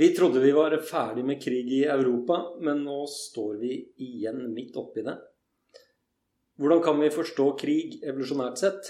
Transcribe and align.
Vi 0.00 0.14
trodde 0.14 0.40
vi 0.40 0.52
var 0.52 0.76
ferdig 0.76 1.24
med 1.24 1.42
krig 1.42 1.72
i 1.72 1.82
Europa, 1.84 2.36
men 2.60 2.78
nå 2.86 3.02
står 3.06 3.58
vi 3.60 3.74
igjen 4.00 4.38
midt 4.54 4.78
oppi 4.80 5.02
det. 5.04 5.12
Hvordan 6.56 6.80
kan 6.86 7.02
vi 7.02 7.10
forstå 7.12 7.48
krig 7.60 7.98
evolusjonært 8.00 8.62
sett? 8.62 8.88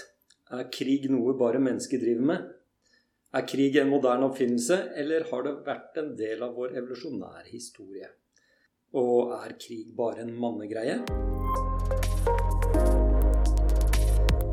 Er 0.55 0.69
krig 0.71 1.09
noe 1.11 1.35
bare 1.35 1.59
mennesker 1.59 1.99
driver 1.99 2.29
med? 2.29 2.47
Er 3.35 3.43
krig 3.43 3.75
en 3.75 3.91
moderne 3.91 4.29
oppfinnelse, 4.29 4.77
eller 5.03 5.27
har 5.33 5.43
det 5.49 5.53
vært 5.67 5.99
en 5.99 6.13
del 6.15 6.47
av 6.47 6.55
vår 6.55 6.77
evolusjonære 6.79 7.43
historie? 7.49 8.07
Og 8.95 9.35
er 9.35 9.57
krig 9.59 9.91
bare 9.97 10.23
en 10.23 10.31
mannegreie? 10.31 11.01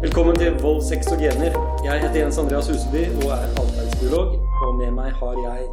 Velkommen 0.03 0.43
til 0.43 0.59
Vold, 0.59 0.83
sex 0.91 1.07
og 1.15 1.23
gener. 1.23 1.55
Jeg 1.87 2.03
heter 2.03 2.25
Jens 2.25 2.43
Andreas 2.43 2.73
Huseby 2.75 3.07
og 3.21 3.31
er 3.37 3.47
atferdsbiolog. 3.63 4.35
Og 4.67 4.83
med 4.83 4.99
meg 4.99 5.15
har 5.23 5.39
jeg. 5.47 5.71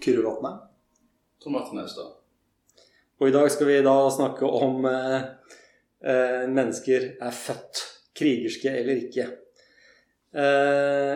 Kyrre 0.00 0.24
Vatne. 0.24 0.54
Tor 1.40 1.54
Martin 1.54 1.82
Austad. 1.82 2.16
Og 3.20 3.28
i 3.28 3.34
dag 3.34 3.50
skal 3.52 3.68
vi 3.68 3.82
da 3.84 3.96
snakke 4.12 4.48
om 4.48 4.86
eh, 4.88 5.18
eh, 6.00 6.46
mennesker 6.48 7.12
er 7.20 7.36
født 7.36 7.82
krigerske 8.16 8.72
eller 8.80 9.04
ikke. 9.04 9.26
Eh, 10.32 11.14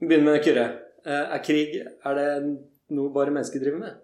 begynner 0.00 0.30
med 0.30 0.42
Kyrre. 0.44 0.66
Eh, 1.04 1.34
er 1.36 1.44
krig 1.44 1.76
er 1.76 2.18
det 2.18 2.30
noe 2.96 3.12
bare 3.14 3.34
mennesker 3.34 3.62
driver 3.62 3.82
med? 3.84 4.02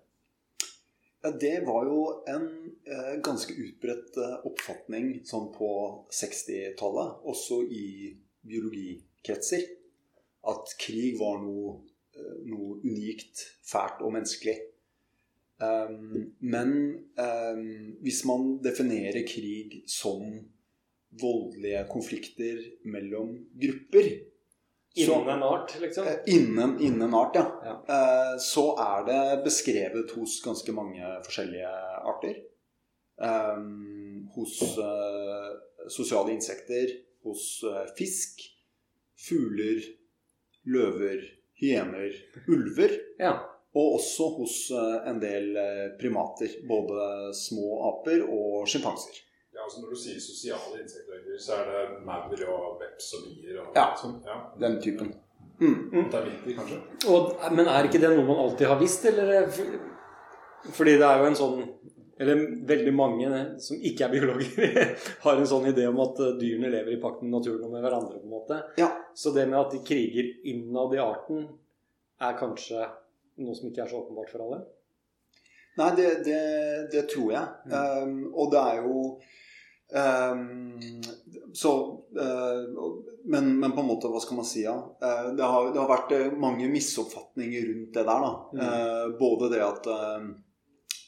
Ja, 1.22 1.30
det 1.30 1.54
var 1.66 1.86
jo 1.86 2.02
en 2.28 2.46
eh, 2.82 3.14
ganske 3.22 3.54
utbredt 3.54 4.16
eh, 4.18 4.38
oppfatning 4.48 5.12
sånn 5.26 5.48
på 5.54 5.70
60-tallet, 6.10 7.20
også 7.30 7.62
i 7.70 7.86
biologikretser, 8.42 9.64
at 10.50 10.72
krig 10.82 11.14
var 11.20 11.38
noe, 11.44 11.76
noe 12.46 12.80
unikt, 12.82 13.46
fælt 13.66 14.02
og 14.02 14.14
menneskelig. 14.16 14.58
Um, 15.62 16.32
men 16.40 16.72
um, 17.22 17.66
hvis 18.02 18.24
man 18.26 18.56
definerer 18.64 19.22
krig 19.28 19.82
som 19.86 20.24
voldelige 21.22 21.84
konflikter 21.92 22.58
mellom 22.90 23.36
grupper 23.62 24.08
Innen 24.94 25.28
en 25.28 25.42
art, 25.42 25.72
liksom? 25.80 26.06
Eh, 26.06 26.34
Innen, 26.34 26.80
innen 26.80 27.14
art, 27.14 27.34
ja. 27.34 27.44
Ja. 27.64 27.76
Uh, 27.88 28.38
Så 28.38 28.64
er 28.76 29.06
det 29.06 29.44
beskrevet 29.44 30.10
hos 30.18 30.34
ganske 30.44 30.72
mange 30.76 31.14
forskjellige 31.24 31.70
arter. 32.12 32.42
Um, 33.16 34.28
hos 34.34 34.58
uh, 34.76 35.48
sosiale 35.88 36.34
insekter, 36.34 36.92
hos 37.24 37.62
uh, 37.64 37.86
fisk, 37.96 38.44
fugler, 39.16 39.80
løver, 40.68 41.24
hyener, 41.62 42.12
ulver. 42.50 42.94
Ja. 43.22 43.32
Og 43.72 43.94
også 43.96 44.26
hos 44.36 44.56
eh, 44.76 44.96
en 45.08 45.20
del 45.22 45.54
eh, 45.56 45.84
primater. 46.00 46.58
Både 46.68 47.30
små 47.38 47.78
aper 47.88 48.26
og 48.28 48.66
sjimpanser. 48.68 49.22
Ja, 49.52 49.64
altså 49.64 49.82
Når 49.84 49.94
du 49.94 50.00
sier 50.02 50.20
sosiale 50.20 50.82
insekter, 50.82 51.22
så 51.40 51.58
er 51.60 51.70
det 51.70 52.04
maur 52.04 52.44
og 52.50 52.80
veps 52.82 53.12
og 53.16 53.26
bier 53.30 53.60
og 53.62 53.76
Ja. 53.76 53.86
sånn? 53.96 54.18
ja. 54.26 54.38
Den 54.60 54.80
typen. 54.82 55.14
Mm. 55.62 56.10
viktig, 56.10 56.56
kanskje? 56.58 56.78
Og, 57.12 57.36
men 57.54 57.68
er 57.70 57.86
ikke 57.86 58.00
det 58.02 58.10
noe 58.16 58.24
man 58.26 58.40
alltid 58.42 58.66
har 58.66 58.80
visst, 58.80 59.04
eller? 59.06 59.46
Fordi 60.72 60.96
det 60.98 61.06
er 61.06 61.20
jo 61.22 61.28
en 61.28 61.38
sånn 61.38 61.60
Eller 62.20 62.42
veldig 62.68 62.92
mange 62.94 63.30
som 63.62 63.80
ikke 63.80 64.06
er 64.06 64.12
biologer, 64.12 64.92
har 65.24 65.38
en 65.38 65.48
sånn 65.48 65.70
idé 65.70 65.86
om 65.88 66.00
at 66.04 66.20
eh, 66.22 66.36
dyrene 66.40 66.70
lever 66.72 66.96
i 66.96 67.00
pakt 67.00 67.24
med 67.24 67.32
naturen 67.38 67.64
og 67.66 67.72
med 67.72 67.84
hverandre. 67.84 68.20
på 68.20 68.28
en 68.28 68.34
måte. 68.36 68.60
Ja. 68.80 68.90
Så 69.14 69.32
det 69.34 69.48
med 69.48 69.60
at 69.60 69.72
de 69.74 69.80
kriger 69.86 70.28
innad 70.52 70.94
i 70.96 71.02
arten, 71.02 71.46
er 72.22 72.38
kanskje 72.38 72.84
noe 73.42 73.56
som 73.58 73.70
ikke 73.70 73.82
er 73.84 73.90
så 73.90 74.02
åpenbart 74.02 74.30
for 74.30 74.44
alle? 74.44 74.62
Nei, 75.80 75.88
det, 75.96 76.08
det, 76.26 76.40
det 76.92 77.06
tror 77.10 77.32
jeg. 77.32 77.72
Um, 77.72 78.18
og 78.36 78.52
det 78.52 78.60
er 78.60 78.82
jo 78.84 78.96
um, 79.96 80.90
Så 81.56 81.72
uh, 82.12 82.90
men, 83.24 83.48
men 83.56 83.72
på 83.72 83.80
en 83.80 83.88
måte, 83.88 84.10
hva 84.12 84.20
skal 84.20 84.38
man 84.42 84.48
si? 84.48 84.66
Ja? 84.66 84.76
Uh, 84.76 85.32
det, 85.32 85.48
har, 85.48 85.70
det 85.72 85.80
har 85.80 85.90
vært 85.90 86.36
mange 86.36 86.68
misoppfatninger 86.70 87.64
rundt 87.70 87.96
det 87.96 88.04
der. 88.04 88.26
da. 88.28 88.32
Uh, 88.52 89.06
både 89.16 89.48
det 89.54 89.64
at 89.64 89.88
um, 89.88 90.34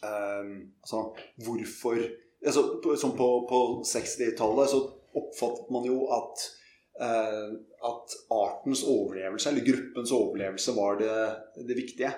Altså, 0.04 1.00
hvorfor 1.46 1.96
altså, 2.46 2.62
på- 2.84 2.96
Som 3.00 3.16
på, 3.18 3.28
på 3.50 3.60
60-tallet 3.88 4.70
så 4.70 4.82
oppfattet 5.14 5.70
man 5.70 5.84
jo 5.86 6.04
at 6.10 6.44
uh, 7.00 7.54
at 7.84 8.14
artens 8.32 8.80
overlevelse, 8.88 9.50
eller 9.50 9.66
gruppens 9.66 10.12
overlevelse, 10.16 10.72
var 10.76 10.96
det, 10.96 11.16
det 11.68 11.76
viktige. 11.76 12.10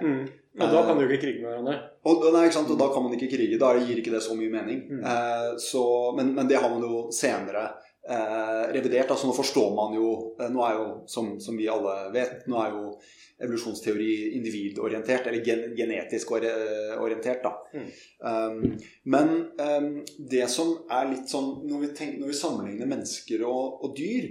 Og 0.61 0.71
da 0.73 0.83
kan 0.87 0.97
du 0.97 1.03
ikke 1.05 1.19
krige 1.25 1.43
med 1.43 1.51
hverandre. 1.51 1.75
Og, 2.07 2.23
nei, 2.33 2.45
ikke 2.47 2.57
sant? 2.61 2.71
og 2.71 2.79
da 2.81 2.87
kan 2.95 3.03
man 3.05 3.17
ikke 3.17 3.29
krige. 3.33 3.59
Da 3.61 3.73
gir 3.81 3.99
ikke 4.01 4.13
det 4.15 4.23
så 4.25 4.37
mye 4.39 4.53
mening. 4.53 4.85
Mm. 4.89 5.03
Eh, 5.03 5.49
så, 5.61 5.83
men, 6.17 6.31
men 6.39 6.49
det 6.49 6.61
har 6.63 6.71
man 6.73 6.87
jo 6.87 7.03
senere 7.13 7.65
eh, 8.09 8.65
revidert. 8.77 9.11
altså 9.11 9.27
Nå 9.29 9.35
forstår 9.37 9.75
man 9.77 9.95
jo 9.99 10.09
eh, 10.41 10.51
Nå 10.53 10.63
er 10.67 10.75
jo, 10.79 10.87
som, 11.11 11.37
som 11.41 11.57
vi 11.59 11.69
alle 11.71 11.95
vet, 12.15 12.47
nå 12.51 12.59
er 12.63 12.75
jo 12.75 12.97
evolusjonsteori 13.45 14.13
individorientert, 14.39 15.27
eller 15.29 15.45
gen, 15.45 15.65
genetisk 15.77 16.31
ori- 16.33 16.49
orientert. 16.97 17.43
da. 17.45 17.53
Mm. 17.75 17.91
Um, 18.31 18.79
men 19.13 19.33
um, 19.61 19.91
det 20.31 20.47
som 20.49 20.71
er 20.89 21.11
litt 21.11 21.29
sånn 21.29 21.51
Når 21.69 21.83
vi, 21.83 21.91
tenker, 21.99 22.23
når 22.23 22.33
vi 22.33 22.39
sammenligner 22.39 22.89
mennesker 22.89 23.45
og, 23.45 23.83
og 23.85 23.93
dyr, 23.99 24.31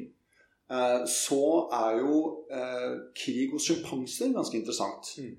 eh, 0.72 1.02
så 1.06 1.42
er 1.84 2.00
jo 2.02 2.22
eh, 2.50 2.96
krig 3.14 3.54
hos 3.54 3.70
sjimpanser 3.70 4.34
ganske 4.34 4.58
interessant. 4.58 5.14
Mm. 5.22 5.36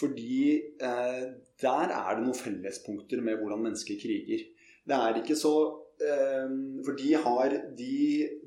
Fordi 0.00 0.40
eh, 0.80 1.22
der 1.60 1.92
er 1.92 2.16
det 2.16 2.24
noen 2.24 2.38
fellespunkter 2.38 3.20
med 3.26 3.36
hvordan 3.40 3.66
mennesker 3.68 4.00
kriger. 4.00 4.46
Det 4.88 4.96
er 4.96 5.20
ikke 5.20 5.36
så 5.36 5.52
eh, 6.06 6.56
For 6.86 6.98
de 6.98 7.14
har, 7.24 7.56
de, 7.78 7.94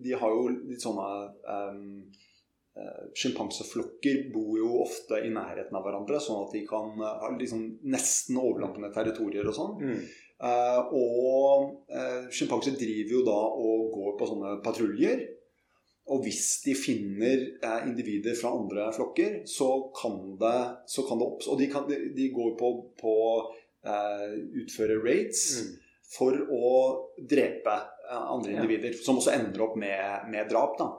de 0.03 0.19
har 0.19 0.36
jo 0.36 0.52
litt 0.53 0.84
sånne 0.84 1.09
um, 1.47 1.88
Sjimpanseflokker 3.14 4.31
bor 4.34 4.56
jo 4.58 4.80
ofte 4.81 5.19
i 5.22 5.30
nærheten 5.30 5.75
av 5.78 5.84
hverandre, 5.86 6.18
sånn 6.18 6.40
at 6.47 6.56
de 6.56 6.63
kan 6.66 6.96
ha 6.97 7.30
liksom 7.36 7.68
nesten 7.86 8.40
overlappende 8.42 8.90
territorier 8.96 9.46
og 9.46 9.53
sånn. 9.53 9.75
Mm. 9.84 10.00
Eh, 10.44 10.81
og 10.97 11.94
eh, 11.94 12.25
sjimpanser 12.34 12.75
driver 12.75 13.16
jo 13.16 13.22
da 13.28 13.38
og 13.38 13.94
går 13.94 14.18
på 14.19 14.28
sånne 14.31 14.58
patruljer. 14.66 15.24
Og 16.12 16.25
hvis 16.25 16.47
de 16.66 16.74
finner 16.75 17.46
eh, 17.63 17.86
individer 17.88 18.36
fra 18.36 18.52
andre 18.58 18.90
flokker, 18.96 19.44
så 19.47 19.69
kan 19.96 20.34
det, 20.42 20.58
så 20.92 21.06
kan 21.08 21.22
det 21.22 21.30
oppstå 21.30 21.53
Og 21.53 21.62
de, 21.62 21.69
kan, 21.72 21.88
de, 21.88 22.00
de 22.18 22.28
går 22.36 22.58
på, 22.59 22.74
på 23.00 23.16
eh, 23.88 24.36
utføre 24.63 25.00
raids 25.06 25.46
Mm. 25.62 25.80
For 26.13 26.38
å 26.53 26.72
drepe 27.18 27.75
eh, 28.09 28.24
andre 28.24 28.56
individer, 28.57 28.96
som 28.97 29.19
også 29.19 29.34
ender 29.35 29.68
opp 29.68 29.78
med, 29.79 30.29
med 30.31 30.50
drap. 30.51 30.79
da. 30.79 30.91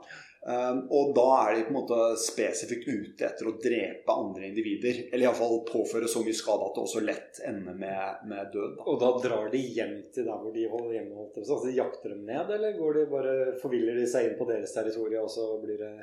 Um, 0.45 0.83
og 0.93 1.15
da 1.17 1.29
er 1.39 1.55
de 1.55 1.61
på 1.65 1.71
en 1.71 1.77
måte 1.79 1.95
spesifikt 2.21 2.83
ute 2.85 3.25
etter 3.25 3.47
å 3.49 3.55
drepe 3.57 4.13
andre 4.13 4.45
individer. 4.51 4.99
Eller 5.07 5.25
iallfall 5.25 5.63
påføre 5.65 6.09
så 6.11 6.21
mye 6.21 6.37
skade 6.37 6.67
at 6.67 6.75
det 6.75 6.83
også 6.83 7.01
lett 7.01 7.39
ender 7.49 7.79
med, 7.79 8.27
med 8.29 8.51
død. 8.53 8.75
Da. 8.75 8.85
Og 8.91 8.99
da 9.01 9.09
drar 9.23 9.49
de 9.49 9.63
hjem 9.63 9.95
til 10.13 10.27
der 10.27 10.43
hvor 10.43 10.53
de 10.53 10.67
holder 10.69 10.99
hjemme? 10.99 11.25
så. 11.33 11.39
Altså, 11.41 11.57
de 11.65 11.79
jakter 11.79 12.13
dem 12.13 12.29
ned, 12.29 12.53
eller 12.59 12.77
går 12.77 12.99
de 12.99 13.07
bare, 13.15 13.33
forviller 13.63 13.97
de 13.97 14.05
seg 14.11 14.29
inn 14.29 14.37
på 14.37 14.45
deres 14.51 14.75
territorium, 14.75 15.25
og 15.25 15.33
så 15.33 15.49
blir 15.63 15.81
det 15.81 15.95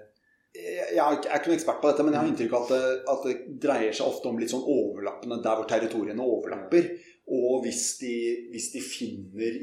jeg 0.52 1.00
er 1.00 1.16
ikke 1.16 1.48
noen 1.48 1.56
ekspert 1.56 1.78
på 1.80 1.88
dette, 1.88 2.04
men 2.04 2.12
jeg 2.12 2.20
har 2.20 2.26
inntrykk 2.28 2.54
av 2.58 2.64
at 2.66 2.72
det, 2.74 2.96
at 3.08 3.22
det 3.24 3.36
dreier 3.62 3.94
seg 3.96 4.04
ofte 4.10 4.28
om 4.28 4.36
litt 4.36 4.52
sånn 4.52 4.66
overlappende 4.68 5.38
der 5.40 5.56
hvor 5.56 5.68
territoriene 5.70 6.26
overlapper. 6.26 6.90
Og 7.32 7.62
hvis 7.64 7.84
de, 8.02 8.14
hvis 8.52 8.68
de 8.74 8.82
finner 8.84 9.54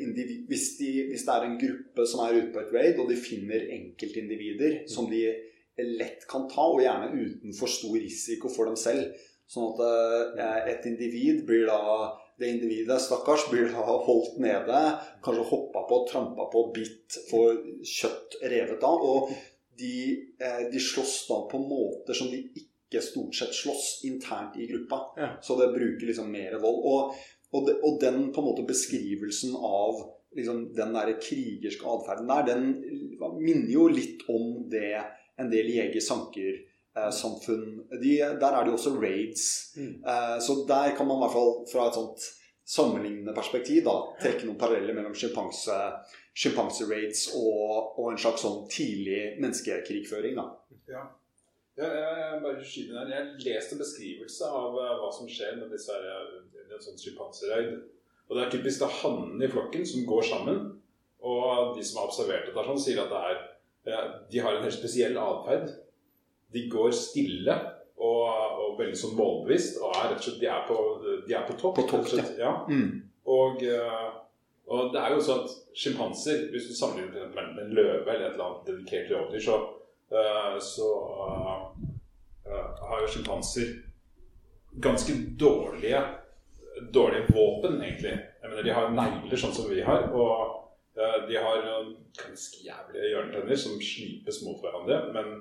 hvis, 0.49 0.71
de, 0.79 0.89
hvis 1.11 1.25
det 1.27 1.33
er 1.35 1.45
en 1.45 1.59
gruppe 1.61 2.05
som 2.09 2.23
er 2.25 2.39
ute 2.39 2.53
på 2.55 2.63
et 2.63 2.71
raid, 2.73 3.01
og 3.01 3.11
de 3.11 3.17
finner 3.19 3.67
enkeltindivider 3.75 4.81
som 4.89 5.09
de 5.11 5.21
lett 5.99 6.25
kan 6.29 6.47
ta, 6.51 6.65
og 6.65 6.81
gjerne 6.83 7.11
uten 7.13 7.53
for 7.55 7.71
stor 7.71 7.93
risiko 7.99 8.49
for 8.51 8.71
dem 8.71 8.79
selv, 8.79 9.13
sånn 9.49 9.69
at 9.73 9.85
eh, 9.85 10.73
et 10.73 10.89
individ 10.89 11.45
blir 11.47 11.69
da 11.69 12.09
det 12.39 12.49
individet, 12.53 12.99
stakkars, 13.03 13.49
blir 13.51 13.69
da 13.73 13.83
holdt 13.83 14.37
nede, 14.39 14.81
kanskje 15.25 15.47
hoppa 15.49 15.83
på, 15.89 16.03
trampa 16.07 16.45
på, 16.51 16.65
bitt, 16.75 17.17
får 17.29 17.57
kjøtt 17.83 18.37
revet 18.51 18.85
av. 18.87 19.07
og 19.13 19.33
de, 19.79 20.27
eh, 20.39 20.71
de 20.71 20.79
slåss 20.79 21.27
da 21.29 21.39
på 21.51 21.59
måter 21.63 22.17
som 22.17 22.27
de 22.31 22.41
ikke 22.59 23.01
stort 23.03 23.35
sett 23.37 23.55
slåss 23.55 24.01
internt 24.09 24.57
i 24.59 24.67
gruppa. 24.67 25.01
Ja. 25.17 25.29
Så 25.41 25.55
det 25.59 25.71
bruker 25.75 26.09
liksom 26.09 26.31
mer 26.31 26.57
vold. 26.59 26.81
Og, 26.83 27.13
og, 27.51 27.67
de, 27.67 27.73
og 27.83 28.01
den 28.01 28.33
på 28.33 28.41
en 28.41 28.47
måte 28.51 28.69
beskrivelsen 28.69 29.55
av 29.55 29.93
liksom, 30.37 30.73
den 30.77 30.93
der 30.95 31.21
krigerske 31.21 31.85
atferden 31.89 32.27
der, 32.29 32.43
den 32.49 32.63
minner 33.39 33.71
jo 33.73 33.87
litt 33.91 34.19
om 34.29 34.69
det 34.71 34.97
en 35.39 35.49
del 35.51 35.67
jeger-sanker-samfunn 35.71 37.87
de, 38.01 38.17
Der 38.41 38.51
er 38.51 38.63
det 38.63 38.71
jo 38.73 38.77
også 38.77 38.99
raids. 38.99 39.43
Mm. 39.77 39.95
Eh, 40.03 40.39
så 40.43 40.51
der 40.67 40.95
kan 40.97 41.07
man 41.07 41.17
i 41.17 41.19
hvert 41.23 41.37
fall 41.37 41.51
fra 41.71 41.81
et 41.87 41.97
sånt 41.97 42.19
sammenlignende 42.69 43.33
perspektiv 43.33 43.83
da, 43.87 43.95
trekke 44.21 44.45
noen 44.45 44.61
paralleller 44.61 44.93
mellom 44.93 45.15
sjimpanse-raids 45.17 47.21
og, 47.39 47.97
og 47.97 48.05
en 48.11 48.21
slags 48.21 48.41
sånn 48.45 48.59
tidlig 48.69 49.41
menneskekrigføring. 49.41 50.33
da. 50.37 50.45
Ja. 50.91 51.03
Ja, 51.79 51.89
jeg, 51.95 52.41
bare 52.43 52.65
skyter 52.65 52.99
her. 52.99 53.13
Jeg 53.13 53.45
leste 53.45 53.75
en 53.75 53.81
beskrivelse 53.83 54.49
av 54.51 54.75
eh, 54.75 54.95
hva 54.99 55.11
som 55.15 55.29
skjer 55.31 55.55
med 55.61 55.71
disse 55.71 55.95
her, 55.95 56.25
eh, 56.27 56.65
en 56.75 56.83
sånn 56.83 56.99
sjimpanserøyd. 56.99 57.77
Og 58.29 58.37
det 58.37 58.43
er 58.43 58.53
typisk 58.53 58.83
da 58.83 58.89
hannene 58.99 59.47
i 59.47 59.51
flokken 59.51 59.87
som 59.87 60.05
går 60.09 60.27
sammen. 60.27 60.59
Og 61.25 61.75
de 61.77 61.83
som 61.85 62.01
har 62.01 62.11
observert 62.11 62.47
dette, 62.47 62.65
sånn, 62.67 62.81
sier 62.83 63.01
at 63.03 63.13
det 63.87 63.95
er, 63.95 64.11
de 64.29 64.41
har 64.43 64.55
en 64.55 64.65
helt 64.65 64.75
spesiell 64.75 65.17
atferd. 65.19 65.71
De 66.53 66.65
går 66.71 66.91
stille 66.95 67.55
og, 67.99 68.27
og 68.63 68.77
veldig 68.79 68.99
sånn 68.99 69.17
målbevisst. 69.17 69.79
Og 69.81 69.95
er 69.95 70.11
rett 70.11 70.21
og 70.21 70.27
slett, 70.27 70.41
de 70.43 70.51
er 70.51 70.67
på, 70.67 70.77
de 71.27 71.35
er 71.35 71.47
på 71.47 71.57
topp. 71.59 71.79
På 71.79 71.87
topp, 71.89 72.07
slett, 72.11 72.35
ja. 72.39 72.53
Mm. 72.69 73.01
Og, 73.29 73.63
eh, 73.65 74.07
og 74.69 74.93
det 74.93 75.01
er 75.01 75.15
jo 75.15 75.25
sånn 75.25 75.43
at 75.45 75.57
sjimpanser, 75.77 76.47
hvis 76.53 76.69
du 76.69 76.77
sammenligner 76.77 77.33
med 77.33 77.63
en 77.65 77.75
løve 77.77 78.05
eller 78.05 78.29
et 78.29 78.35
eller 78.35 78.45
annet 78.45 78.69
dedikert 78.69 79.13
rovdyr, 79.15 79.43
så, 79.47 79.57
eh, 79.57 79.75
så 80.63 80.87
eh, 82.45 82.69
har 82.89 83.01
jo 83.03 83.07
sjimpanser 83.13 83.75
ganske 84.81 85.13
dårlige, 85.39 86.01
dårlige 86.93 87.33
våpen, 87.35 87.81
egentlig. 87.83 88.15
Jeg 88.41 88.49
mener, 88.49 88.63
De 88.63 88.73
har 88.73 88.89
negler, 88.95 89.37
sånn 89.37 89.53
som 89.53 89.69
vi 89.69 89.81
har. 89.85 90.07
Og 90.15 90.97
eh, 90.97 91.19
de 91.29 91.37
har 91.37 91.61
eh, 91.61 91.91
ganske 92.19 92.63
jævlige 92.65 93.11
hjørnetenner 93.13 93.59
som 93.59 93.77
slipes 93.83 94.41
mot 94.45 94.61
hverandre. 94.63 94.99
Men, 95.15 95.31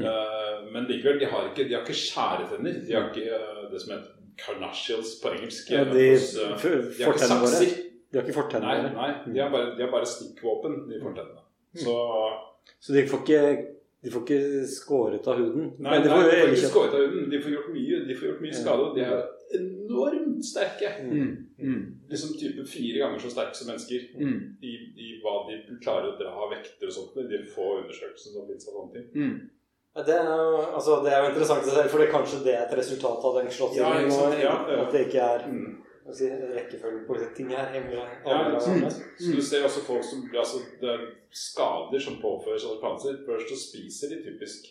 eh, 0.00 0.64
men 0.72 0.88
likevel, 0.90 1.20
de 1.20 1.30
har 1.30 1.50
ikke, 1.52 1.68
de 1.68 1.76
har 1.76 1.84
ikke 1.86 2.00
skjæretenner. 2.02 2.80
De 2.86 2.96
har 2.96 3.10
ikke 3.10 3.28
eh, 3.38 3.62
det 3.72 3.82
som 3.84 3.94
heter 3.96 4.18
carnassials 4.42 5.18
på 5.22 5.34
engelsk. 5.36 5.70
Ja, 5.74 5.84
de 5.84 6.08
hos, 6.14 6.32
eh, 6.38 6.48
de 6.48 6.48
har 6.48 7.12
ikke 7.12 7.12
fortennene 7.12 7.52
sakser. 7.52 7.76
De 8.12 8.18
har 8.18 8.26
ikke 8.26 8.38
fortenner. 8.40 8.88
Nei, 8.88 8.96
nei, 8.96 9.34
de 9.34 9.40
har 9.44 9.52
bare, 9.52 9.76
de 9.76 9.84
har 9.86 9.92
bare 9.92 10.08
stikkvåpen, 10.08 10.80
i 10.92 10.98
fortennene. 11.02 11.44
Så 11.84 11.94
Så 12.78 12.92
de 12.92 13.06
får 13.08 13.22
ikke, 13.24 13.68
de 14.02 14.10
får 14.10 14.22
ikke 14.24 14.66
skåret 14.66 15.26
av 15.30 15.36
huden. 15.38 15.68
Nei, 15.78 15.98
de 15.98 16.08
de 16.08 16.10
nei, 16.10 16.16
får 16.18 16.30
de 16.30 16.40
får 16.42 16.54
ikke 16.56 16.70
skåret 16.72 16.94
av 16.98 17.04
huden. 17.06 17.30
De 17.30 17.38
får 17.44 17.52
gjort 17.54 17.68
mye, 17.76 18.00
de 18.08 18.14
får 18.18 18.28
gjort 18.28 18.40
mye 18.42 18.56
skade. 18.58 18.82
og 18.88 18.96
De 18.96 19.04
er 19.06 19.22
enormt 19.60 20.44
sterke. 20.44 20.90
Mm. 21.06 21.30
Mm. 21.62 21.82
Liksom 22.10 22.32
type 22.40 22.64
fire 22.66 22.98
ganger 23.04 23.18
så 23.22 23.30
sterke 23.30 23.54
som 23.54 23.68
mennesker 23.70 24.08
Mm. 24.18 24.38
i, 24.62 24.72
i 25.06 25.08
hva 25.22 25.34
de 25.48 25.78
klarer 25.84 26.10
å 26.12 26.18
dra 26.18 26.32
av 26.34 26.50
vekter 26.50 26.86
og 26.90 26.92
sånt. 26.96 27.14
De 27.30 27.42
få 27.54 27.68
undersøkelsene 27.82 28.34
som 28.34 28.46
finnes 28.48 28.68
av 28.68 28.74
sånne 28.78 28.92
ting. 28.96 29.06
Mm. 29.14 29.50
Ja, 29.94 30.02
Det 30.08 30.14
er, 30.16 30.24
jo, 30.24 30.56
altså, 30.74 30.98
det 31.04 31.12
er 31.12 31.22
jo 31.22 31.30
interessant 31.30 31.66
å 31.68 31.74
se, 31.76 31.88
for 31.92 31.98
det 32.00 32.08
er 32.08 32.12
kanskje 32.16 32.42
det 32.44 32.54
er 32.56 32.62
et 32.66 32.78
resultat 32.78 33.24
av 33.28 33.34
den 33.38 33.46
Ja, 33.50 33.52
slåssingen. 33.58 34.04
ikke 34.06 34.18
sant, 34.18 34.38
ja, 34.40 34.54
ja. 34.72 34.78
At 34.86 34.92
det 34.92 35.06
ikke 35.06 35.26
er 35.36 35.42
Mm. 36.12 36.18
si, 36.18 36.28
rekkefølgen 36.58 37.06
på 37.08 37.16
ting 37.36 37.50
her 37.54 37.72
henger 37.72 37.96
Ja, 37.96 38.38
av 38.52 38.68
mm. 38.68 38.84
Så 38.92 39.32
du 39.32 39.42
ser 39.42 39.64
også 39.64 39.82
folk 39.86 40.04
som 40.04 40.28
altså, 40.28 40.62
det 40.80 40.92
er 40.92 41.08
skader 41.32 42.04
som 42.04 42.20
påføres 42.20 42.68
av 42.68 42.78
panser. 42.84 43.18
Først 43.26 43.48
så 43.50 43.58
spiser 43.58 44.12
de 44.12 44.22
typisk 44.28 44.68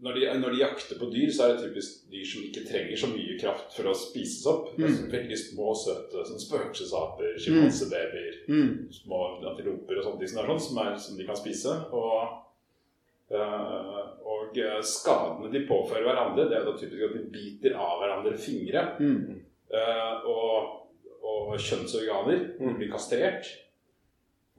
når 0.00 0.16
de, 0.16 0.20
når 0.40 0.54
de 0.54 0.60
jakter 0.62 0.96
på 0.98 1.10
dyr, 1.12 1.28
så 1.32 1.44
er 1.44 1.50
det 1.54 1.66
typisk 1.66 2.04
dyr 2.12 2.24
som 2.24 2.44
ikke 2.46 2.62
trenger 2.68 2.96
så 2.96 3.08
mye 3.10 3.34
kraft 3.40 3.74
for 3.76 3.90
å 3.90 3.96
spises 3.96 4.46
opp. 4.48 4.70
Det 4.76 4.86
er 4.88 4.94
så 4.96 5.08
veldig 5.12 5.36
små, 5.36 5.74
søte 5.76 6.22
sånn 6.24 6.40
spøkelsesaper, 6.40 7.34
sjimpansebabyer, 7.44 8.38
Mm. 8.48 8.88
små 8.96 9.18
antiloper 9.50 9.98
og 9.98 10.06
sånne 10.06 10.22
ting 10.22 10.30
som, 10.32 10.40
er 10.40 10.48
sånn, 10.48 10.62
som, 10.68 10.78
er, 10.86 10.96
som 11.04 11.18
de 11.18 11.26
kan 11.28 11.36
spise. 11.36 11.74
Og, 11.92 12.32
øh, 13.30 14.00
og 14.24 14.56
eh, 14.58 14.80
skadene 14.80 15.52
de 15.52 15.66
påfører 15.68 16.08
hverandre, 16.08 16.48
det 16.48 16.56
er 16.56 16.64
da 16.64 16.76
typisk 16.80 17.04
at 17.04 17.18
de 17.18 17.26
biter 17.36 17.76
av 17.76 18.00
hverandre 18.00 18.38
fingre. 18.40 18.86
Mm. 19.04 19.44
Eh, 19.70 20.26
og, 20.26 20.86
og 21.22 21.52
kjønnsorganer 21.58 22.46
Mm. 22.60 22.76
blir 22.78 22.90
kastrert. 22.90 23.46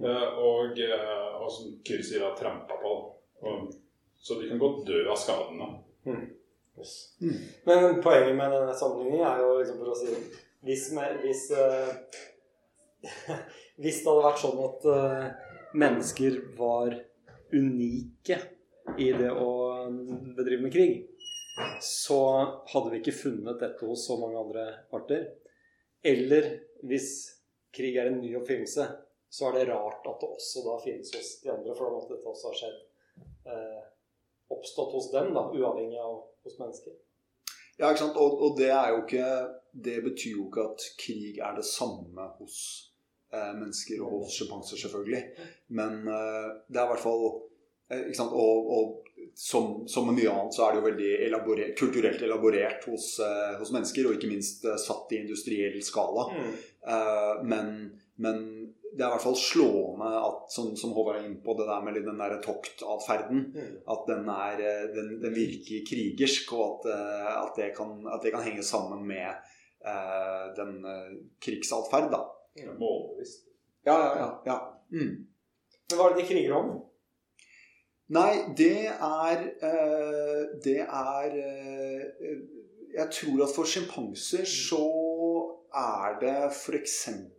Eh, 0.02 0.28
og, 0.40 0.80
eh, 0.80 1.42
og 1.42 1.50
som 1.52 1.74
Kyrre 1.86 2.04
sier, 2.04 2.36
trampa 2.38 2.78
på. 2.81 2.94
Og, 3.44 3.74
så 4.22 4.40
de 4.40 4.50
kan 4.50 4.62
godt 4.62 4.86
dø 4.88 5.04
av 5.10 5.18
skadene. 5.19 5.68
Yes. 6.80 7.18
Mm. 7.22 7.38
Men 7.66 8.02
poenget 8.02 8.36
med 8.38 8.54
denne 8.56 8.74
sammenligningen 8.78 9.28
er 9.28 9.42
jo 9.44 9.58
liksom 9.60 9.81
for 9.81 9.92
å 9.92 9.98
si 10.00 10.16
Hvis, 10.62 10.92
med, 10.94 11.18
hvis, 11.24 11.48
uh, 11.58 11.90
hvis 13.81 14.04
det 14.04 14.12
hadde 14.12 14.25
vært 14.28 14.42
sånn 14.44 14.60
at 14.62 14.84
uh, 14.86 15.56
mennesker 15.74 16.38
var 16.58 16.94
unike 17.52 18.38
i 19.02 19.08
det 19.18 19.31
å 19.34 19.50
bedrive 20.38 20.62
med 20.62 20.74
krig, 20.74 21.00
så 21.81 22.19
hadde 22.71 22.92
vi 22.92 23.00
ikke 23.01 23.15
funnet 23.15 23.59
dette 23.62 23.86
hos 23.86 24.06
så 24.07 24.18
mange 24.21 24.39
andre 24.39 24.65
arter. 24.95 25.27
Eller 26.03 26.51
hvis 26.88 27.12
krig 27.75 27.98
er 28.00 28.12
en 28.12 28.21
ny 28.21 28.33
oppfinnelse, 28.39 28.88
så 29.31 29.48
er 29.48 29.57
det 29.57 29.69
rart 29.69 30.07
at 30.07 30.19
det 30.21 30.30
også 30.30 30.63
da 30.65 30.77
finnes 30.83 31.13
hos 31.15 31.31
de 31.44 31.51
andre, 31.53 31.75
for 31.75 31.88
da 31.88 31.95
måtte 31.95 32.15
dette 32.15 32.31
også 32.31 32.51
ha 32.51 32.57
skjedd. 32.59 32.80
Eh, 33.51 33.81
oppstått 34.51 34.95
hos 34.98 35.12
dem, 35.13 35.31
da, 35.36 35.45
uavhengig 35.56 36.00
av 36.01 36.18
hos 36.44 36.57
mennesker. 36.59 36.98
Ja, 37.77 37.89
ikke 37.89 38.03
sant? 38.03 38.19
Og, 38.19 38.42
og 38.45 38.57
det 38.59 38.69
ikke 38.71 39.27
Det 39.71 40.01
betyr 40.03 40.36
jo 40.36 40.50
ikke 40.50 40.65
at 40.74 40.83
krig 41.00 41.38
er 41.39 41.56
det 41.56 41.63
samme 41.63 42.25
hos 42.42 42.57
eh, 43.31 43.53
mennesker 43.56 44.01
og 44.03 44.25
hos 44.25 44.36
sjimpanser, 44.36 44.81
selvfølgelig. 44.81 45.21
Men 45.80 46.01
eh, 46.12 46.50
det 46.68 46.81
er 46.81 46.89
i 46.89 46.92
hvert 46.92 47.06
fall? 47.06 47.24
Og, 47.92 48.70
og 48.72 49.12
som, 49.36 49.88
som 49.88 50.08
med 50.08 50.18
mye 50.20 50.32
annet 50.32 50.56
så 50.56 50.66
er 50.66 50.74
det 50.74 50.82
jo 50.82 50.88
veldig 50.88 51.12
elaborert, 51.28 51.74
kulturelt 51.80 52.22
elaborert 52.26 52.86
hos, 52.90 53.14
eh, 53.24 53.56
hos 53.60 53.72
mennesker, 53.74 54.08
og 54.08 54.18
ikke 54.18 54.32
minst 54.32 54.66
eh, 54.68 54.80
satt 54.82 55.14
i 55.14 55.22
industriell 55.22 55.78
skala. 55.86 56.28
Eh, 56.36 57.44
men, 57.48 57.72
men 58.22 58.42
det 58.92 59.06
er 59.06 59.08
i 59.08 59.14
hvert 59.14 59.24
fall 59.24 59.38
slående 59.40 60.10
at, 60.20 60.44
som, 60.52 60.72
som 60.80 60.92
Håvard 60.96 61.22
er 61.22 61.28
inne 61.30 61.40
på, 61.44 61.56
det 61.56 61.68
der 61.70 61.86
med 61.86 62.00
den 62.02 62.20
der 62.20 62.36
toktatferden 62.44 63.46
at 63.94 64.04
den, 64.10 64.28
er, 64.34 64.64
eh, 64.68 64.84
den, 64.98 65.16
den 65.24 65.36
virker 65.36 65.86
krigersk, 65.88 66.52
og 66.58 66.66
at, 66.68 66.92
eh, 66.92 67.32
at, 67.38 67.56
det 67.60 67.72
kan, 67.78 67.96
at 68.12 68.24
det 68.26 68.36
kan 68.36 68.46
henge 68.46 68.66
sammen 68.68 69.06
med 69.08 69.32
uh, 69.88 70.52
den 70.58 70.80
uh, 70.84 71.08
krigsatferd, 71.42 72.12
da. 72.12 72.26
Målbevisst. 72.78 73.48
Ja, 73.88 73.96
ja, 73.96 74.12
ja. 74.20 74.30
ja. 74.46 74.58
Mm. 74.92 75.14
Men 75.90 75.98
hva 76.00 76.10
er 76.10 76.16
det 76.16 76.26
de 76.26 76.30
kriger 76.34 76.58
om? 76.60 76.74
Nei, 78.12 78.31
det 78.58 78.90
er 78.92 79.44
eh, 79.63 80.40
Det 80.63 80.80
er 80.84 81.36
eh, 81.40 82.40
Jeg 82.92 83.08
tror 83.16 83.46
at 83.46 83.54
for 83.56 83.69
sjimpanser 83.69 84.48
så 84.48 84.81
er 85.72 86.18
det 86.19 86.38
f.eks. 86.50 86.98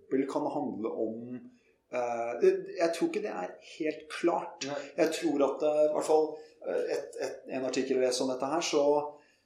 kan 0.09 0.47
det 0.47 0.55
handle 0.55 0.93
om 1.07 1.35
eh, 1.37 2.47
Jeg 2.79 2.89
tror 2.95 3.11
ikke 3.11 3.25
det 3.27 3.35
er 3.35 3.53
helt 3.75 4.07
klart. 4.09 4.69
Jeg 4.97 5.13
tror 5.19 5.45
at 5.51 5.67
eh, 5.69 5.83
i 5.91 5.93
hvert 5.97 6.09
fall 6.09 6.31
et, 6.63 7.19
et, 7.21 7.39
en 7.59 7.67
artikkel 7.67 7.99
jeg 7.99 8.07
leser 8.07 8.25
om 8.25 8.31
dette 8.31 8.49
her, 8.49 8.63
så, 8.65 8.83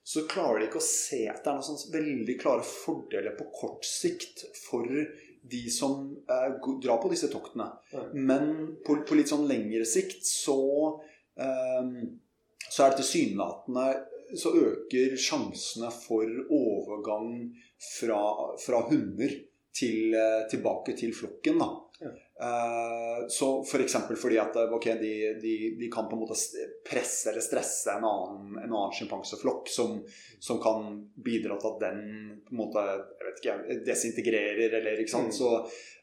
så 0.04 0.26
klarer 0.30 0.60
de 0.60 0.66
ikke 0.68 0.82
å 0.82 0.84
se 0.84 1.22
at 1.32 1.40
det 1.40 1.48
er 1.48 1.56
noen 1.56 1.64
sånn 1.64 1.94
veldig 1.94 2.34
klare 2.42 2.66
fordeler 2.68 3.34
på 3.38 3.48
kort 3.56 3.88
sikt 3.88 4.44
for 4.66 4.84
de 5.50 5.70
som 5.70 6.16
eh, 6.30 6.54
drar 6.82 7.00
på 7.02 7.10
disse 7.12 7.30
toktene. 7.32 7.68
Men 8.14 8.76
på, 8.86 9.00
på 9.06 9.18
litt 9.18 9.30
sånn 9.30 9.46
lengre 9.48 9.86
sikt 9.88 10.26
så 10.26 10.58
så 11.36 12.84
er 12.84 12.92
det 12.92 13.02
tilsynelatende 13.02 13.88
så 14.34 14.50
øker 14.58 15.16
sjansene 15.20 15.90
for 15.92 16.26
overgang 16.50 17.28
fra, 17.98 18.22
fra 18.58 18.80
hunder 18.88 19.34
til, 19.76 20.14
eh, 20.14 20.46
tilbake 20.50 20.96
til 20.98 21.14
flokken. 21.14 21.60
Da. 21.60 21.70
Ja. 22.00 22.12
Eh, 22.40 23.26
så 23.28 23.64
f.eks. 23.64 23.96
For 24.08 24.18
fordi 24.20 24.38
at 24.40 24.56
okay, 24.76 24.98
de, 25.00 25.12
de, 25.40 25.54
de 25.80 25.88
kan 25.92 26.08
på 26.08 26.16
en 26.16 26.24
måte 26.24 26.36
presse 26.84 27.30
eller 27.30 27.44
stresse 27.44 27.94
en 27.94 28.04
annen, 28.04 28.58
en 28.60 28.66
annen 28.68 28.92
sjimpanseflokk 28.96 29.70
som, 29.72 30.02
som 30.40 30.60
kan 30.62 30.90
bidra 31.24 31.56
til 31.60 31.72
at 31.72 31.84
den 31.86 32.02
på 32.46 32.52
en 32.52 32.60
måte 32.60 32.84
jeg 32.84 33.24
vet 33.24 33.40
ikke, 33.40 33.78
desintegrerer 33.88 34.76
eller 34.80 35.00
ikke 35.00 35.14
sant. 35.14 35.32
Mm. 35.32 35.38
Så, 35.38 35.54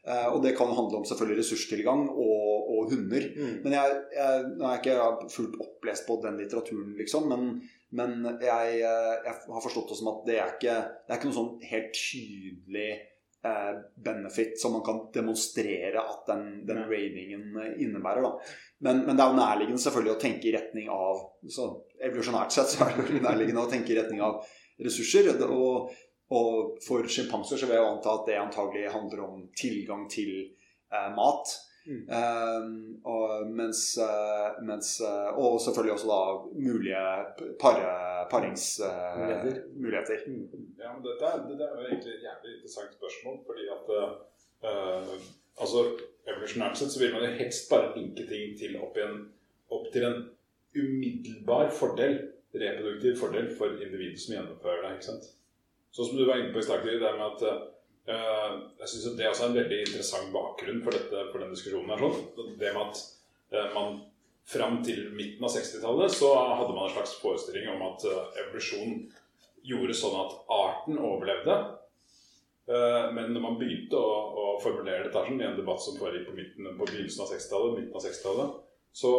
eh, 0.08 0.26
og 0.32 0.42
det 0.44 0.56
kan 0.58 0.74
handle 0.74 1.00
om 1.00 1.06
selvfølgelig 1.08 1.44
ressurstilgang 1.44 2.04
og, 2.10 2.74
og 2.74 2.90
hunder. 2.90 3.30
Men 3.62 3.78
jeg, 3.78 4.02
jeg, 4.18 4.44
nå 4.58 4.66
er 4.66 4.76
jeg 4.76 4.84
ikke 4.84 5.32
fullt 5.38 5.56
opplest 5.62 6.10
på 6.10 6.18
den 6.26 6.42
litteraturen, 6.42 6.92
liksom, 6.98 7.30
men, 7.30 7.48
men 7.94 8.28
jeg, 8.42 8.78
eh, 8.82 9.16
jeg 9.22 9.40
har 9.54 9.66
forstått 9.70 9.94
det 9.94 10.02
som 10.02 10.14
at 10.16 10.22
det 10.26 10.38
er 10.40 10.54
ikke, 10.58 10.78
det 11.06 11.14
er 11.14 11.20
ikke 11.20 11.30
noe 11.30 11.42
sånn 11.42 11.56
helt 11.70 11.94
tydelig 11.94 12.92
eh, 13.44 13.74
benefit 14.04 14.60
som 14.60 14.72
man 14.72 14.84
kan 14.86 15.00
demonstrere 15.14 16.00
at 16.00 16.26
den, 16.26 16.66
den 16.66 16.84
raidingen 16.88 17.56
eh, 17.60 17.82
innebærer. 17.84 18.22
Da. 18.22 18.32
Men, 18.78 19.04
men 19.06 19.16
det 19.16 19.24
er 19.24 19.32
jo 19.32 19.40
nærliggende 19.40 19.84
selvfølgelig 19.84 20.14
å 20.14 20.22
tenke 20.24 20.48
i 20.48 20.54
retning 20.56 20.90
av 20.92 21.22
så 21.48 21.70
Evolusjonært 22.04 22.52
sett 22.52 22.72
så 22.72 22.84
er 22.84 22.96
det 22.98 23.04
jo 23.06 23.20
nærliggende 23.24 23.62
å 23.64 23.70
tenke 23.70 23.94
i 23.94 23.98
retning 23.98 24.20
av 24.24 24.42
ressurser. 24.84 25.30
Og, 25.46 25.92
og 26.34 26.82
for 26.84 27.06
sjimpanser 27.08 27.60
så 27.60 27.68
vil 27.68 27.78
jeg 27.78 27.84
jo 27.84 27.92
anta 27.92 28.16
at 28.18 28.26
det 28.28 28.40
antagelig 28.40 28.90
handler 28.92 29.22
om 29.24 29.46
tilgang 29.56 30.08
til 30.12 30.34
eh, 30.40 31.10
mat. 31.16 31.54
Mm. 31.86 32.04
Uh, 32.08 32.64
og, 33.12 33.46
mens, 33.52 33.80
eh, 34.00 34.62
mens, 34.64 35.00
eh, 35.04 35.38
og 35.38 35.60
selvfølgelig 35.60 35.92
også 35.92 36.08
da 36.08 36.20
mulige 36.66 37.02
paringsmuligheter. 38.30 40.18
Uh, 40.26 40.32
mm. 40.32 40.64
Ja, 40.80 40.88
men 40.94 41.02
dette 41.04 41.32
dette 41.50 41.64
er 41.68 41.74
jo 41.76 41.86
egentlig 41.90 42.14
et 42.14 42.26
jævlig 42.28 42.50
interessant 42.56 42.92
spørsmål, 42.98 43.36
fordi 43.48 43.64
at 43.76 43.86
uh, 43.98 45.18
Altså, 45.54 45.78
evolusjonært 46.26 46.78
sett 46.80 46.90
så 46.90 46.98
vil 46.98 47.12
man 47.14 47.22
jo 47.28 47.36
helst 47.38 47.68
bare 47.70 47.92
linke 47.94 48.24
ting 48.26 48.56
til 48.58 48.72
opp, 48.82 48.96
igjen, 48.98 49.20
opp 49.70 49.84
til 49.94 50.06
en 50.08 50.16
umiddelbar 50.74 51.68
fordel, 51.70 52.16
reproduktiv 52.54 53.20
fordel, 53.20 53.46
for 53.58 53.76
individet 53.76 54.18
som 54.22 54.34
gjennomfører 54.34 54.82
det. 54.82 54.90
ikke 54.96 55.08
sant? 55.12 55.28
Sånn 55.94 56.08
som 56.08 56.18
du 56.18 56.24
var 56.26 56.40
inne 56.40 56.50
på 56.50 56.58
i 56.58 56.66
stad, 56.66 56.82
det 56.88 56.98
med 57.20 57.28
at 57.28 57.46
uh, 57.46 57.62
jeg 58.06 58.88
synes 58.90 59.04
det 59.16 59.24
er 59.24 59.30
også 59.30 59.46
en 59.48 59.56
veldig 59.56 59.78
interessant 59.86 60.32
bakgrunn 60.34 60.82
for, 60.84 60.96
dette, 60.96 61.22
for 61.30 61.40
den 61.40 61.54
diskusjonen. 61.54 61.92
her 61.94 62.02
sånn. 62.02 62.50
Det 62.60 62.72
med 62.74 62.82
at 62.82 62.98
uh, 63.54 63.68
man 63.76 64.02
fram 64.48 64.82
til 64.84 65.06
midten 65.16 65.46
av 65.46 65.54
60-tallet 65.54 66.12
så 66.12 66.34
hadde 66.36 66.74
man 66.74 66.84
en 66.88 66.92
slags 66.92 67.14
forestilling 67.22 67.70
om 67.72 67.86
at 67.86 68.04
uh, 68.04 68.26
evolusjon 68.42 68.98
gjorde 69.64 69.96
sånn 69.96 70.18
at 70.20 70.36
arten 70.52 71.00
overlevde. 71.00 71.56
Men 72.64 73.34
når 73.34 73.42
man 73.44 73.56
begynte 73.60 73.98
å, 74.00 74.12
å 74.40 74.44
formulere 74.60 75.04
dette 75.04 75.20
sånn, 75.20 75.36
i 75.36 75.44
en 75.44 75.56
debatt 75.58 75.82
som 75.84 75.98
foregikk 76.00 76.30
på, 76.30 76.36
midten, 76.36 76.68
på 76.78 76.86
begynnelsen 76.88 77.20
av 77.20 77.28
60-tallet, 77.28 77.74
midten 77.76 77.98
av 77.98 78.04
60-tallet, 78.06 78.54
så 78.96 79.10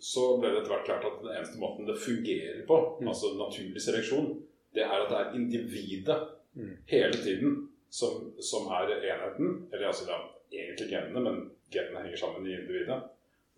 så 0.00 0.24
ble 0.40 0.50
det 0.50 0.62
etter 0.62 0.72
hvert 0.72 0.86
klart 0.88 1.04
at 1.06 1.18
den 1.20 1.34
eneste 1.34 1.60
måten 1.60 1.88
det 1.88 1.98
fungerer 2.00 2.62
på, 2.68 2.78
mm. 3.00 3.08
altså 3.12 3.34
naturlig 3.36 3.82
seleksjon, 3.84 4.30
det 4.74 4.86
er 4.86 4.96
at 4.96 5.10
det 5.12 5.18
er 5.18 5.34
individet 5.36 6.18
mm. 6.54 6.76
hele 6.86 7.12
tiden 7.12 7.68
som, 7.90 8.32
som, 8.38 8.68
er 8.72 8.92
enheten. 8.96 9.68
Eller 9.72 9.86
altså 9.86 10.06
det 10.06 10.14
er 10.14 10.64
egentlig 10.64 10.90
genene, 10.90 11.20
men 11.20 11.40
genene 11.70 12.04
henger 12.04 12.16
sammen 12.16 12.46
i 12.46 12.54
individet. 12.54 13.00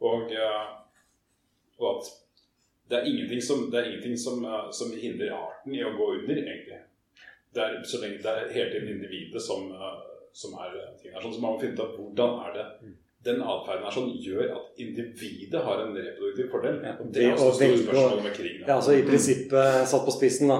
Og, 0.00 0.32
uh, 0.32 0.70
og 1.78 1.88
at 1.96 2.12
det 2.90 2.98
er 2.98 3.10
ingenting, 3.10 3.42
som, 3.42 3.68
det 3.70 3.80
er 3.80 3.90
ingenting 3.90 4.18
som, 4.18 4.44
uh, 4.44 4.70
som, 4.72 4.94
hindrer 4.96 5.36
arten 5.36 5.76
i 5.76 5.84
å 5.84 5.94
gå 5.96 6.08
under, 6.18 6.42
egentlig. 6.42 6.80
Det 7.52 7.62
er, 7.62 7.78
så 7.84 8.00
lenge 8.00 8.22
det 8.24 8.32
er 8.32 8.50
hele 8.56 8.72
tiden 8.72 8.96
individet 8.96 9.42
som, 9.44 9.70
uh, 9.70 10.00
som 10.32 10.56
er 10.64 10.74
tingen. 11.02 11.20
Sånn, 11.20 11.36
som 11.36 11.44
man 11.44 11.56
må 11.56 11.62
finne 11.62 11.78
ut 11.78 11.86
av 11.86 11.96
hvordan 11.98 12.38
er 12.48 12.58
det 12.58 12.68
mm 12.82 12.98
den 13.24 13.42
atferden 13.42 13.84
her 13.86 13.94
sånn 13.94 14.08
gjør 14.22 14.54
at 14.56 14.80
individet 14.82 15.60
har 15.62 15.84
en 15.84 15.92
reproduktiv 15.94 16.48
fordel. 16.50 16.80
Ja, 16.82 16.94
og 16.98 17.10
det 17.14 17.26
er 17.26 17.34
også 17.36 17.52
store 17.58 17.82
spørsmål 17.84 18.22
med 18.24 18.34
krigen. 18.34 18.64
Ja, 18.66 18.78
altså 18.80 18.96
I 18.98 19.04
prinsippet 19.06 19.90
satt 19.90 20.06
på 20.06 20.14
spissen, 20.14 20.50
da. 20.50 20.58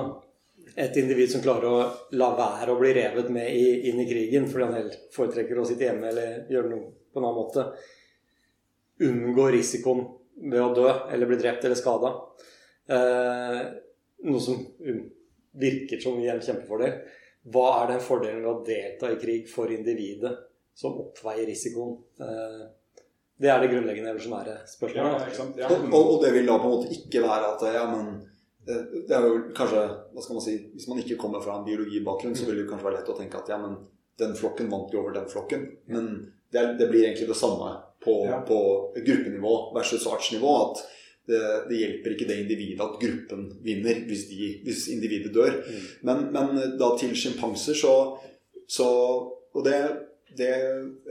Et 0.77 0.97
individ 0.97 1.31
som 1.33 1.43
klarer 1.45 1.69
å 1.69 1.81
la 2.17 2.31
være 2.39 2.73
å 2.73 2.79
bli 2.81 2.93
revet 2.97 3.29
med 3.33 3.51
i, 3.53 3.91
inn 3.91 4.01
i 4.01 4.09
krigen 4.09 4.49
fordi 4.49 4.69
han 4.69 4.79
helt 4.79 4.99
foretrekker 5.13 5.61
å 5.61 5.67
sitte 5.69 5.89
hjemme 5.89 6.09
eller 6.09 6.47
gjøre 6.53 6.71
noe 6.71 6.93
på 7.13 7.21
en 7.21 7.27
annen 7.29 7.41
måte. 7.41 7.67
Unngå 9.03 9.49
risikoen 9.53 10.07
ved 10.53 10.63
å 10.63 10.71
dø 10.77 10.87
eller 11.13 11.29
bli 11.29 11.41
drept 11.41 11.67
eller 11.69 11.79
skada. 11.79 12.15
Eh, 12.89 13.59
noe 14.29 14.41
som 14.41 14.63
virker 15.61 16.01
som 16.01 16.17
en 16.23 16.41
kjempefordel. 16.41 16.97
Hva 17.53 17.69
er 17.83 17.93
den 17.93 18.07
fordelen 18.07 18.41
ved 18.45 18.53
å 18.53 18.65
delta 18.65 19.13
i 19.13 19.21
krig 19.21 19.51
for 19.51 19.73
individet? 19.75 20.33
som 20.75 21.01
oppveier 21.01 21.47
risikoen. 21.47 21.97
Eh, 22.21 22.63
det 23.43 23.51
er 23.51 23.63
det 23.63 23.71
grunnleggende 23.73 24.13
evolusjonære 24.13 24.59
spørsmålet. 24.71 25.39
Ja, 25.39 25.47
ja. 25.65 25.71
Og, 25.73 25.97
og, 26.01 26.19
det 26.23 26.33
vil 26.37 26.47
da 26.47 26.59
på 26.61 26.69
en 26.69 26.77
måte 26.77 26.93
ikke 26.95 27.25
være 27.25 27.49
at 27.55 27.65
ja, 27.75 27.87
men 27.91 28.13
det 28.67 29.15
er 29.17 29.27
jo 29.27 29.39
kanskje, 29.57 29.83
hva 30.15 30.23
skal 30.23 30.39
man 30.39 30.45
si, 30.45 30.53
Hvis 30.77 30.87
man 30.91 31.01
ikke 31.03 31.19
kommer 31.19 31.43
fra 31.43 31.59
en 31.59 31.67
biologibakgrunn, 31.67 32.37
så 32.39 32.47
vil 32.47 32.63
det 32.63 32.69
kanskje 32.71 32.89
være 32.89 33.01
lett 33.01 33.11
å 33.11 33.17
tenke 33.19 33.41
at 33.41 33.51
ja, 33.51 33.59
men 33.59 33.81
den 34.23 34.37
flokken 34.39 34.71
vant 34.71 34.93
jo 34.95 35.01
over 35.03 35.17
den 35.17 35.29
flokken. 35.31 35.67
Men 35.91 36.11
det, 36.53 36.61
er, 36.61 36.75
det 36.79 36.89
blir 36.91 37.07
egentlig 37.07 37.31
det 37.33 37.39
samme 37.39 37.73
på, 38.05 38.17
ja. 38.29 38.43
på 38.47 38.59
gruppenivå 38.97 39.55
versus 39.75 40.07
artsnivå. 40.07 40.53
at 40.69 40.85
det, 41.27 41.41
det, 41.69 41.79
hjelper 41.79 42.15
ikke 42.15 42.27
det 42.27 42.39
individet 42.43 42.83
at 42.83 42.97
gruppen 42.99 43.45
vinner 43.63 44.01
hvis, 44.09 44.25
de, 44.31 44.49
hvis 44.67 44.89
individet 44.95 45.35
dør. 45.35 45.59
Mm. 45.63 45.85
Men, 46.09 46.25
men, 46.35 46.63
da 46.79 46.93
til 46.99 47.15
sjimpanser 47.19 47.79
så, 47.79 47.95
så 48.71 48.89
Og 49.53 49.67
det 49.67 49.77
det 50.37 50.55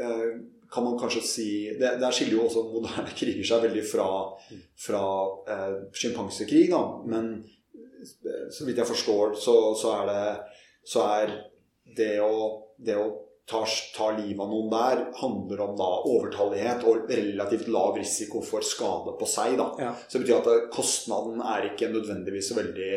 eh, 0.01 0.29
kan 0.71 0.83
man 0.83 0.99
kanskje 0.99 1.21
si 1.21 1.49
det, 1.79 1.97
Der 1.99 2.13
skiller 2.15 2.37
jo 2.37 2.45
også 2.47 2.63
moderne 2.71 3.15
kriger 3.19 3.47
seg 3.47 3.65
veldig 3.67 3.83
fra, 3.87 4.09
fra 4.85 5.05
eh, 5.51 5.79
sjimpansekrig. 6.03 6.69
Men 7.11 7.33
eh, 7.41 8.45
så 8.51 8.67
vidt 8.67 8.79
jeg 8.79 8.91
forstår, 8.91 9.35
så, 9.35 9.57
så, 9.77 9.97
er 9.99 10.11
det 10.11 10.23
så 10.87 11.03
er 11.19 11.35
det 11.97 12.13
å, 12.23 12.37
det 12.79 12.95
å 12.95 13.09
ta, 13.49 13.65
ta 13.97 14.11
livet 14.15 14.39
av 14.39 14.51
noen 14.53 14.71
der, 14.71 15.03
handler 15.19 15.65
om 15.65 15.75
da 15.79 15.89
overtallighet 16.07 16.85
og 16.87 17.11
relativt 17.11 17.67
lav 17.71 17.99
risiko 17.99 18.43
for 18.45 18.63
skade 18.65 19.17
på 19.19 19.27
seg. 19.27 19.57
da. 19.59 19.67
Ja. 19.81 19.91
Så 20.07 20.17
det 20.17 20.25
betyr 20.25 20.39
at 20.39 20.71
kostnaden 20.73 21.43
er 21.43 21.71
ikke 21.73 21.91
nødvendigvis 21.91 22.51
så 22.53 22.59
veldig 22.61 22.93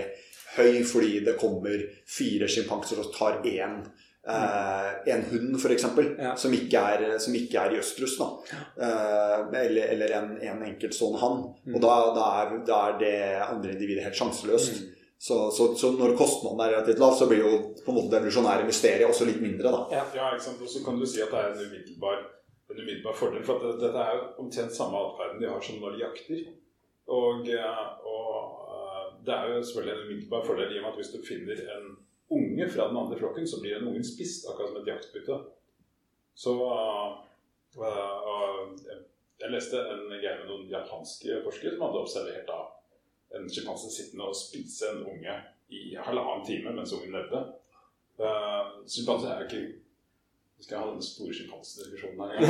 høy 0.54 0.84
fordi 0.86 1.18
det 1.26 1.34
kommer 1.40 1.82
fire 2.06 2.46
sjimpanser 2.46 3.00
og 3.02 3.10
tar 3.16 3.40
én 3.42 3.80
Uh, 4.24 5.08
en 5.12 5.22
hund, 5.28 5.56
f.eks., 5.58 5.84
ja. 6.18 6.30
som, 6.40 6.52
ikke 6.56 6.80
er, 6.80 7.02
som 7.20 7.34
ikke 7.36 7.60
er 7.60 7.74
i 7.74 7.80
østrus. 7.82 8.16
Da. 8.16 8.28
Uh, 8.80 9.50
eller, 9.60 9.90
eller, 9.92 10.14
en, 10.16 10.30
en 10.40 10.62
enkelt 10.64 10.96
sånn 10.96 11.18
hann. 11.20 11.42
Mm. 11.66 11.74
Og 11.76 11.82
da, 11.84 11.96
da, 12.16 12.28
er, 12.40 12.54
da, 12.64 12.78
er, 12.88 12.96
det 13.02 13.16
andre 13.44 13.74
individet 13.74 14.06
helt 14.06 14.16
sjanseløst. 14.16 14.78
Mm. 14.80 14.92
Så, 15.24 15.36
så, 15.56 15.66
så, 15.80 15.90
når 15.96 16.16
kostnaden 16.16 16.62
er 16.64 16.72
relativt 16.72 17.02
lav, 17.04 17.12
så 17.18 17.28
blir 17.28 17.44
jo 17.44 17.52
på 17.84 17.92
en 17.92 17.98
måte 17.98 18.14
det 18.14 18.22
evolusjonære 18.22 18.64
mysteriet 18.68 19.08
også 19.08 19.28
litt 19.28 19.44
mindre. 19.44 19.72
Da. 19.72 19.82
Ja. 19.92 20.06
ja, 20.16 20.30
ikke 20.32 20.46
sant? 20.46 20.64
Og 20.64 20.72
så 20.72 20.80
kan 20.86 21.00
du 21.00 21.04
si 21.08 21.20
at 21.24 21.32
det 21.32 21.42
er 21.42 21.52
en 21.52 21.60
umiddelbar, 21.60 22.24
en 22.72 22.80
umiddelbar 22.80 23.20
fordel. 23.20 23.44
For 23.44 23.60
at 23.60 23.80
dette 23.84 24.06
er 24.08 24.18
jo 24.18 24.24
omtrent 24.46 24.76
samme 24.76 25.04
atferden 25.04 25.44
de 25.44 25.52
har 25.52 25.64
som 25.68 25.84
når 25.84 25.98
de 25.98 26.04
jakter. 26.06 26.42
Og, 27.12 27.44
og 28.08 29.20
det 29.24 29.36
er 29.36 29.52
jo 29.52 29.60
selvfølgelig 29.60 29.94
en 29.94 30.04
umiddelbar 30.08 30.48
fordel 30.48 30.72
i 30.72 30.80
og 30.80 30.86
med 30.88 30.92
at 30.94 31.00
hvis 31.02 31.12
du 31.12 31.20
finner 31.28 31.64
en 31.76 31.88
unge 32.36 32.68
fra 32.70 32.88
den 32.88 32.96
andre 33.00 33.18
flokken, 33.18 33.46
så 33.48 33.60
blir 33.60 33.78
den 33.78 33.88
ungen 33.88 34.04
spist, 34.06 34.48
akkurat 34.48 34.70
som 34.72 34.80
et 34.82 34.90
jaktbytte. 34.92 35.38
Så 36.34 36.54
uh, 36.54 37.10
Jeg 39.40 39.50
leste 39.50 39.78
en 39.78 40.06
greie 40.08 40.38
med 40.40 40.48
noen 40.48 40.68
japanske 40.70 41.40
forskere 41.44 41.74
som 41.74 41.84
hadde 41.86 42.02
observert 42.04 42.46
da 42.48 42.60
en 43.34 43.48
sjimpanse 43.50 43.90
sittende 43.90 44.28
og 44.30 44.36
spise 44.38 44.92
en 44.92 45.02
unge 45.10 45.34
i 45.74 45.96
halvannen 45.98 46.44
time 46.46 46.70
mens 46.76 46.94
ungen 46.94 47.14
levde. 47.14 47.40
Uh, 48.18 48.84
er 48.86 49.44
ikke 49.44 49.62
Vi 50.56 50.62
skal 50.64 50.78
ha 50.78 50.90
den 50.92 51.02
store 51.02 51.34
sjimpansediskusjonen 51.34 52.20
her 52.20 52.30
en 52.38 52.44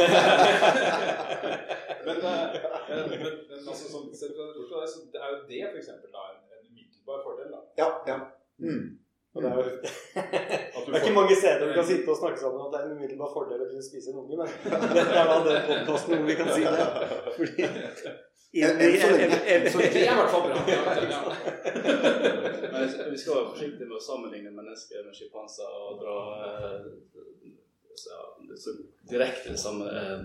men, 2.05 2.17
men, 2.21 3.33
men, 3.49 3.69
altså, 3.69 3.89
sånn, 3.89 4.11
det 4.13 5.21
er 5.21 5.31
jo 5.33 5.39
det 5.49 5.63
f.eks. 5.71 5.89
en, 5.89 6.03
en 6.05 6.67
umiddelbar 6.69 7.25
fordel. 7.25 7.49
da. 7.55 7.63
Ja, 7.81 7.89
ja. 8.07 8.19
Mm. 8.61 8.99
Det 9.35 9.49
er, 9.51 9.55
jo, 9.57 9.63
det 10.87 10.95
er 10.95 11.01
ikke 11.01 11.15
mange 11.15 11.37
steder 11.37 11.67
vi 11.67 11.73
kan 11.75 11.87
sitte 11.87 12.11
og 12.13 12.19
snakke 12.21 12.39
sammen 12.39 12.61
at 12.67 12.71
det 12.71 12.79
er 12.81 12.85
en 12.87 12.93
umiddelbar 12.99 13.33
fordel 13.35 13.65
å 13.65 13.67
kunne 13.67 13.83
spise 13.83 14.13
en 14.13 14.21
unge, 14.23 14.37
men 14.39 14.47
dette 14.99 15.17
er 15.23 15.27
da 15.31 15.39
den 15.49 15.65
podkasten 15.71 16.15
hvor 16.15 16.29
vi 16.29 16.37
kan 16.39 16.53
si 16.55 16.63
det. 16.63 16.87
Fordi 17.35 17.67
det 18.55 18.63
er 18.63 20.13
i 20.13 20.19
hvert 20.21 20.31
fall 20.31 20.45
bra. 20.47 20.55
vi 23.11 23.19
skal 23.19 23.35
være 23.35 23.51
forsiktige 23.51 23.89
med 23.89 23.97
å 23.99 24.05
sammenligne 24.07 24.53
mennesker 24.55 25.03
med 25.03 25.19
sjimpanser 25.19 25.67
og 25.67 25.99
dra 26.05 26.19
eh, 26.47 26.87
så, 27.99 28.77
direkte 29.11 29.57
samme, 29.59 29.91
eh, 29.91 30.23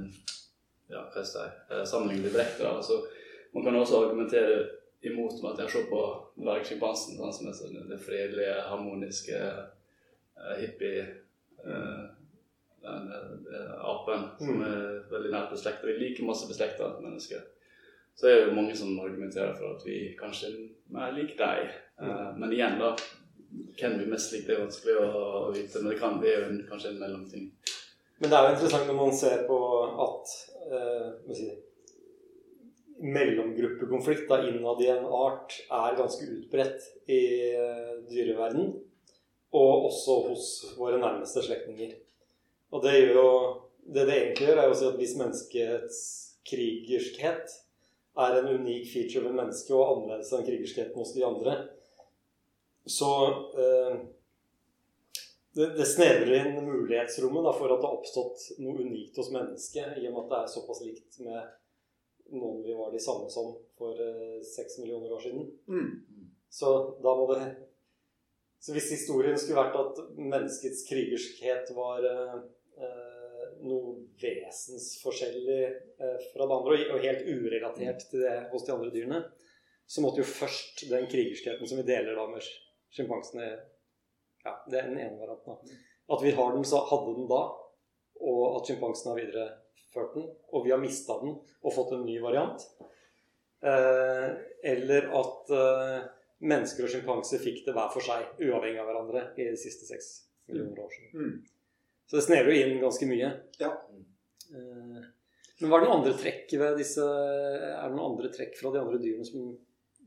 ja, 0.94 1.02
hva 1.10 1.24
skal 1.26 1.48
jeg, 1.48 1.54
eh, 1.72 1.86
sammenligne 1.90 2.30
direkte. 2.30 2.70
Altså, 2.70 3.02
man 3.56 3.66
kan 3.66 3.82
også 3.82 4.04
argumentere 4.06 4.62
imot 5.08 5.42
meg 5.44 5.54
at 5.54 5.64
jeg 5.64 5.74
ser 5.74 5.90
på 5.92 6.02
dvergsjimpansen 6.40 7.20
sånn 7.20 7.36
som 7.36 7.50
er 7.50 7.58
sånn, 7.58 7.78
det 7.88 8.00
fredelige, 8.04 8.56
harmoniske, 8.68 9.38
uh, 10.40 10.56
hippie 10.60 11.06
uh, 11.64 12.10
den, 12.84 13.08
apen 13.84 14.28
som 14.40 14.60
mm. 14.60 14.66
er 14.66 14.84
veldig 15.12 15.32
nært 15.34 15.54
beslekta. 15.54 15.88
Vi 15.88 15.96
liker 16.00 16.28
masse 16.28 16.48
beslekta 16.48 16.94
mennesker. 17.04 17.42
Så 18.16 18.28
er 18.28 18.36
det 18.36 18.46
jo 18.50 18.58
mange 18.58 18.76
som 18.76 19.00
argumenterer 19.00 19.56
for 19.56 19.78
at 19.78 19.86
vi 19.88 19.98
kanskje 20.20 20.50
er 20.52 20.60
mer 20.96 21.14
lik 21.16 21.36
deg. 21.40 21.72
Uh, 22.02 22.36
men 22.40 22.54
igjen, 22.56 22.80
da. 22.82 22.94
Hvem 23.80 23.96
vi 23.98 24.10
mest 24.12 24.34
liker, 24.36 24.52
det 24.52 24.58
er 24.58 24.66
vanskelig 24.66 24.96
å, 25.00 25.06
å 25.40 25.54
vite. 25.56 25.80
Men 25.82 25.94
det 25.94 26.00
kan, 26.02 26.20
en, 26.20 26.60
kanskje 26.70 26.92
en 26.92 27.00
mellomting. 27.02 27.48
Men 28.20 28.32
det 28.32 28.38
er 28.38 28.46
jo 28.46 28.56
interessant 28.58 28.90
når 28.90 28.98
man 29.00 29.16
ser 29.16 29.46
på 29.48 29.60
at 30.06 30.34
uh, 30.68 31.06
mellomgruppekonflikt 33.00 34.32
innad 34.50 34.82
i 34.84 34.90
en 34.92 35.06
art 35.06 35.56
er 35.72 35.98
ganske 35.98 36.28
utbredt 36.36 36.86
i 37.10 37.24
uh, 37.56 37.96
dyreverden. 38.10 38.74
Og 39.56 39.88
også 39.90 40.18
hos 40.28 40.50
våre 40.78 41.00
nærmeste 41.02 41.42
slektninger. 41.46 41.96
Og 42.70 42.84
det 42.86 43.00
gjør 43.00 43.16
jo 43.16 43.32
Det 43.90 44.04
det 44.06 44.16
egentlig 44.16 44.46
gjør, 44.46 44.60
er 44.62 44.68
jo 44.68 44.74
å 44.76 44.78
si 44.78 44.86
at 44.86 44.98
hvis 45.00 45.14
menneskets 45.18 46.00
krigerskhet 46.46 47.54
er 48.22 48.36
en 48.38 48.50
unik 48.60 48.86
feature 48.92 49.24
ved 49.26 49.34
mennesket 49.34 49.74
og 49.74 49.94
annerledes 49.96 50.30
enn 50.36 50.46
krigerskheten 50.46 51.00
hos 51.00 51.14
de 51.16 51.24
andre, 51.26 51.56
så 52.86 53.10
eh, 53.64 53.96
det, 55.58 55.72
det 55.78 55.88
snevrer 55.90 56.36
inn 56.40 56.60
mulighetsrommet 56.66 57.46
da, 57.46 57.54
for 57.56 57.74
at 57.74 57.82
det 57.82 57.90
har 57.90 57.98
oppstått 57.98 58.46
noe 58.64 58.78
unikt 58.84 59.18
hos 59.20 59.32
mennesket, 59.34 59.98
i 59.98 60.08
og 60.10 60.16
med 60.16 60.22
at 60.26 60.32
det 60.32 60.40
er 60.42 60.54
såpass 60.54 60.84
likt 60.86 61.20
med 61.26 61.40
noen 62.32 62.62
vi 62.66 62.76
var 62.78 62.92
de 62.94 63.00
samme 63.02 63.30
som 63.34 63.54
for 63.80 63.98
eh, 64.04 64.40
seks 64.46 64.80
millioner 64.82 65.12
år 65.16 65.24
siden. 65.24 65.50
Mm. 65.68 66.30
Så 66.50 66.70
da 67.04 67.16
må 67.16 67.28
det 67.34 67.42
Så 68.60 68.74
hvis 68.76 68.90
historien 68.92 69.38
skulle 69.40 69.62
vært 69.62 69.78
at 69.80 70.00
menneskets 70.20 70.82
krigerskhet 70.90 71.70
var, 71.78 72.04
eh, 72.04 72.40
noe 73.64 73.94
vesensforskjellig 74.20 75.62
eh, 75.66 76.18
fra 76.34 76.46
det 76.48 76.56
andre, 76.58 76.80
og- 76.94 77.06
helt 77.06 77.24
urelatert 77.28 78.04
til 78.10 78.20
det 78.26 78.50
hos 78.52 78.66
de 78.66 78.74
andre 78.74 78.92
dyrene, 78.92 79.22
så 79.88 80.02
måtte 80.04 80.20
jo 80.22 80.28
først 80.28 80.90
den 80.90 81.08
krigerskheten 81.08 81.68
som 81.68 81.80
vi 81.80 81.88
deler 81.88 82.16
da 82.16 82.28
med 82.28 82.44
sjimpansene 82.92 83.60
Ja, 84.46 84.54
det 84.70 84.78
er 84.80 84.88
den 84.88 85.00
ene 85.00 85.20
varianten. 85.20 85.58
At 86.10 86.22
vi 86.24 86.32
har 86.32 86.54
den, 86.54 86.64
så 86.64 86.80
hadde 86.88 87.16
den 87.18 87.28
da, 87.28 87.42
og 88.22 88.44
at 88.62 88.70
sjimpansene 88.70 89.12
har 89.12 89.20
videreført 89.90 90.16
den, 90.16 90.30
og 90.54 90.66
vi 90.66 90.72
har 90.72 90.80
mista 90.80 91.20
den 91.22 91.36
og 91.64 91.74
fått 91.74 91.94
en 91.94 92.06
ny 92.06 92.20
variant. 92.22 92.62
Eh, 93.62 94.30
eller 94.64 95.10
at 95.20 95.52
eh, 95.52 96.02
mennesker 96.40 96.86
og 96.86 96.92
sjimpanser 96.94 97.40
fikk 97.40 97.66
det 97.66 97.74
hver 97.76 97.90
for 97.92 98.02
seg, 98.02 98.26
uavhengig 98.40 98.80
av 98.80 98.88
hverandre, 98.88 99.26
i 99.38 99.50
de 99.50 99.58
siste 99.58 99.86
seks 99.86 100.26
millioner 100.48 100.80
år 100.86 100.92
siden. 100.94 101.14
Mm. 101.14 101.88
Så 102.08 102.18
det 102.18 102.26
snevrer 102.26 102.56
jo 102.56 102.68
inn 102.68 102.82
ganske 102.82 103.10
mye. 103.10 103.32
Ja. 103.60 103.74
Eh, 104.54 105.02
Men 105.60 105.70
hva 105.70 105.78
er 105.78 105.84
det 105.84 105.90
noen 105.90 106.00
andre 106.00 106.16
trekk 106.16 106.54
ved 106.56 106.78
disse 106.80 107.04
Er 107.04 107.90
det 107.90 107.96
noen 107.98 108.14
andre 108.14 108.30
trekk 108.32 108.56
fra 108.56 108.72
de 108.72 108.80
andre 108.80 108.98
dyrene 109.02 109.28
som, 109.28 109.52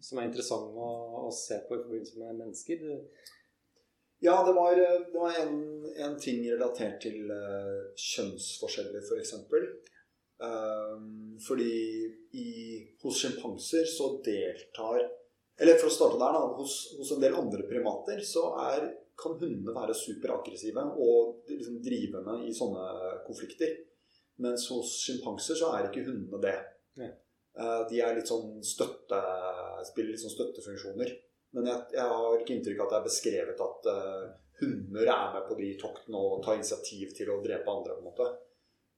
som 0.01 0.19
er 0.19 0.31
interessante 0.31 0.73
å, 0.73 1.27
å 1.29 1.31
se 1.37 1.61
på 1.67 1.77
i 1.77 1.83
forbindelse 1.83 2.23
med 2.23 2.41
mennesker? 2.41 2.87
Ja, 4.25 4.45
det 4.47 4.52
var, 4.52 4.76
det 4.76 5.19
var 5.19 5.33
en, 5.41 5.57
en 5.97 6.12
ting 6.21 6.45
relatert 6.47 7.00
til 7.02 7.26
uh, 7.26 7.88
kjønnsforskjeller, 7.99 9.00
f.eks. 9.00 9.09
For 9.09 9.23
eksempel. 9.23 9.64
um, 10.38 11.35
fordi 11.43 11.73
i, 12.38 12.52
hos 13.02 13.19
sjimpanser 13.19 13.88
så 13.91 14.12
deltar 14.25 15.09
Eller 15.59 15.81
for 15.81 15.91
å 15.91 15.95
starte 15.95 16.21
der, 16.21 16.37
da. 16.38 16.45
Hos, 16.55 16.76
hos 17.00 17.11
en 17.17 17.25
del 17.25 17.35
andre 17.35 17.67
primater 17.67 18.23
så 18.26 18.45
er, 18.62 18.87
kan 19.19 19.35
hundene 19.41 19.75
være 19.75 19.99
superaggressive 19.99 20.87
og 21.02 21.50
liksom 21.50 21.83
drivende 21.83 22.38
i 22.47 22.55
sånne 22.55 22.87
konflikter. 23.26 23.75
Mens 24.43 24.69
hos 24.71 24.95
sjimpanser 25.02 25.59
så 25.59 25.75
er 25.75 25.91
ikke 25.91 26.07
hundene 26.07 26.41
det. 26.47 26.55
Ja. 27.02 27.11
Uh, 27.59 27.83
de 27.91 27.99
er 28.00 28.14
litt 28.17 28.31
sånn 28.31 28.62
støtte, 28.64 29.19
spiller 29.91 30.14
litt 30.14 30.23
sånn 30.23 30.38
støttefunksjoner. 30.38 31.11
Men 31.52 31.68
jeg, 31.68 31.80
jeg 31.97 32.06
har 32.12 32.38
ikke 32.38 32.54
inntrykk 32.56 32.80
av 32.80 32.87
at 32.87 32.92
det 32.94 33.00
er 33.00 33.09
beskrevet 33.09 33.61
at 33.66 33.88
uh, 33.92 34.30
hunder 34.62 35.11
er 35.12 35.35
med 35.35 35.44
på 35.49 35.59
de 35.59 35.68
toktene 35.80 36.21
og 36.23 36.42
tar 36.44 36.59
initiativ 36.59 37.12
til 37.16 37.30
å 37.32 37.40
drepe 37.44 37.71
andre. 37.71 37.97
på 37.97 38.02
en 38.02 38.11
måte. 38.11 38.28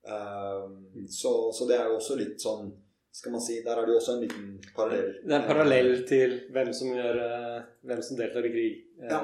Eh, 0.05 1.05
så, 1.09 1.51
så 1.53 1.65
det 1.65 1.79
er 1.79 1.87
jo 1.89 1.95
også 1.97 2.17
litt 2.19 2.41
sånn 2.41 2.67
skal 3.15 3.31
man 3.31 3.41
si, 3.41 3.61
Der 3.63 3.79
er 3.79 3.87
det 3.87 3.93
jo 3.93 3.99
også 4.01 4.17
en 4.17 4.25
liten 4.25 4.47
parallell. 4.75 5.13
Det 5.23 5.31
er 5.31 5.39
en 5.39 5.47
parallell 5.47 5.93
til 6.09 6.33
hvem 6.53 6.71
som, 6.75 6.91
gjør, 6.93 7.19
eh, 7.23 7.61
hvem 7.87 8.01
som 8.03 8.19
deltar 8.19 8.45
i 8.45 8.51
krig 8.51 8.73
eh, 8.99 9.09
Ja. 9.09 9.21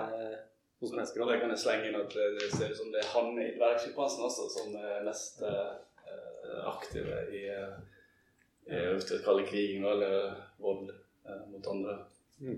hos 0.82 0.94
mennesker. 0.96 1.22
Og 1.22 1.30
det 1.30 1.42
kan 1.42 1.52
jeg 1.52 1.62
slenge 1.62 1.90
inn 1.90 2.00
at 2.00 2.16
det 2.16 2.48
ser 2.56 2.72
ut 2.72 2.80
som 2.80 2.94
det 2.94 3.04
er 3.04 3.12
han 3.12 3.36
i 3.36 3.50
dvergsjimpansen 3.60 4.26
også 4.30 4.48
som 4.56 4.78
er 4.80 5.04
mest 5.06 5.44
eh, 5.44 5.74
aktive 6.72 7.20
i 7.36 7.44
i, 8.72 8.78
hva 8.80 9.18
kalle 9.26 9.44
krigen 9.50 9.84
eller 9.92 10.32
vold 10.62 10.90
eh, 10.90 11.46
mot 11.52 11.72
andre 11.76 12.00
Mm. 12.42 12.56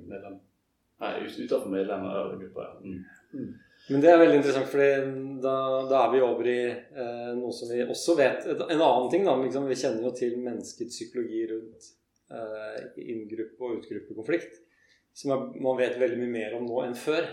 Nei, 1.03 1.27
utenfor 1.27 1.69
medlemmer 1.71 2.17
av 2.21 2.33
gruppa. 2.39 2.69
Mm. 2.83 3.53
Men 3.89 4.03
det 4.03 4.11
er 4.11 4.19
veldig 4.21 4.37
interessant, 4.39 4.69
for 4.71 5.07
da, 5.43 5.55
da 5.89 6.01
er 6.05 6.11
vi 6.13 6.21
over 6.23 6.47
i 6.47 6.59
eh, 6.71 7.31
noe 7.35 7.51
som 7.55 7.71
vi 7.73 7.81
også 7.83 8.15
vet 8.15 8.45
En 8.47 8.77
annen 8.77 9.09
ting, 9.11 9.25
da. 9.27 9.33
Liksom, 9.41 9.67
vi 9.67 9.79
kjenner 9.81 10.07
jo 10.07 10.13
til 10.15 10.37
menneskets 10.39 10.95
psykologi 10.95 11.41
rundt 11.51 11.89
eh, 12.31 13.01
inngruppe- 13.03 13.67
og 13.67 13.81
utgruppekonflikt. 13.81 14.61
Som 15.13 15.35
er, 15.35 15.49
man 15.65 15.79
vet 15.81 15.99
veldig 15.99 16.21
mye 16.21 16.35
mer 16.37 16.55
om 16.57 16.69
nå 16.69 16.85
enn 16.85 16.95
før. 16.97 17.27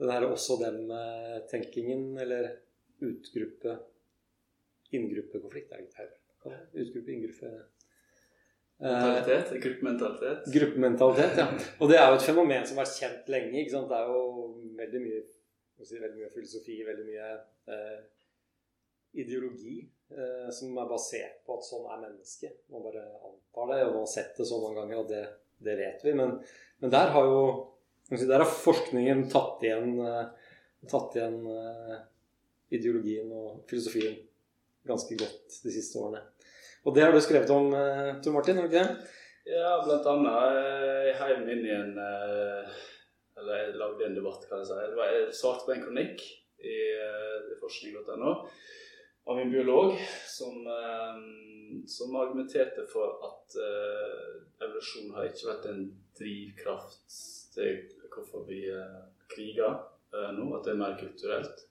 Det 0.00 0.12
er 0.12 0.28
også 0.28 0.60
den 0.60 0.84
eh, 0.92 1.40
eller 2.26 2.52
utgruppe 3.00 3.78
Inngruppekonflikt, 4.90 5.70
er 5.70 5.78
det 5.78 5.86
ikke 5.86 6.00
feil? 6.00 6.14
Utgruppe, 6.82 7.12
inngruppe 7.14 7.50
Eh, 7.50 7.60
Mentalitet, 8.80 9.50
gruppementalitet. 9.62 10.46
Gruppementalitet, 10.54 11.36
ja. 11.36 11.46
Og 11.80 11.90
det 11.90 11.98
er 12.00 12.06
jo 12.08 12.16
et 12.16 12.24
fenomen 12.24 12.64
som 12.64 12.78
har 12.80 12.86
vært 12.86 13.02
kjent 13.02 13.28
lenge. 13.34 13.58
ikke 13.60 13.74
sant? 13.74 13.90
Det 13.90 13.98
er 13.98 14.08
jo 14.08 14.22
veldig 14.78 15.02
mye, 15.04 15.20
si, 15.84 15.98
veldig 15.98 16.16
mye 16.22 16.30
filosofi, 16.32 16.78
veldig 16.86 17.04
mye 17.10 17.26
eh, 17.74 17.98
ideologi 19.20 19.76
eh, 19.84 20.48
som 20.54 20.78
er 20.80 20.88
basert 20.88 21.42
på 21.44 21.58
at 21.58 21.66
sånn 21.66 21.90
er 21.90 22.00
mennesket. 22.06 22.62
Man 22.72 22.86
bare 22.86 23.04
antar 23.04 23.74
det, 23.74 23.82
og 23.84 23.92
man 23.98 24.06
har 24.06 24.12
sett 24.14 24.40
det 24.40 24.48
så 24.48 24.62
mange 24.62 24.80
ganger 24.80 25.02
og 25.02 25.12
det, 25.12 25.22
det 25.60 25.76
vet 25.82 26.06
vi. 26.06 26.16
Men, 26.22 26.38
men 26.80 26.94
der 26.96 27.12
har 27.12 27.28
jo 27.28 27.44
si, 28.08 28.24
der 28.24 28.40
har 28.40 28.48
forskningen 28.48 29.26
tatt 29.32 29.64
igjen, 29.66 29.98
eh, 30.06 30.56
tatt 30.88 31.20
igjen 31.20 31.40
eh, 31.52 32.00
ideologien 32.80 33.28
og 33.34 33.64
filosofien 33.68 34.16
ganske 34.88 35.16
godt 35.20 35.60
de 35.64 35.72
siste 35.74 36.00
årene. 36.00 36.22
Og 36.86 36.94
det 36.96 37.02
har 37.04 37.12
du 37.12 37.20
skrevet 37.20 37.50
om, 37.52 37.72
eh, 37.74 38.14
Tor 38.24 38.32
Martin? 38.32 38.58
ikke 38.58 38.70
det? 38.70 38.96
Ja, 39.46 39.80
blant 39.84 40.06
annet. 40.06 40.32
eh, 40.56 41.06
Jeg 41.10 41.16
heiv 41.20 41.48
inn 41.48 41.66
i 41.66 41.74
en 41.74 41.98
eh, 41.98 42.70
Eller 43.40 43.56
jeg 43.56 43.76
lagde 43.80 44.04
en 44.06 44.14
debatt, 44.14 44.42
kan 44.48 44.58
jeg 44.58 44.66
si. 44.66 44.74
Det 44.74 44.96
var- 44.96 45.12
Jeg 45.12 45.32
svarte 45.34 45.64
på 45.66 45.72
en 45.74 45.84
kronikk 45.84 46.20
i 46.60 46.76
i 47.50 47.54
forskning.no 47.60 48.46
av 49.26 49.38
en 49.38 49.50
biolog 49.50 49.96
som, 50.26 50.66
eh, 50.66 51.16
som 51.86 52.16
argumenterte 52.16 52.86
for 52.92 53.16
at 53.24 53.56
eh, 53.56 54.66
evolusjon 54.66 55.14
har 55.14 55.24
ikke 55.24 55.48
vært 55.48 55.66
en 55.70 55.82
drivkraft 56.18 57.16
til 57.54 57.88
hvorfor 58.12 58.46
vi 58.48 58.68
eh, 58.68 59.00
kriger 59.28 59.80
eh, 60.14 60.30
nå, 60.36 60.56
at 60.56 60.64
det 60.64 60.72
er 60.72 60.82
mer 60.82 60.98
kulturelt. 61.00 61.64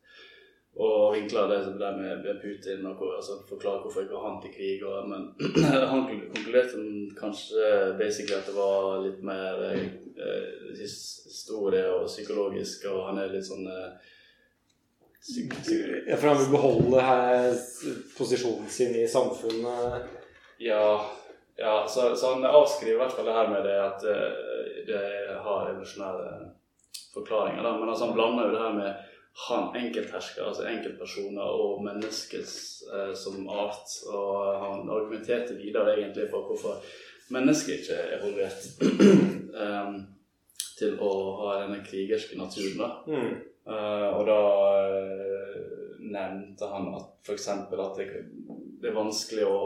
Og 0.78 1.14
vinkla 1.14 1.48
det 1.50 1.64
det 1.80 1.90
med 1.98 2.42
Putin 2.42 2.86
og 2.86 2.96
hvor- 2.96 3.16
altså 3.16 3.40
forklare 3.50 3.82
hvorfor 3.82 4.02
ikke 4.02 4.22
han 4.24 4.42
til 4.42 4.54
krig. 4.54 4.84
Og, 4.86 5.10
men 5.10 5.34
han 5.92 6.06
konkluderte 6.36 6.84
kanskje 7.20 7.98
basically 7.98 8.38
at 8.38 8.46
det 8.48 8.56
var 8.56 9.02
litt 9.04 9.24
mer 9.24 9.64
eh, 9.66 9.88
historie 10.80 11.84
og 11.94 12.08
psykologisk, 12.08 12.86
og 12.92 13.10
han 13.10 13.18
er 13.18 13.34
litt 13.34 13.48
sånn 13.48 13.68
eh, 13.68 13.92
psyk, 15.20 15.54
psyk, 15.62 16.08
Ja, 16.08 16.16
for 16.16 16.28
han 16.32 16.40
vil 16.44 16.54
beholde 16.54 17.02
her 17.10 17.50
posisjonen 18.18 18.70
sin 18.72 18.96
i 18.96 19.08
samfunnet. 19.08 20.08
Ja, 20.64 20.86
ja 21.58 21.76
så, 21.88 22.16
så 22.16 22.36
han 22.36 22.46
avskriver 22.46 22.96
i 22.96 23.02
hvert 23.04 23.18
fall 23.18 23.28
det 23.28 23.36
her 23.36 23.52
med 23.52 23.68
det 23.68 23.78
at 23.84 24.08
eh, 24.08 24.80
det 24.88 25.04
har 25.44 25.74
evolusjonære 25.74 26.32
forklaringer. 27.14 27.64
Da. 27.64 27.78
Men 27.78 27.90
altså, 27.90 28.06
han 28.06 28.16
blander 28.16 28.48
jo 28.48 28.56
det 28.56 28.64
her 28.64 28.74
med 28.80 29.09
han 29.48 29.76
enkelthersker, 29.76 30.44
altså 30.44 30.66
enkeltpersoner, 30.68 31.42
og 31.64 31.84
mennesket 31.84 32.50
eh, 32.94 33.14
som 33.16 33.46
art. 33.50 33.94
Og 34.12 34.64
han 34.64 34.90
argumenterte 34.90 35.56
videre 35.60 35.96
egentlig 35.98 36.28
for 36.32 36.50
hvorfor 36.50 36.82
mennesket 37.34 37.80
ikke 37.80 38.00
er 38.00 38.16
evolvert 38.18 38.68
em, 38.84 40.00
til 40.80 40.98
å 41.04 41.12
ha 41.42 41.54
denne 41.64 41.80
krigerske 41.86 42.40
naturen. 42.40 42.82
da. 42.82 42.90
Mm. 43.08 43.38
Eh, 43.70 44.08
og 44.18 44.26
da 44.28 44.40
eh, 44.90 45.56
nevnte 46.00 46.70
han 46.72 46.92
at 46.98 47.10
f.eks. 47.28 47.48
at 47.54 48.00
det, 48.00 48.08
det 48.82 48.92
er 48.92 49.00
vanskelig 49.00 49.48
å 49.48 49.62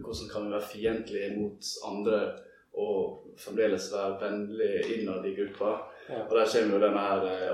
Hvordan 0.00 0.28
kan 0.30 0.44
vi 0.46 0.52
være 0.54 0.68
fiendtlige 0.70 1.28
mot 1.34 1.68
andre 1.84 2.18
og 2.78 3.32
fremdeles 3.42 3.88
være 3.90 4.20
vennlige 4.20 4.84
innad 4.94 5.24
i 5.26 5.32
gruppa? 5.34 5.72
Ja. 6.06 6.20
Og 6.22 6.36
der 6.38 6.46
kommer 6.52 6.76
jo 6.76 6.82
denne 6.84 7.02
her 7.08 7.26
eh, 7.26 7.48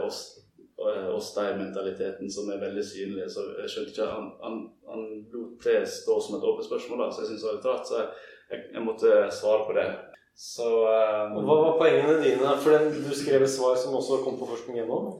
oss, 0.76 0.96
eh, 0.96 1.08
oss-deg-mentaliteten 1.14 2.30
som 2.30 2.50
er 2.50 2.60
veldig 2.60 2.84
synlig. 2.84 3.30
Så 3.30 3.44
jeg 3.62 3.72
skjønte 3.72 3.94
ikke 3.94 4.10
Han, 4.12 4.32
han, 4.42 4.58
han 4.88 5.06
lot 5.32 5.64
det 5.64 5.88
stå 5.88 6.20
som 6.20 6.36
et 6.36 6.48
åpent 6.50 6.68
spørsmål, 6.68 7.04
da, 7.04 7.10
så 7.10 7.22
jeg 7.22 7.28
syntes 7.30 7.42
det 7.42 7.48
var 7.48 7.56
litt 7.56 7.70
rart. 7.70 7.88
Så 7.88 8.02
jeg, 8.50 8.60
jeg 8.74 8.84
måtte 8.84 9.14
svare 9.32 9.64
på 9.66 9.78
det. 9.78 9.88
Så 10.36 10.66
um, 10.68 11.38
Hva 11.46 11.54
var 11.62 11.78
poengene 11.80 12.18
dine? 12.20 12.50
For 12.60 12.76
den, 12.76 12.92
du 12.92 13.14
skrev 13.16 13.46
et 13.46 13.52
svar 13.52 13.76
som 13.80 13.96
også 13.96 14.20
kom 14.24 14.36
på 14.36 14.48
forskning 14.50 14.82
gjennom. 14.82 15.14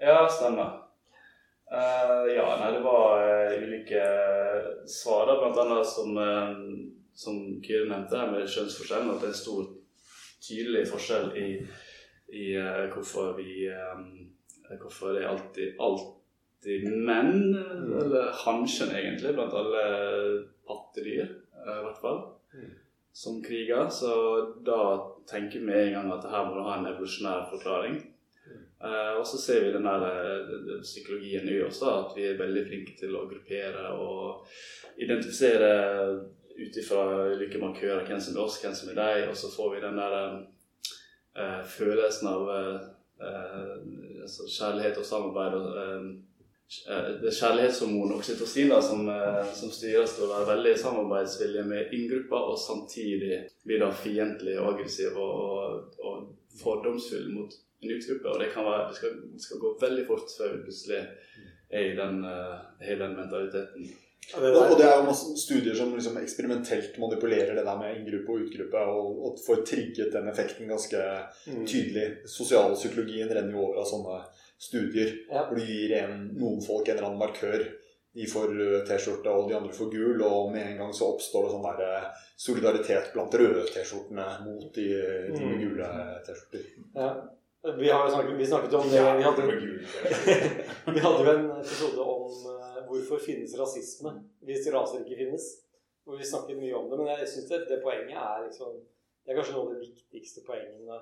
Ja, 0.00 0.22
stemmer. 0.30 0.86
Uh, 1.70 2.26
ja, 2.30 2.46
nei, 2.58 2.70
det 2.74 2.82
var 2.82 3.20
uh, 3.22 3.58
ulike 3.62 4.04
svar, 4.90 5.26
da, 5.26 5.36
blant 5.38 5.58
annet 5.64 5.86
som, 5.86 6.14
uh, 6.18 6.54
som 7.14 7.36
Kyrre 7.62 7.90
nevnte, 7.90 8.24
med 8.30 8.46
kjønnsforskjellen. 8.46 9.10
At 9.10 9.22
det 9.22 9.30
er 9.30 9.34
en 9.34 9.42
stor, 9.42 9.68
tydelig 10.40 10.86
forskjell 10.88 11.34
i, 11.36 11.48
i 12.32 12.46
hvorfor 12.94 13.34
vi 13.36 13.66
eh, 13.68 13.98
Hvorfor 14.78 15.14
det 15.14 15.24
er 15.24 15.28
alltid, 15.32 15.74
alltid 15.82 16.84
menn, 17.06 17.54
eller 18.00 18.30
hanskjønn 18.44 18.94
egentlig, 18.94 19.34
blant 19.34 19.54
alle 19.56 19.84
pattedyr, 20.68 21.26
eh, 21.64 21.78
i 21.78 21.82
hvert 21.86 22.00
fall, 22.00 22.22
Mm. 22.52 22.70
som 23.12 23.42
kriger. 23.42 23.88
Så 23.88 24.54
da 24.64 25.06
tenker 25.26 25.60
vi 25.60 25.72
en 25.72 25.92
gang 25.92 26.12
at 26.12 26.30
her 26.30 26.44
må 26.44 26.54
du 26.54 26.62
ha 26.62 26.78
en 26.78 26.86
evolusjonær 26.86 27.48
forklaring. 27.50 27.96
Eh, 28.82 29.12
og 29.18 29.26
så 29.26 29.38
ser 29.38 29.64
vi 29.64 29.72
den 29.72 29.84
der 29.84 30.02
eh, 30.02 30.80
psykologien 30.82 31.48
i 31.48 31.62
oss, 31.62 31.82
at 31.82 32.16
vi 32.16 32.24
er 32.26 32.38
veldig 32.38 32.66
flinke 32.66 32.96
til 32.98 33.14
å 33.14 33.28
gruppere 33.28 33.92
og 33.92 34.46
identifisere 34.98 35.70
ut 36.58 36.76
ifra 36.76 37.04
ulike 37.34 37.58
markører 37.58 38.06
hvem 38.06 38.20
som 38.20 38.36
er 38.36 38.42
oss, 38.42 38.60
hvem 38.62 38.74
som 38.74 38.88
er 38.90 38.94
deg, 38.94 39.28
og 39.28 39.36
så 39.36 39.50
får 39.56 39.74
vi 39.74 39.80
den 39.80 39.96
der 39.96 40.46
følelsen 41.64 42.28
av 42.28 42.48
kjærlighet 44.58 44.98
og 44.98 45.06
samarbeid 45.06 45.56
og 45.58 45.78
eh, 45.82 46.04
eh, 46.88 47.08
det 47.22 47.32
kjærlighetshormonet 47.36 48.16
oksytocin 48.16 48.74
som, 48.82 49.08
eh, 49.08 49.54
som 49.54 49.72
styres 49.74 50.16
til 50.16 50.26
å 50.26 50.32
være 50.32 50.50
veldig 50.54 50.74
samarbeidsvillig 50.78 51.64
med 51.68 51.96
inngrupper, 51.96 52.50
og 52.52 52.60
samtidig 52.60 53.40
blir 53.64 53.82
da 53.82 53.90
fiendtlig 53.94 54.58
og 54.60 54.74
aggressiv 54.74 55.16
og, 55.16 55.32
og, 55.46 56.04
og 56.04 56.60
fordomsfull 56.62 57.30
mot 57.34 57.56
en 57.82 57.96
utgruppe. 57.96 58.28
Og 58.28 58.40
det, 58.42 58.52
være, 58.56 58.84
det, 58.88 59.00
skal, 59.00 59.18
det 59.34 59.42
skal 59.46 59.64
gå 59.64 59.74
veldig 59.80 60.06
fort 60.08 60.36
før 60.36 60.54
vi 60.54 60.62
plutselig 60.68 61.02
er 61.70 61.92
i 61.92 61.96
den, 61.96 62.24
uh, 62.26 62.56
i 62.82 62.96
den 62.98 63.12
mentaliteten. 63.16 63.90
Og, 64.36 64.44
og, 64.44 64.74
det 64.78 64.84
er 64.86 65.00
jo 65.00 65.06
masse 65.08 65.32
studier 65.40 65.74
som 65.74 65.90
liksom 65.94 66.18
eksperimentelt 66.20 66.98
manipulerer 67.02 67.56
det 67.56 67.64
der 67.66 67.78
med 67.80 67.96
inngruppe 67.98 68.34
og 68.34 68.44
utgruppe, 68.44 68.82
og, 68.92 69.24
og 69.26 69.40
får 69.42 69.64
trigget 69.66 70.12
den 70.14 70.28
effekten 70.30 70.70
ganske 70.70 71.00
mm. 71.46 71.64
tydelig. 71.66 72.06
Sosialpsykologien 72.30 73.32
renner 73.32 73.56
jo 73.56 73.64
over 73.64 73.82
av 73.82 73.88
sånne 73.90 74.20
studier 74.60 75.14
ja. 75.30 75.46
hvor 75.48 75.58
du 75.58 75.64
gir 75.64 75.96
en, 75.98 76.28
noen 76.36 76.62
folk 76.62 76.88
en 76.88 76.98
eller 76.98 77.08
annen 77.08 77.22
markør. 77.24 77.66
De 78.14 78.26
får 78.26 78.54
T-skjorte, 78.88 79.30
og 79.30 79.50
de 79.50 79.54
andre 79.54 79.74
får 79.74 79.90
gul, 79.92 80.22
og 80.26 80.50
med 80.54 80.64
en 80.66 80.80
gang 80.82 80.94
så 80.94 81.12
oppstår 81.12 81.46
det 81.46 81.52
sånn 81.52 81.66
der 81.68 81.82
eh, 81.86 82.24
solidaritet 82.42 83.12
blant 83.14 83.36
røde 83.38 83.66
T-skjortene 83.70 84.26
mot 84.46 84.66
de, 84.74 84.88
de 85.30 85.42
mm. 85.42 85.60
gule 85.62 85.90
T-skjorter. 86.26 86.72
Ja. 86.94 87.12
Vi, 87.78 87.88
snakket, 87.88 88.34
vi, 88.38 88.46
snakket, 88.46 88.72
jo 88.72 88.78
om 88.78 88.88
det 88.88 89.00
Vi 89.18 89.22
hadde, 89.22 89.42
vi 90.94 91.02
hadde 91.04 91.24
jo 91.26 91.32
en 91.34 91.50
episode 91.58 92.06
om 92.08 92.59
hvorfor 92.90 93.22
finnes 93.22 93.56
rasisme 93.58 94.12
hvis 94.46 94.68
raser 94.74 95.04
ikke 95.04 95.22
finnes? 95.24 95.46
Og 96.08 96.18
vi 96.18 96.26
snakket 96.26 96.58
mye 96.58 96.74
om 96.74 96.88
det, 96.90 96.98
men 96.98 97.10
jeg 97.12 97.28
syns 97.30 97.48
det, 97.50 97.64
det, 97.70 97.80
poenget 97.84 98.18
er 98.18 98.44
liksom 98.46 98.78
Det 99.20 99.32
er 99.32 99.36
kanskje 99.38 99.54
noe 99.54 99.66
av 99.68 99.74
de 99.74 99.88
viktigste 99.88 100.42
poengene 100.46 101.00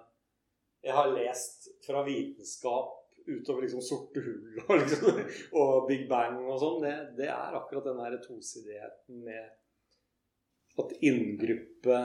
jeg 0.84 0.94
har 0.94 1.10
lest 1.10 1.68
fra 1.82 2.04
vitenskap 2.06 2.94
utover 3.26 3.64
liksom 3.64 3.82
sorte 3.82 4.22
hull 4.22 4.60
og, 4.62 4.74
liksom, 4.78 5.18
og 5.58 5.88
Big 5.88 6.04
Bang 6.10 6.38
og 6.46 6.60
sånn. 6.62 6.84
Det, 6.84 6.94
det, 7.18 7.28
er 7.34 7.56
akkurat 7.58 7.88
den 7.90 7.98
der 7.98 8.18
tosidigheten 8.22 9.24
med 9.26 10.78
at 10.78 10.94
inngruppe, 11.02 11.98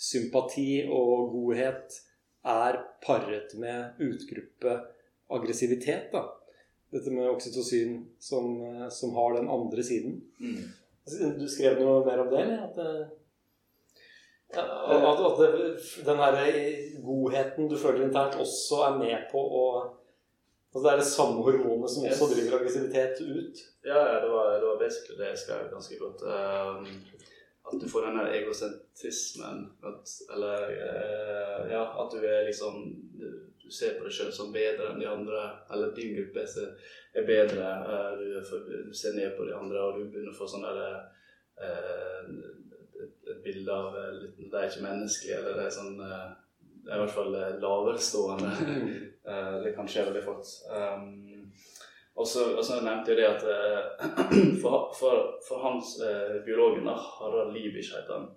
sympati 0.00 0.82
og 0.90 1.30
godhet 1.34 2.00
er 2.50 2.80
paret 3.04 3.54
med 3.60 4.00
utgruppe 4.02 4.74
aggressivitet. 5.30 6.10
da 6.12 6.24
dette 6.90 7.12
med 7.14 7.30
oksytocin 7.30 7.96
som, 8.18 8.60
eh, 8.66 8.88
som, 8.88 9.14
har 9.14 9.36
den 9.38 9.48
andre 9.48 9.82
siden. 9.82 10.20
Mm. 10.40 10.68
Du 11.38 11.46
skrev 11.48 11.80
noe 11.80 12.04
mer 12.06 12.22
om 12.22 12.30
det, 12.30 12.42
eller? 12.42 12.66
At, 12.66 12.78
eh, 12.78 13.06
at, 14.60 15.22
at 15.30 15.40
det, 15.40 15.50
den 16.06 16.20
her 16.24 16.36
godheten 17.04 17.70
du 17.70 17.76
føler 17.78 18.06
internt, 18.08 18.38
også 18.42 18.84
er 18.88 19.00
med 19.00 19.32
på 19.32 19.40
å 19.40 19.64
Altså 20.70 20.84
Det 20.84 20.90
er 20.92 21.00
det 21.00 21.06
samme 21.10 21.42
hormonet 21.42 21.90
som 21.90 22.04
også 22.06 22.28
driver 22.30 22.60
aggressivitet 22.60 23.18
ut? 23.26 23.62
Ja, 23.82 24.04
ja 24.06 24.20
det, 24.22 24.28
var, 24.30 24.52
det 24.54 24.68
var 24.68 24.76
basically 24.78 25.16
det 25.18 25.32
jeg 25.32 25.40
skrev 25.40 25.64
ganske 25.72 25.96
godt. 25.98 26.22
Um, 26.22 26.84
at 27.70 27.80
du 27.80 27.88
får 27.88 28.06
denne 28.08 28.26
egosentrismen. 28.34 29.62
At, 29.86 30.14
eller 30.34 30.72
eh, 30.74 31.70
ja, 31.72 31.84
at 32.02 32.14
du 32.14 32.26
er 32.26 32.48
liksom 32.48 32.82
du 33.20 33.70
ser 33.70 33.94
på 33.98 34.06
deg 34.06 34.14
sjøl 34.14 34.32
som 34.34 34.50
bedre 34.54 34.88
enn 34.90 34.98
de 34.98 35.06
andre, 35.06 35.44
eller 35.70 35.92
din 35.94 36.16
gruppe 36.16 36.42
er 36.42 37.26
bedre. 37.28 37.70
Eh, 37.94 38.10
du, 38.18 38.82
du 38.88 38.94
ser 38.96 39.14
ned 39.14 39.36
på 39.36 39.46
de 39.46 39.54
andre, 39.54 39.84
og 39.84 40.00
du 40.00 40.08
begynner 40.08 40.34
å 40.34 40.38
få 40.40 40.48
sånn 40.50 40.66
derre 40.66 40.90
eh, 41.62 42.34
et, 43.04 43.22
et 43.30 43.42
bilde 43.44 43.72
av 43.72 43.96
litt, 44.18 44.36
De 44.40 44.50
er 44.50 44.66
ikke 44.66 44.86
menneskelige, 44.88 45.38
eller 45.38 45.60
det 45.60 45.68
er 45.68 45.76
sånn 45.78 45.94
Det 46.00 46.90
er 46.90 46.98
i 46.98 47.02
hvert 47.04 47.14
fall 47.14 47.38
laverstående. 47.62 48.52
det 49.64 49.74
kan 49.76 49.88
skje 49.88 50.08
veldig 50.08 50.24
fort. 50.26 50.48
Um, 50.74 51.29
og 52.18 52.26
så 52.26 52.80
nevnte 52.82 53.14
jeg 53.14 53.20
det 53.20 53.28
at 53.28 53.44
for, 54.62 54.90
for, 54.98 55.22
for 55.46 55.62
hans 55.62 55.94
biologen, 56.44 56.88
Harald 56.88 57.54
Liebich 57.54 57.92
heter 57.94 58.18
han 58.18 58.28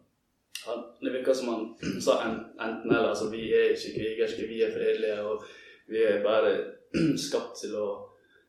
Det 1.01 1.11
virker 1.11 1.33
som 1.33 1.47
han 1.47 2.01
sa 2.01 2.21
enten-eller. 2.23 3.09
Altså, 3.09 3.29
vi 3.29 3.53
er 3.53 3.73
ikke 3.73 3.99
krigerske, 3.99 4.47
vi 4.47 4.61
er 4.61 4.71
fredelige. 4.71 5.21
Og 5.21 5.43
vi 5.87 6.03
er 6.03 6.23
bare 6.23 6.53
skapt 7.25 7.57
til 7.59 7.75
å 7.75 7.87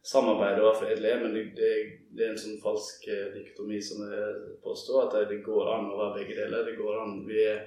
samarbeide 0.04 0.62
og 0.62 0.68
være 0.68 0.80
fredelige. 0.82 1.20
Men 1.22 1.34
det, 1.34 1.44
det, 1.58 1.70
det, 2.14 2.24
er 2.24 2.32
en 2.32 2.42
sånn 2.44 2.60
falsk 2.62 3.08
diktomi 3.34 3.80
som 3.82 4.04
jeg 4.06 4.56
påstår, 4.64 5.08
at 5.08 5.30
det 5.30 5.42
går 5.46 5.72
an 5.74 5.90
å 5.90 6.00
være 6.02 6.20
begge 6.20 6.38
deler. 6.42 6.66
Det 6.68 6.78
går 6.78 7.00
an. 7.02 7.16
Vi 7.28 7.40
er, 7.48 7.64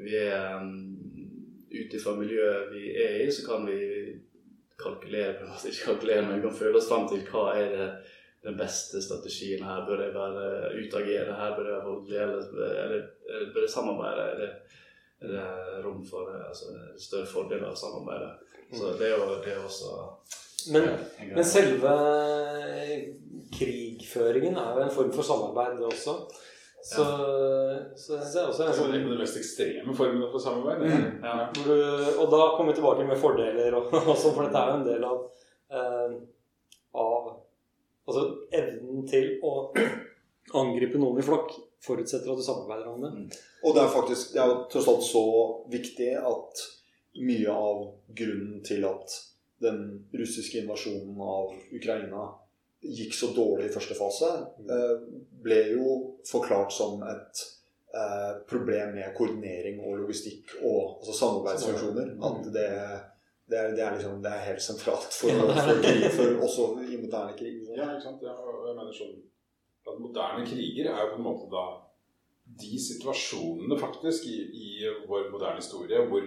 vi 0.00 0.16
er 0.22 0.60
um, 0.60 0.76
Ut 1.72 1.94
ifra 1.96 2.12
miljøet 2.12 2.66
vi 2.68 2.90
er 3.00 3.14
i, 3.22 3.30
så 3.32 3.46
kan 3.46 3.62
vi 3.64 3.78
kalkulere 4.82 5.38
på 5.38 5.46
en 5.48 5.70
ikke 5.70 5.88
kalkulere, 5.90 6.26
men 6.26 6.36
vi 6.36 6.44
kan 6.46 6.60
føle 6.62 6.80
oss 6.80 6.90
fram 6.90 7.08
til 7.10 7.24
hva 7.30 7.46
er 7.60 7.72
det 7.76 7.88
den 8.42 8.58
beste 8.58 9.02
strategien 9.02 9.62
her? 9.64 9.84
Bør 9.86 10.02
jeg 10.02 10.14
være 10.14 10.72
utagere 10.82 11.40
her? 11.40 11.56
Bør 11.56 11.68
jeg 11.68 11.76
være 11.76 11.88
voldelig? 11.88 12.22
Eller, 12.26 12.46
eller, 12.84 13.02
eller 13.34 13.52
bør 13.54 13.66
jeg 13.66 13.74
samarbeide? 13.76 14.28
Er 14.28 14.40
det, 14.40 14.50
er 15.22 15.34
det 15.34 15.84
rom 15.84 16.00
for 16.06 16.32
altså, 16.48 16.72
større 16.98 17.28
fordeler 17.30 17.70
av 17.70 17.78
samarbeidet? 17.78 18.32
Så 18.72 18.94
det 18.98 19.10
er 19.10 19.18
jo 19.20 19.34
det 19.44 19.52
er 19.52 19.64
også 19.64 19.90
men, 20.72 20.84
men, 21.34 21.44
selve 21.44 21.92
krigføringen 23.56 24.56
er 24.56 24.76
jo 24.76 24.84
en 24.84 24.94
form 24.94 25.12
for 25.14 25.26
samarbeid, 25.26 25.78
det 25.78 25.88
også. 25.88 26.14
Så, 26.82 27.04
så 27.96 28.16
det 28.18 28.40
er 28.40 28.48
også 28.48 28.64
en 28.66 28.74
sånn... 28.74 28.90
Det 28.90 28.98
er 28.98 29.04
den 29.06 29.20
mest 29.20 29.38
ekstreme 29.38 29.94
formene 29.94 30.26
for 30.32 30.42
samarbeid. 30.42 30.82
Mm. 30.82 31.20
Ja. 31.22 31.36
Du, 31.54 31.70
og 32.18 32.32
da 32.32 32.40
kommer 32.56 32.72
vi 32.72 32.80
tilbake 32.80 33.06
med 33.06 33.20
fordeler, 33.22 33.76
og, 33.78 33.94
og 34.00 34.16
sånn, 34.18 34.34
for 34.34 34.42
dette 34.48 34.58
er 34.62 34.72
jo 34.72 34.78
en 34.80 34.88
del 34.88 35.06
av, 35.08 35.22
eh, 35.78 36.18
av 37.04 37.32
Altså 38.02 38.22
evnen 38.50 39.04
til 39.06 39.36
å 39.46 39.68
angripe 40.58 40.98
noen 40.98 41.20
i 41.22 41.24
flokk 41.24 41.52
forutsetter 41.86 42.32
at 42.32 42.40
du 42.40 42.42
samarbeider 42.42 42.88
om 42.90 43.04
det. 43.04 43.10
Mm. 43.14 43.28
Og 43.62 43.76
det 43.76 43.84
er 43.84 43.92
faktisk 43.94 44.32
det 44.34 44.40
er 44.42 44.54
tross 44.72 44.88
alt 44.90 45.04
så 45.06 45.22
viktig 45.70 46.08
at 46.18 46.64
mye 47.22 47.54
av 47.54 47.84
grunnen 48.18 48.58
til 48.66 48.82
at 48.88 49.14
den 49.62 49.84
russiske 50.18 50.64
invasjonen 50.64 51.14
av 51.22 51.52
Ukraina 51.70 52.26
gikk 52.82 53.14
så 53.14 53.30
dårlig 53.36 53.68
i 53.68 53.74
første 53.74 53.94
fase, 53.98 54.30
mm. 54.58 54.70
eh, 54.74 54.94
ble 55.44 55.60
jo 55.72 55.96
forklart 56.28 56.74
som 56.74 57.02
et 57.06 57.44
eh, 57.94 58.32
problem 58.48 58.96
med 58.98 59.14
koordinering 59.16 59.80
og 59.86 60.02
logistikk 60.02 60.56
og 60.60 60.98
altså 61.00 61.16
samarbeidsfunksjoner. 61.20 62.14
At 62.28 62.52
det 62.54 62.68
det 63.52 63.58
er, 63.58 63.70
det 63.76 63.82
er, 63.84 63.94
liksom, 63.94 64.22
det 64.22 64.30
er 64.32 64.44
helt 64.46 64.62
sentralt 64.62 65.12
for, 65.12 65.28
for, 65.28 65.80
krig, 65.84 66.04
for 66.16 66.44
også 66.46 66.66
i 66.88 66.96
moderne 66.96 67.34
krig. 67.36 67.58
Så. 67.66 67.74
Ja, 67.76 67.90
ikke 67.90 68.04
sant. 68.06 68.22
Ja, 68.24 68.36
jeg 68.68 68.76
mener 68.78 68.94
sånn 68.96 69.18
at 69.82 69.98
Moderne 69.98 70.44
kriger 70.46 70.92
er 70.92 71.00
jo 71.02 71.08
på 71.16 71.18
en 71.18 71.26
måte 71.26 71.48
da 71.50 71.64
de 72.62 72.78
situasjonene 72.80 73.78
faktisk 73.80 74.28
i, 74.30 74.36
i 74.46 74.68
vår 75.08 75.28
moderne 75.32 75.58
historie 75.58 75.98
hvor, 76.06 76.26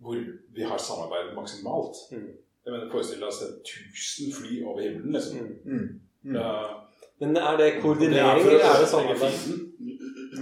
hvor, 0.00 0.22
vi 0.56 0.64
har 0.64 0.80
samarbeidet 0.80 1.36
maksimalt. 1.36 2.00
Mm. 2.12 2.30
Jeg 2.68 2.74
mener, 2.74 2.90
Forestill 2.92 3.22
deg 3.22 3.30
altså 3.30 3.48
1000 3.64 4.34
fly 4.36 4.58
over 4.66 4.82
himmelen, 4.84 5.16
liksom. 5.16 5.46
Mm. 5.64 5.86
Mm. 6.28 6.36
Uh, 6.36 6.74
Men 7.22 7.40
er 7.40 7.56
det 7.56 7.70
koordinering, 7.80 8.44
eller 8.44 8.66
er 8.68 8.82
det 8.82 8.90
samarbeid? 8.92 9.38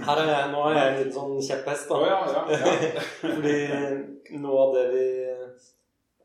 Her 0.03 0.19
er 0.21 0.27
jeg, 0.33 0.49
nå 0.51 0.65
er 0.67 0.75
jeg 0.75 0.89
en 0.89 0.97
liten 0.99 1.15
sånn 1.15 1.37
kjepphest, 1.47 1.87
da. 1.89 1.97
Oh, 1.97 2.05
ja, 2.05 2.19
ja, 2.35 2.75
ja. 2.83 3.05
Fordi 3.23 4.41
noe 4.43 4.65
av 4.67 4.75
det 4.75 4.83
vi 4.91 5.05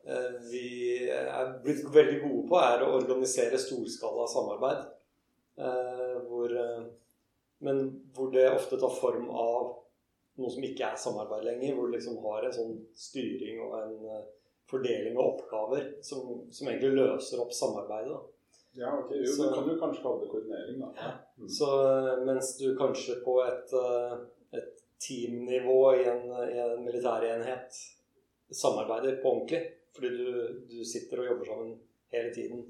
Eh, 0.05 0.31
vi 0.51 0.67
er 1.07 1.53
blitt 1.63 1.85
veldig 1.95 2.17
gode 2.25 2.43
på, 2.49 2.57
er 2.59 2.81
å 2.83 2.95
organisere 2.97 3.59
storskala 3.61 4.25
samarbeid. 4.27 4.81
Eh, 5.63 6.17
hvor, 6.27 6.51
eh, 6.51 6.83
men 7.63 7.79
hvor 8.15 8.33
det 8.33 8.49
ofte 8.51 8.79
tar 8.79 8.91
form 8.97 9.29
av 9.29 9.69
noe 10.41 10.51
som 10.51 10.65
ikke 10.65 10.89
er 10.89 10.99
samarbeid 10.99 11.45
lenger. 11.47 11.75
Hvor 11.75 11.87
du 11.87 11.95
liksom 11.95 12.19
har 12.25 12.43
en 12.43 12.55
sånn 12.57 12.73
styring 12.99 13.61
og 13.63 13.77
en 13.79 13.95
fordeling 14.69 15.17
av 15.17 15.25
oppgaver 15.33 15.89
som, 16.01 16.43
som 16.51 16.69
egentlig 16.69 16.93
løser 16.97 17.41
opp 17.43 17.53
samarbeidet. 17.53 18.21
Ja, 18.73 18.99
ok. 18.99 19.11
Jo, 19.15 19.25
så, 19.25 19.49
kan 19.53 19.67
du 19.67 19.79
kanskje 19.79 20.03
kalle 20.03 20.23
det 20.23 20.29
koordinering, 20.31 20.79
da. 20.81 20.93
Ja. 20.97 21.11
Mm. 21.37 21.49
Så 21.49 21.67
mens 22.25 22.57
du 22.57 22.77
kanskje 22.77 23.19
på 23.25 23.35
et, 23.45 23.73
et 24.57 24.71
teamnivå 25.03 25.95
i 25.95 26.07
en, 26.09 26.25
i 26.49 26.57
en 26.63 26.85
militærenhet 26.85 27.77
samarbeider 28.53 29.15
på 29.21 29.29
ordentlig, 29.29 29.61
fordi 29.95 30.09
du, 30.17 30.63
du, 30.69 30.85
sitter 30.85 31.21
og 31.21 31.25
jobber 31.31 31.45
sammen 31.51 31.75
hele 32.13 32.33
tiden. 32.33 32.63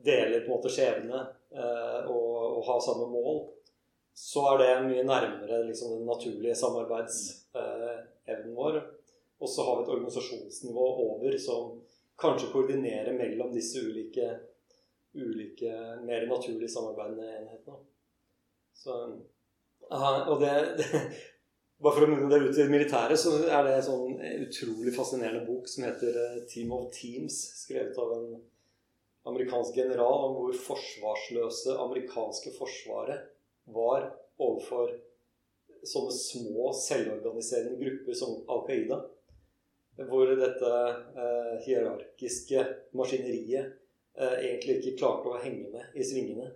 Deler 0.00 0.40
på 0.40 0.48
en 0.48 0.54
måte 0.54 0.72
skjebne 0.72 1.18
eh, 1.52 2.00
og, 2.08 2.56
og, 2.56 2.62
har 2.68 2.80
samme 2.84 3.06
mål. 3.12 3.42
Så 4.16 4.40
er 4.52 4.58
det 4.62 4.86
mye 4.86 5.04
nærmere 5.04 5.66
liksom, 5.68 5.98
den 5.98 6.08
naturlige 6.08 6.56
samarbeidsevnen 6.56 8.08
eh, 8.24 8.56
vår. 8.56 8.80
Og 9.40 9.48
så 9.48 9.64
har 9.64 9.78
vi 9.78 9.86
et 9.86 9.92
organisasjonsnivå 9.96 10.86
over 11.06 11.36
som 11.40 11.80
kanskje 12.20 12.50
koordinerer 12.52 13.16
mellom 13.16 13.52
disse 13.54 13.80
ulike, 13.80 14.28
ulike 15.16 15.72
mer 16.04 16.26
naturlig 16.28 16.68
samarbeidende 16.70 17.28
enhetene. 17.38 17.80
Så, 18.76 18.96
og 19.90 20.36
det, 20.40 20.52
det, 20.78 21.00
bare 21.80 21.96
for 21.96 22.04
å 22.04 22.10
munne 22.10 22.28
det 22.28 22.50
ut 22.50 22.60
i 22.60 22.68
militæret, 22.68 23.16
så 23.20 23.32
er 23.48 23.64
det 23.64 23.74
en 23.78 23.86
sånn 23.86 24.16
utrolig 24.44 24.92
fascinerende 24.96 25.46
bok 25.48 25.68
som 25.68 25.86
heter 25.88 26.16
eh, 26.26 26.40
'Team 26.44 26.72
of 26.76 26.90
Teams', 26.92 27.40
skrevet 27.62 27.96
av 28.00 28.12
en 28.18 28.26
amerikansk 29.30 29.76
general 29.76 30.26
om 30.26 30.36
hvor 30.38 30.58
forsvarsløse 30.66 31.76
amerikanske 31.80 32.52
forsvaret 32.56 33.30
var 33.72 34.10
overfor 34.40 34.92
sånne 35.88 36.12
små, 36.12 36.70
selvorganiserende 36.76 37.80
grupper 37.80 38.16
som 38.16 38.36
Al 38.52 38.64
Qaida. 38.68 39.00
Hvor 40.08 40.30
dette 40.38 40.70
eh, 41.20 41.54
hierarkiske 41.66 42.64
maskineriet 42.96 43.74
eh, 44.16 44.36
egentlig 44.38 44.78
ikke 44.80 44.96
klarte 45.02 45.32
å 45.32 45.40
henge 45.42 45.68
med 45.74 45.98
i 45.98 46.06
svingene. 46.06 46.48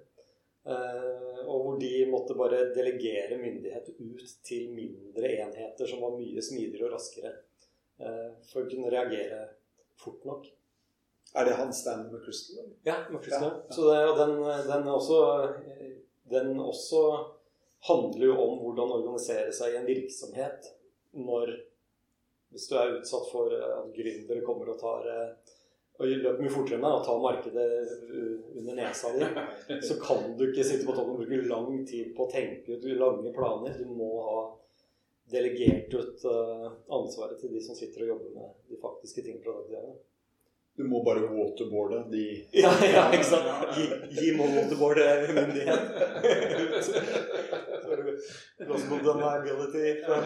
Eh, 0.64 1.40
og 1.44 1.59
hvor 1.61 1.80
de 1.80 1.92
måtte 2.09 2.37
bare 2.38 2.70
delegere 2.72 3.37
myndighet 3.37 3.90
ut 3.98 4.24
til 4.46 4.70
mindre 4.72 5.35
enheter 5.42 5.90
som 5.90 6.00
var 6.07 6.16
mye 6.16 6.44
smidigere 6.44 6.88
og 6.88 6.94
raskere. 6.96 7.35
Eh, 8.00 8.30
for 8.48 8.64
å 8.64 8.70
kunne 8.70 8.92
reagere 8.92 9.42
fort 10.00 10.24
nok. 10.28 10.48
Er 11.35 11.48
det 11.48 11.59
han 11.59 11.72
med 12.11 12.20
Crystal? 12.24 12.66
Ja, 12.87 12.96
McChrystal. 13.11 13.50
Ja, 13.50 13.61
ja. 13.68 13.74
Så 13.74 13.87
det, 13.90 14.00
den, 14.18 14.35
den, 14.70 14.88
også, 14.88 15.20
den 16.30 16.61
også 16.61 17.02
handler 17.88 18.26
jo 18.26 18.37
om 18.38 18.59
hvordan 18.62 18.96
organisere 19.00 19.52
seg 19.52 19.74
i 19.74 19.78
en 19.80 19.88
virksomhet 19.88 20.68
når 21.12 21.57
Hvis 22.55 22.71
du 22.71 22.77
er 22.79 22.97
utsatt 23.01 23.29
for 23.33 23.53
eh, 23.53 23.77
at 23.81 23.93
gründere 23.97 24.47
kommer 24.47 24.71
og 24.71 24.81
tar 24.81 25.09
eh, 25.11 25.55
og 25.95 26.11
løper 26.11 26.43
mye 26.43 26.51
fortere 26.51 26.79
enn 26.79 26.85
deg 26.85 26.97
og 26.97 27.05
tar 27.07 27.21
markedet 27.23 27.67
under 28.59 28.75
nesa 28.75 29.12
di, 29.14 29.27
så 29.88 29.95
kan 30.03 30.33
du 30.35 30.49
ikke 30.49 30.67
sitte 30.67 30.87
på 30.88 30.95
toppen 30.97 31.14
og 31.14 31.21
bruke 31.23 31.47
lang 31.47 31.85
tid 31.87 32.11
på 32.17 32.27
å 32.27 32.33
tenke 32.33 32.75
ut 32.75 32.88
lange 32.99 33.31
planer. 33.37 33.77
Du 33.79 33.93
må 33.95 34.09
ha 34.27 34.40
delegert 35.31 35.95
ut 35.95 36.27
eh, 36.31 36.67
ansvaret 36.99 37.38
til 37.40 37.55
de 37.55 37.62
som 37.62 37.79
sitter 37.79 38.05
og 38.05 38.14
jobber 38.14 38.35
med 38.38 38.59
de 38.71 38.81
faktiske 38.83 39.25
ting 39.27 39.38
fra 39.43 39.55
dag 39.55 39.71
til 39.71 39.79
dag. 39.79 39.95
Du 40.77 40.83
må 40.91 41.05
bare 41.07 41.21
waterboarde 41.31 42.01
de 42.11 42.25
Ja, 42.65 42.73
ja, 42.83 43.05
ikke 43.15 43.29
sant? 43.29 43.47
Gi, 43.77 43.85
gi 44.17 44.29
waterboarde 44.39 45.05
myndighet. 45.37 45.83
Er 48.59 48.67
på. 50.07 50.13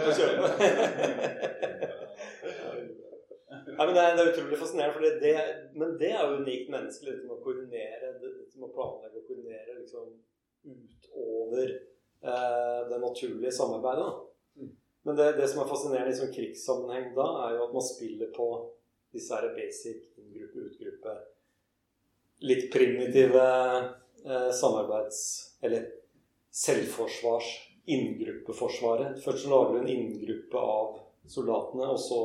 Nei, 3.78 3.86
men 3.86 3.94
det 3.94 4.02
er, 4.02 4.16
det 4.16 4.22
er 4.22 4.30
utrolig 4.32 4.56
fascinerende, 4.58 4.94
for 4.96 5.04
det, 5.04 5.10
det, 5.22 5.34
men 5.78 5.92
det 6.00 6.08
er 6.10 6.22
jo 6.24 6.38
unikt 6.40 6.70
menneskelig. 6.72 7.12
Med 7.26 7.34
å 7.36 7.42
koordinere, 7.44 8.08
med 8.18 8.66
å 8.66 8.70
planlegge 8.72 9.20
og 9.20 9.28
koordinere 9.28 9.76
liksom 9.76 10.08
utover 10.68 11.68
eh, 11.76 12.80
det 12.88 12.98
naturlige 13.04 13.52
samarbeidet. 13.54 14.08
da. 14.08 14.70
Men 15.06 15.20
det, 15.20 15.28
det 15.38 15.46
som 15.52 15.62
er 15.62 15.70
fascinerende 15.70 16.16
i 16.16 16.18
sånn 16.18 16.34
krigssammenheng 16.34 17.12
da, 17.16 17.28
er 17.44 17.58
jo 17.58 17.68
at 17.68 17.76
man 17.76 17.86
spiller 17.86 18.32
på 18.34 18.48
disse 19.12 19.34
her 19.34 19.54
basic 19.56 20.04
inngruppe, 20.20 20.68
utgruppe 20.68 21.18
Litt 22.40 22.68
primitive 22.70 23.40
eh, 24.24 24.50
samarbeids- 24.54 25.56
eller 25.60 25.88
selvforsvars 26.54 27.48
inngruppeforsvaret. 27.90 29.18
Først 29.24 29.42
så 29.42 29.50
lager 29.50 29.72
du 29.72 29.78
en 29.80 29.88
inngruppe 29.90 30.60
av 30.60 31.00
soldatene, 31.26 31.88
og 31.90 31.98
så 31.98 32.20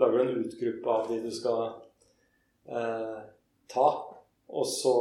lager 0.00 0.18
du 0.18 0.22
en 0.24 0.44
utgruppe 0.46 0.90
av 0.90 1.10
de 1.10 1.20
du 1.26 1.30
skal 1.34 1.60
eh, 2.68 3.20
ta. 3.68 3.88
Og 4.48 4.66
så 4.70 4.94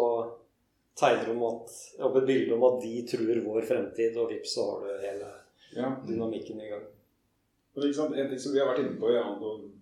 tegner 0.99 1.30
du 1.32 1.45
at, 1.47 1.78
opp 2.04 2.19
et 2.19 2.28
bilde 2.28 2.58
om 2.58 2.67
at 2.67 2.82
de 2.84 2.93
truer 3.10 3.39
vår 3.45 3.63
fremtid, 3.69 4.17
og 4.19 4.32
vips, 4.34 4.58
så 4.58 4.67
har 4.71 4.84
du 4.84 5.08
hele 5.08 5.32
Ja. 5.73 5.95
dynamikken 6.08 6.60
i 6.62 6.69
gang. 6.69 6.84
Men 7.73 8.13
En 8.13 8.29
ting 8.29 8.39
som 8.39 8.53
vi 8.53 8.59
har 8.62 8.69
vært 8.69 8.83
inne 8.83 8.99
på 9.01 9.09
i 9.09 9.21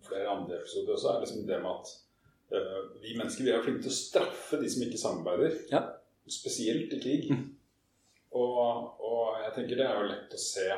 flere 0.07 0.29
andre 0.31 0.59
episoder 0.61 0.95
også, 0.95 1.09
er 1.11 1.23
liksom 1.25 1.47
det 1.47 1.57
med 1.59 1.71
at 1.71 1.89
uh, 2.55 2.77
vi 3.03 3.17
mennesker 3.17 3.43
vi 3.43 3.51
er 3.51 3.65
flinke 3.65 3.83
til 3.83 3.91
å 3.91 3.97
straffe 3.97 4.59
de 4.61 4.69
som 4.71 4.85
ikke 4.85 5.01
samarbeider. 5.01 5.57
Ja. 5.73 5.81
Spesielt 6.31 6.93
i 6.95 7.01
krig. 7.03 7.27
Og, 8.31 9.01
og 9.03 9.41
jeg 9.43 9.51
tenker 9.57 9.75
det 9.81 9.87
er 9.89 9.97
jo 9.99 10.07
lett 10.07 10.37
å 10.37 10.39
se, 10.39 10.69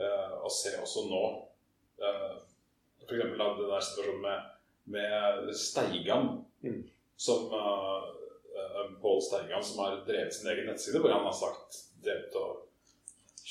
uh, 0.00 0.38
å 0.40 0.52
se 0.52 0.72
også 0.80 1.04
nå. 1.10 1.22
Uh, 2.00 2.40
F.eks. 3.02 3.12
eksempel 3.12 3.36
da, 3.42 3.50
den 3.58 3.68
der 3.74 3.84
situasjonen 3.84 4.24
med, 4.24 4.50
med 4.96 5.54
Steigan, 5.58 6.32
Mm. 6.62 6.84
som 7.18 7.48
uh, 7.50 8.04
Pål 9.02 9.22
Steigan, 9.26 9.64
som 9.66 9.80
har 9.82 9.96
drevet 10.06 10.34
sin 10.34 10.46
egen 10.52 10.68
nettside, 10.70 11.00
hvor 11.02 11.10
han 11.10 11.24
har 11.26 11.34
sagt 11.34 11.80
drept 12.04 12.36
og 12.38 12.60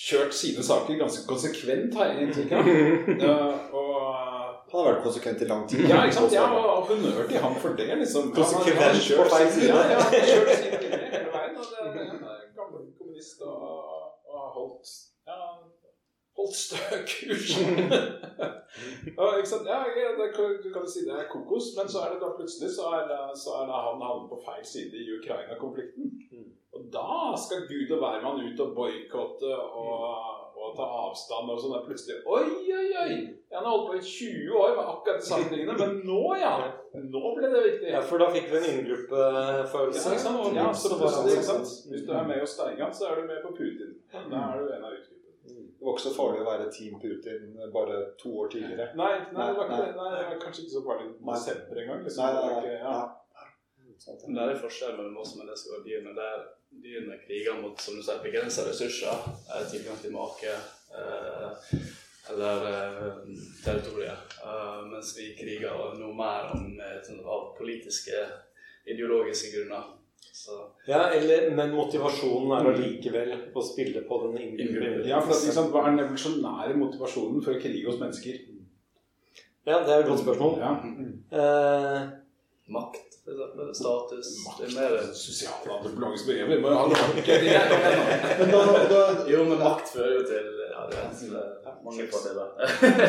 kjørt 0.01 0.33
sine 0.33 0.63
saker 0.65 0.97
ganske 0.99 1.23
konsekvent, 1.29 1.95
har 1.97 2.11
jeg 2.11 2.27
inntrykk 2.27 2.51
av. 2.57 2.69
Uh, 3.21 3.73
og 3.77 3.97
Han 4.71 4.85
har 4.85 4.85
vært 4.93 5.03
konsekvent 5.03 5.41
i 5.43 5.47
lang 5.49 5.63
tid. 5.69 5.81
ja, 5.91 5.97
ikke 6.07 6.15
sant? 6.15 6.33
Ja, 6.33 6.45
og 6.47 6.85
honnør 6.87 7.25
til 7.27 7.41
ham 7.43 7.55
for 7.59 7.75
det. 7.79 7.89
liksom. 8.01 8.29
Konsekvent 8.35 9.03
på 9.19 9.25
feil 9.33 9.49
side. 9.51 9.67
Ja, 9.67 9.81
ja, 9.91 9.97
han 9.99 10.13
har 10.15 10.29
kjørt 10.29 10.51
sin 10.61 10.77
linje 10.77 10.99
hele 11.11 11.33
veien. 11.33 11.57
Og 11.59 11.65
det, 11.67 11.89
det, 11.97 12.05
han 12.13 12.23
er 12.23 12.37
en 12.45 12.53
gammel 12.55 12.85
kommunist 12.95 13.43
og, 13.43 13.65
og 14.31 14.37
har 14.37 14.53
holdt 14.55 14.93
ja, 15.27 15.39
holdt 16.41 16.58
stø 16.58 16.99
kurs. 17.13 17.54
Ja, 19.67 19.80
ja, 20.01 20.10
det, 20.19 20.27
du 20.63 20.69
kan 20.73 20.88
si 20.88 21.06
det 21.08 21.15
er 21.15 21.30
kokos, 21.32 21.73
men 21.77 21.89
så 21.91 22.06
er 22.06 22.13
det 22.13 22.21
da 22.23 22.32
plutselig 22.38 22.71
så 22.75 22.91
er, 22.97 23.10
så 23.36 23.58
er 23.62 23.69
det 23.69 23.82
han 23.88 24.06
havnet 24.08 24.30
på 24.32 24.39
feil 24.45 24.65
side 24.65 24.95
i 25.01 25.10
Ukraina-konflikten. 25.19 26.12
Mm. 26.32 26.49
Og 26.75 26.86
da 26.93 27.34
skal 27.43 27.67
Gud 27.71 27.91
og 27.95 27.99
hvermann 28.04 28.45
ut 28.47 28.63
og 28.63 28.75
boikotte 28.77 29.51
og, 29.51 30.06
og 30.56 30.69
ta 30.77 30.88
avstand 31.04 31.51
og 31.51 31.60
sånn. 31.60 31.75
Det 31.75 31.80
er 31.82 31.88
Plutselig 31.89 32.17
Oi, 32.23 32.47
oi, 32.80 32.88
oi! 33.04 33.15
Han 33.51 33.65
har 33.65 33.73
holdt 33.73 33.89
på 33.89 33.97
i 33.99 34.04
20 34.08 34.56
år 34.62 34.75
med 34.77 34.84
akkurat 34.93 35.19
de 35.19 35.27
samme 35.27 35.49
tingene, 35.51 35.75
men 35.82 35.97
nå, 36.08 36.21
ja! 36.39 36.54
Nå 36.95 37.34
ble 37.36 37.49
det 37.51 37.63
viktig. 37.67 37.89
Ja, 37.91 37.99
for 38.08 38.23
da 38.23 38.30
fikk 38.32 38.47
vi 38.51 38.60
en 38.62 38.69
inngruppefølelse. 38.71 40.04
Ja, 40.15 40.36
Ja, 40.56 40.67
så 40.71 40.93
plutselig, 40.95 41.36
ikke 41.38 41.49
sant? 41.49 41.73
Hvis 41.91 42.06
du 42.08 42.13
er 42.15 42.30
med 42.30 42.39
hos 42.43 42.56
Steigan, 42.56 42.93
så 42.95 43.10
er 43.10 43.19
du 43.19 43.27
med 43.27 43.43
på 43.43 43.51
Putin. 43.58 43.97
Da 44.13 44.45
er 44.47 44.62
du 44.63 44.71
en 44.71 44.88
av 44.88 44.95
utgruppene. 44.95 45.11
Det 45.81 45.85
var 45.87 45.95
ikke 45.97 46.03
så 46.03 46.13
farlig 46.13 46.41
å 46.43 46.45
være 46.45 46.65
Team 46.69 46.99
Putin 47.01 47.55
bare 47.73 47.95
to 48.21 48.29
år 48.43 48.49
tidligere. 48.53 48.91
Nei, 48.99 49.13
nei, 49.33 49.47
det 49.49 49.55
var 49.57 49.65
ikke 49.65 49.77
Nei. 49.79 49.93
Nei, 49.97 50.09
det 50.13 50.25
var 50.27 50.35
kanskje 50.43 50.61
ikke 50.67 50.73
så 50.75 50.81
farlig 50.85 51.07
i 51.07 51.13
Nei. 51.25 51.37
desember 51.39 51.79
engang. 51.81 52.03
Liksom. 52.05 52.21
Nei, 52.21 52.33
nei, 52.35 52.51
nei. 52.51 52.59
ikke- 52.61 52.83
ja. 52.85 52.99
Men 54.27 54.35
det 54.37 54.43
er 54.43 54.59
forskjell 54.61 54.93
mellom 54.97 55.17
oss 55.23 55.31
mennesker 55.39 55.79
og 55.79 55.85
dyrene. 55.87 56.13
Der 56.19 56.43
dyrene 56.83 57.17
kriger 57.25 57.57
mot 57.61 57.81
som 57.81 57.95
du 57.97 58.03
sier, 58.05 58.21
begrensa 58.21 58.61
ressurser, 58.69 59.25
eh, 59.55 59.65
tilgang 59.71 59.97
til 60.01 60.11
make 60.13 60.53
eh, 60.53 61.49
eller 62.29 62.67
eh, 62.69 63.17
territorier. 63.65 64.17
Eh, 64.45 64.85
mens 64.85 65.15
vi 65.17 65.31
kriger 65.41 65.97
noe 65.97 66.13
mer 66.13 66.51
om, 66.53 66.79
eh, 66.79 67.01
sånn, 67.05 67.25
av 67.25 67.55
politiske, 67.57 68.21
ideologiske 68.85 69.49
grunner. 69.57 69.83
Så 70.41 70.58
Ja, 70.88 71.01
eller, 71.13 71.51
men 71.58 71.73
motivasjonen 71.75 72.54
er 72.56 72.69
allikevel 72.71 73.34
å 73.54 73.63
spille 73.65 74.01
på 74.08 74.17
den 74.23 74.39
inngruppefølelsen. 74.39 75.10
Ja, 75.12 75.19
for 75.21 75.36
det 75.36 75.38
er 75.38 75.45
liksom, 75.51 75.69
Hva 75.73 75.84
er 75.84 75.91
den 75.91 76.04
evolusjonære 76.06 76.80
motivasjonen 76.82 77.43
for 77.45 77.54
å 77.54 77.62
krige 77.62 77.86
hos 77.91 77.99
mennesker? 78.01 78.39
Ja, 79.69 79.84
det 79.86 79.93
er 79.93 80.01
et 80.01 80.10
godt 80.10 80.23
spørsmål. 80.23 80.58
Ja. 80.58 80.71
Eh, 81.38 81.99
makt. 82.73 83.08
Status. 83.77 84.32
Det 84.58 84.65
er 84.65 84.73
mer 84.80 84.95
det 84.97 85.04
ikke 87.21 87.38
Men 88.39 88.56
da, 88.56 88.63
da, 88.89 89.04
Jo, 89.30 89.43
men 89.45 89.62
makt 89.62 89.93
fører 89.93 90.15
jo 90.17 90.23
til 90.25 90.49
ja, 90.71 90.88
det 90.89 91.04
er 91.04 91.75
mange 91.86 92.08
fordeler. 92.10 92.49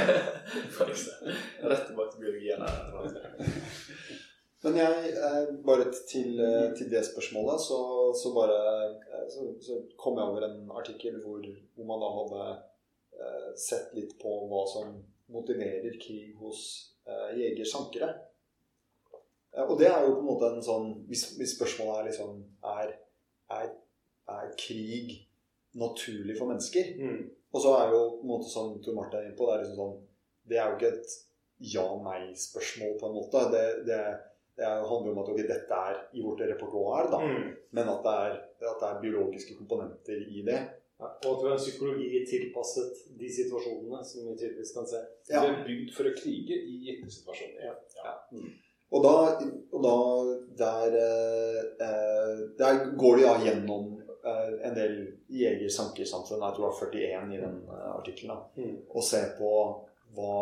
For. 0.77 0.93
Rett 0.93 1.89
tilbake 1.89 2.13
til 2.13 2.27
biologien. 2.27 2.61
her. 2.61 4.21
Men 4.63 4.77
jeg, 4.79 5.15
eh, 5.19 5.49
bare 5.67 5.89
til, 6.07 6.39
eh, 6.39 6.69
til 6.79 6.91
det 6.91 7.03
spørsmålet, 7.09 7.61
så, 7.65 7.79
så 8.15 8.31
bare 8.35 8.59
eh, 8.95 9.25
så, 9.33 9.49
så 9.61 9.81
kom 9.99 10.19
jeg 10.19 10.29
over 10.29 10.47
en 10.47 10.71
artikkel 10.79 11.19
hvor, 11.25 11.43
hvor 11.75 11.89
man 11.89 12.03
da 12.05 12.11
hadde 12.19 12.45
eh, 13.19 13.49
sett 13.59 13.91
litt 13.99 14.15
på 14.23 14.37
hva 14.51 14.63
som 14.71 14.95
motiverer 15.35 15.99
krig 16.03 16.37
hos 16.39 16.63
eh, 17.09 17.33
jegersankere. 17.41 18.13
Og 19.67 19.75
det 19.81 19.91
er 19.91 20.07
jo 20.07 20.15
på 20.15 20.23
en 20.23 20.31
måte 20.31 20.49
en 20.49 20.63
sånn 20.65 20.87
Hvis, 21.11 21.27
hvis 21.37 21.51
spørsmålet 21.59 21.99
er 21.99 22.07
liksom 22.07 22.39
er, 22.71 22.95
er, 23.53 23.67
er 24.33 24.55
krig 24.57 25.11
naturlig 25.77 26.39
for 26.39 26.49
mennesker? 26.49 26.95
mm. 26.97 27.19
Og 27.53 27.61
så 27.61 27.75
er 27.77 27.93
jo 27.93 27.99
på 28.17 28.25
en 28.25 28.31
måte 28.31 28.49
som 28.49 28.71
Tor 28.81 28.97
Martin 28.97 29.19
er 29.19 29.27
inne 29.27 29.37
på, 29.37 29.45
det 29.49 29.55
er 29.55 29.65
liksom 29.65 29.81
sånn 29.83 29.99
Det 30.49 30.57
er 30.57 30.71
jo 30.71 30.79
ikke 30.79 30.93
et 30.95 31.19
ja-nei-spørsmål 31.73 32.95
på 32.99 33.09
en 33.09 33.17
måte. 33.19 33.43
Det, 33.53 33.67
det, 33.87 33.99
det 34.57 34.69
handler 34.69 35.09
jo 35.09 35.13
om 35.15 35.23
at 35.23 35.31
okay, 35.33 35.47
dette 35.49 35.79
er 35.89 35.99
i 36.13 36.23
vårt 36.25 36.43
repertoar, 36.45 37.09
da. 37.13 37.21
Mm. 37.25 37.51
Men 37.73 37.89
at 37.95 38.03
det, 38.05 38.17
er, 38.27 38.35
at 38.69 38.81
det 38.83 38.89
er 38.91 39.03
biologiske 39.05 39.57
komponenter 39.59 40.19
i 40.29 40.43
det. 40.47 40.59
Ja, 41.03 41.09
og 41.09 41.31
at 41.31 41.41
vi 41.41 41.49
har 41.49 41.57
en 41.57 41.63
psykologi 41.63 42.21
tilpasset 42.29 43.01
de 43.19 43.31
situasjonene, 43.39 44.03
som 44.07 44.29
vi 44.29 44.37
tydeligvis 44.39 44.75
kan 44.77 44.87
se. 44.87 45.01
Ja. 45.31 45.41
Det 45.41 45.49
er 45.49 45.65
bygd 45.67 45.95
for 45.97 46.11
å 46.11 46.13
krige 46.19 46.59
i 46.59 46.77
gitte 46.85 47.09
situasjoner. 47.11 47.73
Ja. 48.05 48.13
Og 48.93 49.01
da, 49.07 49.15
og 49.73 49.81
da 49.87 49.97
der, 50.61 50.95
eh, 51.01 51.61
eh, 51.87 52.43
der 52.61 52.83
går 53.01 53.17
de 53.19 53.25
da 53.25 53.35
gjennom 53.47 53.89
eh, 53.97 54.51
en 54.69 54.77
del 54.77 54.99
jeger-sankersamfunn, 55.33 56.45
jeg 56.45 56.55
tror 56.59 56.69
det 56.69 56.69
var 56.69 56.93
41 56.93 57.33
i 57.35 57.41
den 57.41 57.57
eh, 57.73 57.89
artikkelen, 57.97 58.45
Mm. 58.57 58.77
og 58.93 59.03
ser 59.03 59.33
på 59.39 59.51
hva, 60.15 60.37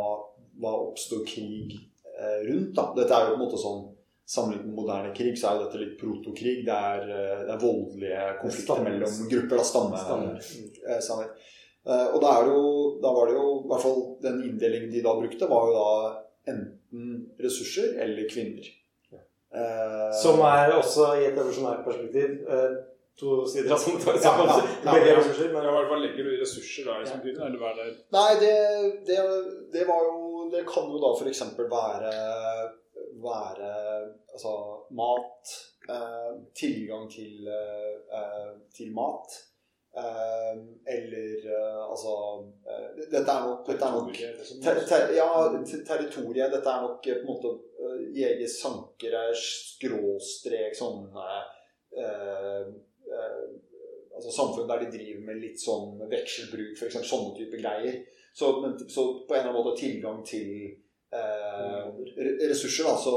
hva 0.61 0.75
oppstår 0.91 1.23
krig 1.31 1.79
eh, 2.19 2.41
rundt. 2.51 2.75
da. 2.77 2.91
Dette 2.99 3.15
er 3.15 3.29
jo 3.29 3.37
på 3.37 3.39
en 3.39 3.45
måte 3.47 3.63
sånn 3.63 3.87
sammenlignet 4.27 4.67
med 4.67 4.77
moderne 4.79 5.15
krig, 5.17 5.39
så 5.39 5.51
er 5.51 5.57
jo 5.59 5.65
dette 5.67 5.81
litt 5.83 5.95
protokrig. 6.01 6.57
Det 6.67 6.77
er, 6.77 7.07
eh, 7.09 7.45
det 7.47 7.55
er 7.55 7.63
voldelige 7.65 8.27
konflikter 8.43 8.75
Stammer. 8.75 8.91
mellom 8.91 9.31
grupper. 9.33 9.57
Da, 9.57 9.65
stamme, 9.65 10.03
Stammer. 10.05 10.51
eh, 10.89 11.01
stammer. 11.01 11.33
Uh, 11.81 12.13
og 12.13 12.25
er 12.29 12.45
jo, 12.45 12.59
da 13.01 13.09
var 13.17 13.31
det 13.31 13.35
jo 13.39 13.45
i 13.65 13.69
hvert 13.71 13.83
fall 13.87 14.01
den 14.21 14.43
inndelingen 14.45 14.91
de 14.93 15.01
da 15.01 15.15
brukte, 15.17 15.47
var 15.49 15.71
jo 15.71 15.73
da 15.79 15.87
enten 16.53 17.07
ressurser 17.41 17.97
eller 18.05 18.29
kvinner. 18.29 18.69
Eh, 19.51 20.11
Som 20.23 20.39
er 20.47 20.71
også 20.77 21.09
i 21.19 21.25
et 21.27 21.39
evolusjonært 21.39 21.81
perspektiv 21.83 22.45
uh, 22.47 22.77
to 23.19 23.41
sider 23.51 23.73
av 23.75 23.81
samme 23.83 23.99
Ja, 24.23 24.35
ja, 24.39 24.59
ja. 24.85 24.93
Begge 24.95 25.17
ressurser, 25.17 25.49
men 25.51 25.67
hva, 25.67 25.81
hva 25.89 25.99
legger 25.99 26.29
du 26.29 26.37
i 26.37 26.39
ressurser 26.39 26.87
da? 26.87 27.01
Liksom, 27.01 27.25
ja. 27.27 27.49
Eller 27.49 27.59
hva 27.59 27.73
er 27.73 27.81
det? 27.81 27.97
Nei, 28.15 28.29
det, 28.45 28.53
det, 29.09 29.19
det 29.75 29.89
var 29.89 30.05
jo 30.07 30.45
Det 30.53 30.63
kan 30.69 30.87
jo 30.93 31.01
da 31.03 31.11
f.eks. 31.17 31.43
være 31.59 32.13
være 33.23 33.71
altså 34.33 34.53
mat, 34.97 35.55
eh, 35.89 36.33
tilgang 36.55 37.07
til, 37.11 37.49
eh, 37.49 38.51
til 38.77 38.93
mat. 38.97 39.39
Eh, 39.97 40.57
eller 40.97 41.47
eh, 41.51 41.91
altså 41.91 42.13
eh, 42.71 43.07
Dette 43.11 43.33
er 43.33 43.47
nok, 43.47 43.65
dette 43.67 43.85
er 43.85 43.97
nok 43.97 44.13
liksom. 44.15 44.61
ter, 44.63 44.79
ter, 44.87 45.11
Ja, 45.17 45.31
territoriet. 45.89 46.53
Dette 46.53 46.71
er 46.71 46.85
nok 46.85 47.07
eh, 47.07 47.19
på 47.19 47.27
en 47.27 47.33
måte 47.33 47.51
eh, 47.81 48.05
jeger 48.21 48.53
sankere, 48.53 49.25
skråstrek 49.35 50.79
sånne 50.79 51.27
eh, 51.99 52.71
eh, 53.17 53.43
Altså 54.21 54.31
samfunn 54.37 54.69
der 54.69 54.83
de 54.85 54.93
driver 54.93 55.21
med 55.27 55.39
litt 55.41 55.63
sånn 55.63 55.95
vekselbruk, 56.11 56.75
f.eks. 56.77 56.99
sånne 57.09 57.31
type 57.39 57.57
greier. 57.57 58.03
Så, 58.37 58.51
men, 58.61 58.75
så 58.85 59.05
på 59.25 59.33
en 59.33 59.41
eller 59.41 59.49
annen 59.49 59.57
måte 59.57 59.79
tilgang 59.81 60.19
til 60.27 60.75
ressurser. 62.49 62.85
Da. 62.85 62.97
Så 62.97 63.15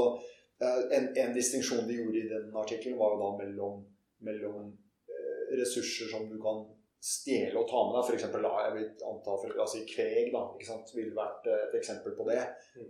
eh, 0.61 0.97
en, 0.97 1.09
en 1.17 1.33
distinksjon 1.33 1.87
de 1.87 1.97
gjorde 1.99 2.21
i 2.21 2.29
den 2.29 2.55
artikkelen, 2.55 2.97
var 2.97 3.15
jo 3.15 3.19
da 3.23 3.31
mellom, 3.41 3.83
mellom 4.25 4.71
eh, 5.09 5.43
ressurser 5.59 6.11
som 6.11 6.29
du 6.29 6.39
kan 6.41 6.63
stjele 7.03 7.59
og 7.59 7.67
ta 7.67 7.81
med 7.85 7.97
deg. 7.97 8.07
F.eks. 8.07 8.27
la 8.45 8.53
jeg 8.65 8.75
vil 8.77 9.07
anta 9.11 9.35
for, 9.41 9.57
altså, 9.65 9.83
kveg 9.89 10.31
da, 10.33 10.45
ikke 10.55 10.69
sant? 10.69 10.93
ville 10.95 11.17
vært 11.17 11.49
eh, 11.51 11.65
et 11.67 11.77
eksempel 11.81 12.15
på 12.17 12.27
det. 12.31 12.41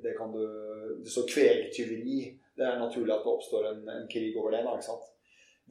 Det 0.03 0.15
kan 0.17 0.33
du, 0.35 0.43
Så 1.09 1.25
kvegtyveri 1.29 2.19
Det 2.53 2.65
er 2.67 2.79
naturlig 2.79 3.15
at 3.15 3.25
det 3.25 3.33
oppstår 3.33 3.71
en, 3.71 3.85
en 3.89 4.09
krig 4.11 4.37
over 4.37 4.53
det. 4.53 4.63
da, 4.67 4.77
ikke 4.77 4.91
sant? 4.91 5.09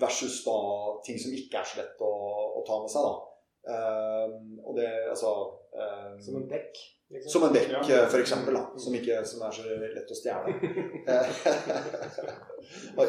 Versus 0.02 0.40
da 0.46 0.56
ting 1.04 1.18
som 1.20 1.34
ikke 1.36 1.60
er 1.60 1.68
så 1.68 1.82
lett 1.82 2.00
å, 2.00 2.14
å 2.58 2.64
ta 2.66 2.80
med 2.82 2.90
seg. 2.90 3.06
da. 3.06 3.28
Ehm, 3.70 4.56
og 4.64 4.74
det 4.74 4.88
altså 5.12 5.30
ehm, 5.76 6.16
som 6.22 6.36
en 6.40 6.48
bekk. 6.48 6.74
Liksom. 7.12 7.30
som 7.32 7.42
en 7.48 7.52
dekk, 7.54 7.72
Ja. 7.88 8.08
eksempel, 8.18 8.56
som 8.80 8.94
ikke 8.96 9.18
som 9.28 9.42
er 9.44 9.50
så 9.52 9.62
lett 9.68 10.10
å 10.10 10.14
stjele. 10.16 10.54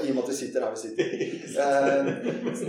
I 0.03 0.09
og 0.09 0.15
med 0.15 0.23
at 0.23 0.29
vi 0.29 0.35
sitter 0.35 0.61
her 0.65 0.71
vi 0.73 0.77
sitter. 0.81 1.03
Eh, 1.63 2.05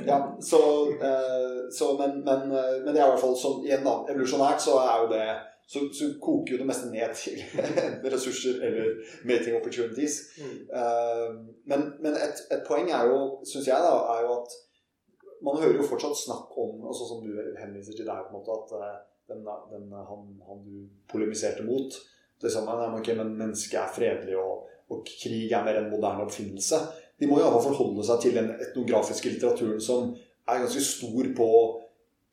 ja, 0.06 0.18
så, 0.40 0.60
eh, 1.08 1.56
så 1.74 1.86
men, 1.98 2.10
men, 2.24 2.40
eh, 2.52 2.76
men 2.84 2.94
det 2.94 3.00
er 3.02 3.06
i 3.08 3.10
hvert 3.10 3.20
fall 3.24 3.36
sånn 3.38 3.64
igjen 3.66 3.84
da, 3.86 3.94
evolusjonært 4.12 4.60
så 4.62 4.72
er 4.84 4.94
jo 5.02 5.06
det 5.14 5.26
så, 5.66 5.78
så 5.96 6.04
koker 6.20 6.52
jo 6.54 6.58
det 6.60 6.66
meste 6.68 6.90
ned 6.92 7.10
til 7.16 7.38
ressurser 8.14 8.54
eller 8.68 8.86
mating 9.24 9.56
opportunities. 9.58 10.14
Mm. 10.38 10.56
Eh, 10.80 11.28
men 11.72 11.80
men 12.04 12.12
et, 12.20 12.36
et 12.52 12.62
poeng 12.68 12.88
er 12.92 13.04
jo, 13.10 13.18
syns 13.48 13.66
jeg, 13.72 13.80
da, 13.80 13.94
er 14.14 14.20
jo 14.26 14.30
at 14.42 14.50
man 15.44 15.58
hører 15.60 15.76
jo 15.80 15.88
fortsatt 15.88 16.16
snakk 16.16 16.48
om, 16.60 16.72
altså 16.88 17.04
som 17.08 17.18
du 17.24 17.30
henviser 17.58 17.92
til 17.96 18.06
der, 18.08 18.22
på 18.28 18.32
en 18.32 18.38
måte, 18.38 18.52
at 18.60 18.68
eh, 18.78 18.98
den, 19.30 19.44
den, 19.70 19.86
han, 19.92 20.26
han 20.48 20.60
du 20.64 20.82
polemiserte 21.10 21.64
mot 21.66 21.96
det 22.42 22.50
samme, 22.52 22.74
nei, 22.76 23.14
men 23.16 23.30
mennesket 23.38 23.78
er 23.80 23.92
fredelig, 23.94 24.36
og, 24.36 24.66
og 24.92 25.06
krig 25.08 25.52
er 25.54 25.64
mer 25.64 25.78
en 25.80 25.90
moderne 25.92 26.26
oppfinnelse. 26.26 26.80
De 27.20 27.28
må 27.30 27.38
jo 27.38 27.46
iallfall 27.46 27.70
forholde 27.70 28.04
seg 28.04 28.20
til 28.24 28.36
den 28.36 28.50
etnografiske 28.58 29.30
litteraturen 29.32 29.80
som 29.80 30.10
er 30.44 30.60
ganske 30.64 30.82
stor 30.84 31.30
på 31.38 31.48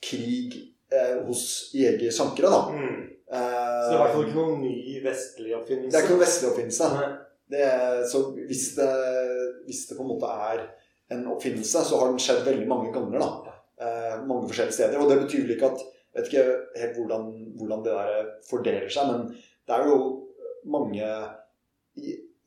krig 0.04 0.58
eh, 0.92 1.22
hos 1.28 1.44
jegersankere. 1.78 2.50
da. 2.52 2.62
Mm. 2.76 3.02
Eh, 3.32 3.86
Så 3.86 3.92
det 3.92 3.94
er 3.94 3.96
i 3.96 4.02
hvert 4.02 4.16
fall 4.18 4.28
ikke 4.28 4.40
noen 4.42 4.64
ny 4.66 4.76
vestlig 5.06 5.56
oppfinnelse. 5.56 5.94
det 5.94 6.00
er 6.00 6.06
ikke 6.06 6.16
noen 6.16 6.26
vestlig 6.26 6.50
oppfinnelse. 6.52 6.90
Det, 7.52 7.64
så 8.12 8.24
hvis 8.36 8.66
det, 8.80 8.92
hvis 9.68 9.82
det 9.88 9.98
på 9.98 10.04
en 10.04 10.12
måte 10.14 10.34
er 10.50 10.66
en 11.12 11.26
oppfinnelse, 11.34 11.86
så 11.88 12.00
har 12.00 12.12
den 12.12 12.22
skjedd 12.24 12.44
veldig 12.48 12.68
mange 12.68 12.92
ganger. 12.96 13.20
da. 13.24 13.56
Eh, 13.82 14.14
mange 14.28 14.50
forskjellige 14.50 14.78
steder. 14.80 15.00
Og 15.00 15.10
det 15.12 15.22
betyr 15.24 15.46
vel 15.46 15.56
ikke 15.56 15.72
at 15.72 15.86
Jeg 16.12 16.20
vet 16.20 16.32
ikke 16.32 16.46
helt 16.82 16.98
hvordan, 17.00 17.28
hvordan 17.60 17.84
det 17.86 17.98
der 17.98 18.32
fordeler 18.50 18.90
seg, 18.92 19.12
men 19.12 19.30
det 19.68 19.76
er 19.78 19.88
jo 19.88 20.00
mange 20.72 21.06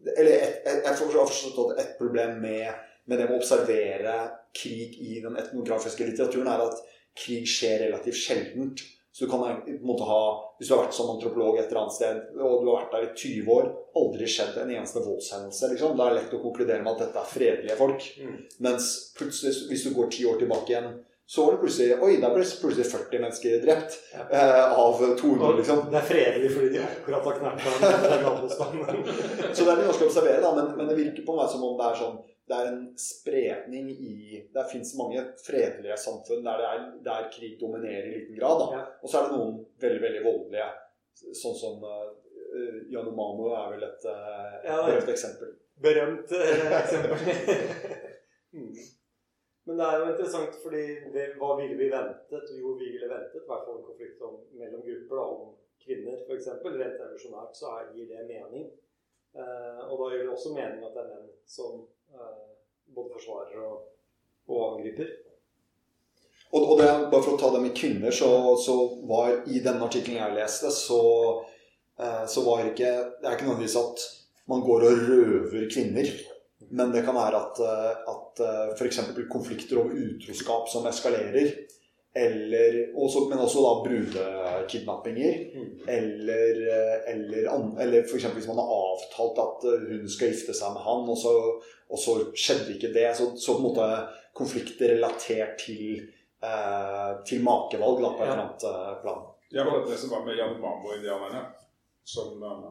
Eller 0.04 0.32
jeg 0.32 0.82
har 0.84 0.96
forstått 0.98 1.72
at 1.72 1.78
et 1.80 1.94
problem 1.98 2.36
med, 2.42 2.66
med 3.08 3.18
det 3.18 3.28
med 3.28 3.38
å 3.38 3.40
observere 3.40 4.16
krig 4.54 4.98
i 5.00 5.20
den 5.24 5.38
etnografiske 5.40 6.04
litteraturen, 6.04 6.50
er 6.50 6.66
at 6.66 6.82
krig 7.16 7.48
skjer 7.48 7.86
relativt 7.86 8.20
sjeldent. 8.20 8.82
Så 9.14 9.24
du 9.24 9.30
kan 9.30 9.40
ha, 9.40 10.52
Hvis 10.58 10.68
du 10.68 10.74
har 10.74 10.84
vært 10.84 10.96
som 10.96 11.12
antropolog 11.12 11.56
et 11.58 11.68
eller 11.68 11.84
annet 11.84 11.94
sted, 11.94 12.16
og 12.34 12.64
du 12.64 12.70
har 12.72 12.80
vært 12.82 12.94
der 12.96 13.04
i 13.06 13.10
20 13.14 13.50
år, 13.54 13.68
aldri 14.00 14.26
skjedd 14.26 14.56
en 14.58 14.72
eneste 14.74 15.02
voldshendelse. 15.04 15.68
Liksom. 15.70 15.94
Det 15.94 16.04
er 16.04 16.16
lett 16.16 16.34
å 16.34 16.40
konkludere 16.42 16.82
med 16.82 16.92
at 16.96 17.02
dette 17.04 17.22
er 17.22 17.30
fredelige 17.30 17.76
folk. 17.78 18.08
Mm. 18.18 18.40
Mens 18.66 18.88
plutselig, 19.14 19.52
hvis 19.70 19.84
du 19.86 19.92
går 19.94 20.10
ti 20.10 20.26
år 20.26 20.40
tilbake 20.42 20.74
igjen, 20.74 20.90
så 21.26 21.44
var 21.44 21.52
det 21.52 21.60
plutselig 21.62 21.96
Oi, 22.04 22.16
der 22.20 22.34
ble 22.34 22.44
plutselig 22.44 22.84
40 22.90 23.22
mennesker 23.22 23.62
drept. 23.64 23.96
Ja. 24.12 24.26
Eh, 24.28 24.78
av 24.78 24.98
200, 25.00 25.46
Og 25.46 25.56
liksom. 25.60 25.86
Det 25.90 25.98
er 26.00 26.08
fredelig 26.10 26.50
fordi 26.52 26.68
de 26.74 26.82
akkurat 26.84 27.24
har 27.24 27.38
knert. 27.40 27.64
Så 29.56 29.64
det 29.64 29.70
er 29.72 29.80
litt 29.80 29.88
vanskelig 29.88 30.04
å 30.04 30.10
observere, 30.10 30.42
da, 30.44 30.52
men, 30.58 30.74
men 30.76 30.90
det 30.90 30.98
virker 31.00 31.24
på 31.24 31.36
meg 31.38 31.48
som 31.52 31.64
om 31.64 31.78
det 31.80 31.88
er 31.88 32.00
sånn 32.02 32.22
det 32.44 32.56
er 32.56 32.66
en 32.68 32.80
spredning 33.00 33.86
i 33.90 34.42
Det 34.52 34.64
fins 34.68 34.90
mange 35.00 35.22
fredelige 35.46 35.96
samfunn 35.96 36.44
der, 36.44 36.58
det 36.60 36.66
er, 36.72 36.82
der 37.06 37.30
krig 37.32 37.54
dominerer 37.60 38.08
i 38.08 38.18
liten 38.18 38.36
grad. 38.36 38.66
Ja. 38.74 38.82
Og 39.00 39.08
så 39.08 39.20
er 39.20 39.28
det 39.28 39.38
noen 39.38 39.62
veldig 39.80 40.02
veldig 40.02 40.20
voldelige, 40.26 40.66
sånn 41.40 41.56
som 41.56 41.86
uh, 41.88 42.10
Yanomamo 42.92 43.48
er 43.56 43.70
vel 43.72 43.86
et 43.88 44.04
uh, 44.10 44.58
Ja, 44.66 44.76
berømt 44.84 45.14
eksempel. 45.14 45.54
Berømt 45.86 46.36
uh, 46.36 46.76
eksempel. 46.82 47.16
mm. 48.58 48.76
Men 49.64 49.78
det 49.80 49.84
er 49.88 49.98
jo 49.98 50.08
interessant, 50.12 50.56
fordi 50.60 50.84
det, 51.14 51.28
hva 51.40 51.54
ville 51.56 51.76
vi 51.78 51.90
ventet? 51.92 52.50
Jo, 52.60 52.74
vi 52.80 52.90
ville 52.92 53.08
ventet 53.08 53.40
i 53.40 53.48
hvert 53.48 53.64
fall 53.64 53.78
en 53.78 53.86
konflikt 53.86 54.24
om, 54.26 54.40
mellom 54.60 54.82
grupper 54.84 55.20
da, 55.20 55.24
om 55.24 55.54
kvinner, 55.84 56.18
f.eks. 56.26 56.50
Rent 56.64 56.98
evolusjonært 57.00 57.56
så 57.56 57.72
gir 57.94 58.10
det 58.10 58.26
mening. 58.28 58.66
Eh, 59.34 59.80
og 59.88 59.96
da 59.98 60.10
gir 60.12 60.26
det 60.26 60.34
også 60.34 60.52
mening 60.54 60.84
at 60.84 60.92
det 60.94 61.04
er 61.04 61.12
menn 61.14 61.30
som 61.48 61.80
eh, 62.12 62.42
både 62.94 63.14
forsvarer 63.16 63.62
og, 63.64 63.88
og 64.52 64.60
angriper. 64.66 65.10
Og, 66.52 66.60
og 66.60 66.76
det, 66.78 66.90
bare 67.10 67.24
for 67.24 67.34
å 67.34 67.40
ta 67.40 67.50
det 67.56 67.64
med 67.64 67.74
kvinner, 67.74 68.14
så, 68.14 68.28
så 68.60 68.76
var 69.08 69.40
i 69.50 69.64
den 69.64 69.80
artikkelen 69.82 70.20
jeg 70.20 70.36
leste, 70.36 70.70
så, 70.70 71.00
eh, 71.98 72.22
så 72.30 72.44
var 72.46 72.68
ikke 72.68 72.92
Det 73.16 73.26
er 73.26 73.38
ikke 73.38 73.48
nødvendigvis 73.48 73.80
at 73.80 74.06
man 74.52 74.62
går 74.62 74.86
og 74.90 75.02
røver 75.08 75.66
kvinner. 75.72 76.12
Men 76.70 76.92
det 76.94 77.04
kan 77.06 77.16
være 77.16 77.40
at, 77.40 77.60
eh, 77.60 78.10
at 78.14 78.44
f.eks. 78.78 79.00
konflikter 79.30 79.82
over 79.82 79.94
utroskap 79.94 80.68
som 80.72 80.86
eskalerer. 80.90 81.52
Eller, 82.16 82.94
også, 82.94 83.24
men 83.28 83.38
også 83.42 83.62
da 83.64 83.70
brudekidnappinger. 83.84 85.38
Eller, 85.88 86.60
eh, 86.74 87.14
eller, 87.14 87.48
eller 87.80 88.04
f.eks. 88.04 88.24
hvis 88.36 88.46
man 88.46 88.60
har 88.62 88.70
avtalt 88.76 89.40
at 89.42 89.66
eh, 89.70 89.86
hun 89.88 90.06
skal 90.08 90.30
gifte 90.30 90.54
seg 90.54 90.76
med 90.76 90.84
han, 90.86 91.08
og 91.10 91.18
så, 91.18 91.32
og 91.90 91.98
så 91.98 92.14
skjedde 92.38 92.76
ikke 92.76 92.92
det. 92.94 93.08
Så, 93.18 93.32
så 93.34 93.56
på 93.56 93.64
en 93.64 93.66
måte 93.66 93.88
konflikter 94.38 94.94
relatert 94.94 95.58
til, 95.64 96.04
eh, 96.38 97.10
til 97.26 97.42
makevalg 97.42 97.98
da, 97.98 98.12
på 98.14 98.22
et 98.22 98.30
eller 98.30 98.44
annet 98.44 98.68
eh, 98.70 98.94
plan. 99.02 99.26
Ja, 99.54 99.66
var 99.66 99.82
det 99.88 99.98
som 99.98 100.14
var 100.14 100.22
med 100.28 100.38
Yanomamo-indianerne, 100.38 101.42
som, 102.14 102.38
eh, 102.46 102.70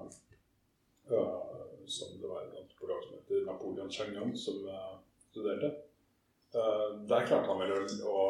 eh, 1.12 1.53
som 1.88 2.22
det 2.22 2.28
var 2.28 2.42
en 2.42 2.58
antropolog 2.62 3.04
som 3.04 3.14
heter 3.18 3.46
Napoleon 3.46 3.92
Chagnon 3.92 4.38
som 4.38 4.68
eh, 4.68 4.96
studerte, 5.32 5.72
eh, 6.56 6.88
der 7.10 7.28
klarte 7.28 7.52
han 7.52 7.60
vel 7.60 7.74
å, 8.06 8.26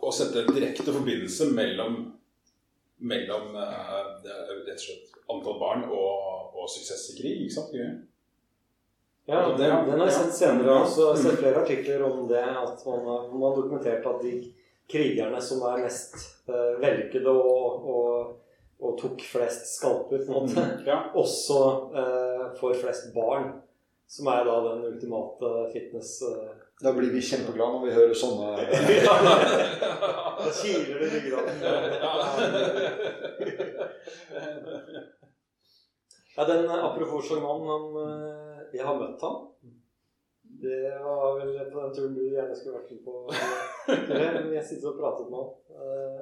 å, 0.00 0.12
sette 0.12 0.42
en 0.44 0.54
direkte 0.54 0.92
forbindelse 0.92 1.50
mellom, 1.52 1.98
mellom 2.96 3.56
eh, 3.56 3.94
rett 4.24 4.76
og 4.76 4.84
slett 4.84 5.16
antall 5.32 5.58
barn 5.60 5.88
og, 5.90 6.52
og 6.54 6.68
suksess 6.70 7.10
i 7.12 7.18
krig. 7.20 7.46
ikke 7.46 7.58
sant? 7.58 7.74
Ja, 9.26 9.40
det, 9.58 9.64
den, 9.66 9.98
har 9.98 10.06
jeg 10.06 10.14
sett 10.14 10.36
senere. 10.36 10.70
Jeg 10.70 10.78
har 10.78 11.16
Mm. 11.16 11.22
sett 11.22 11.38
flere 11.40 11.62
artikler 11.62 12.02
om 12.06 12.28
det. 12.28 12.44
At 12.44 12.86
man 12.86 13.06
har, 13.06 13.28
man 13.32 13.42
har 13.42 13.56
dokumentert 13.56 14.06
at 14.06 14.22
de 14.22 14.52
krigerne 14.88 15.40
som 15.42 15.62
er 15.66 15.82
mest 15.82 16.14
uh, 16.48 16.78
vellykkede 16.78 17.30
og, 17.30 17.88
og, 17.90 18.36
og 18.80 18.98
tok 19.00 19.22
flest 19.24 19.66
skalper, 19.78 20.20
på 20.26 20.32
en 20.32 20.50
måte, 20.50 20.64
Ja. 20.86 20.98
også 21.22 21.60
eh, 21.96 22.44
får 22.60 22.74
flest 22.82 23.12
barn. 23.14 23.52
Som 24.06 24.28
er 24.30 24.44
da 24.46 24.60
den 24.68 24.84
ultimate 24.92 25.48
fitness... 25.72 26.20
eh. 26.22 26.52
Da 26.82 26.92
blir 26.92 27.08
vi 27.08 27.22
kjempeglade 27.24 27.72
når 27.72 27.86
vi 27.86 27.92
hører 27.96 28.12
sånne 28.20 28.50
Da 30.44 30.50
kiler 30.52 30.98
det 31.00 31.06
i 31.06 31.12
ryggraden. 31.14 31.56
Ja, 36.36 36.44
den 36.44 36.64
eh, 36.68 36.84
Apropos 36.84 37.30
han, 37.32 37.40
eh, 38.04 38.58
jeg 38.76 38.84
har 38.84 38.98
møtt 39.00 39.22
ham. 39.24 39.36
Det 40.66 40.82
var 41.04 41.38
vel 41.40 41.54
på 41.72 41.80
den 41.80 41.94
turen 41.96 42.14
du 42.16 42.22
gjerne 42.28 42.56
skulle 42.56 42.76
vært 42.78 42.92
med 42.92 43.00
på. 43.04 43.14
Men 44.12 44.52
jeg 44.56 44.64
sitter 44.68 44.92
og 44.92 45.00
pratet 45.00 45.32
med 45.32 45.38
han. 45.40 45.50
Eh, 45.80 46.20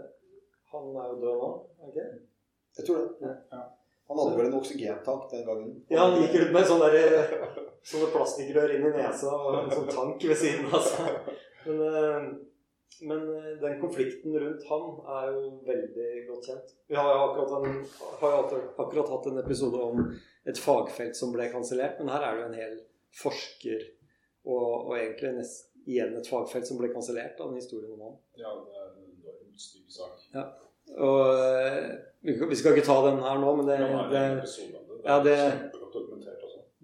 Han 0.74 0.88
er 0.98 1.11
jo 1.12 1.18
død 1.22 1.36
nå, 1.38 1.50
Okay? 1.90 2.09
Jeg 2.79 2.87
tror 2.89 3.03
det. 3.20 3.33
Ja. 3.55 3.62
Han 4.09 4.18
hadde 4.20 4.37
vel 4.37 4.47
en 4.51 4.57
oksygentank 4.59 5.31
den 5.31 5.45
gangen. 5.47 5.70
Ja, 5.89 6.07
han 6.09 6.18
gikk 6.20 6.35
ut 6.43 6.51
med 6.53 6.66
sånne, 6.68 6.91
der, 6.93 7.22
sånne 7.89 8.09
plastikkrør 8.12 8.75
inn 8.75 8.85
i 8.91 8.93
nesa 8.99 9.31
og 9.33 9.55
en 9.62 9.70
sånn 9.72 9.89
tank 9.95 10.27
ved 10.29 10.37
siden 10.37 10.66
av 10.68 10.83
seg. 10.85 11.31
Men, 11.64 11.81
eh, 11.89 12.27
men 13.09 13.22
eh, 13.33 13.47
den 13.62 13.79
konflikten 13.81 14.37
rundt 14.43 14.66
han 14.68 14.85
er 15.16 15.31
jo 15.33 15.45
veldig 15.66 16.11
godt 16.29 16.51
kjent. 16.51 16.75
Vi 16.93 16.99
har 17.01 17.09
jo 17.14 17.22
akkurat, 17.31 17.55
en, 17.70 17.79
har 18.20 18.35
jo 18.37 18.43
akkurat- 18.85 19.14
hatt 19.14 19.31
en 19.33 19.41
episode 19.41 19.81
om 19.89 20.05
et 20.45 20.61
fagfelt 20.61 21.16
som 21.16 21.33
ble 21.33 21.49
kansellert, 21.55 21.97
men 22.03 22.12
her 22.12 22.27
er 22.29 22.37
det 22.37 22.43
jo 22.45 22.51
en 22.51 22.61
hel 22.61 22.77
forsker 23.22 23.87
og, 24.45 24.91
og 24.91 24.93
egentlig 24.99 25.33
nest, 25.39 25.70
igjen 25.89 26.12
et 26.20 26.29
fagfelt 26.29 26.68
som 26.68 26.77
ble 26.81 26.93
kansellert 26.93 27.41
av 27.41 27.49
den 27.55 27.61
historien 27.62 27.97
om 27.97 28.05
han. 28.11 28.20
Ja, 28.41 28.53
det 28.68 28.77
er 28.85 28.93
en 29.41 29.57
stygg 29.57 29.89
sak. 29.93 30.20
Og 30.95 31.20
eh, 31.41 31.89
vi 32.24 32.59
skal 32.59 32.74
ikke 32.74 32.87
ta 32.87 32.99
den 33.09 33.22
her 33.24 33.41
nå, 33.41 33.57
men 33.59 33.68
det, 33.68 33.78
det 34.12 34.20
er 34.20 34.37
ja, 35.05 35.18
er 35.18 35.24
det-. 35.28 35.70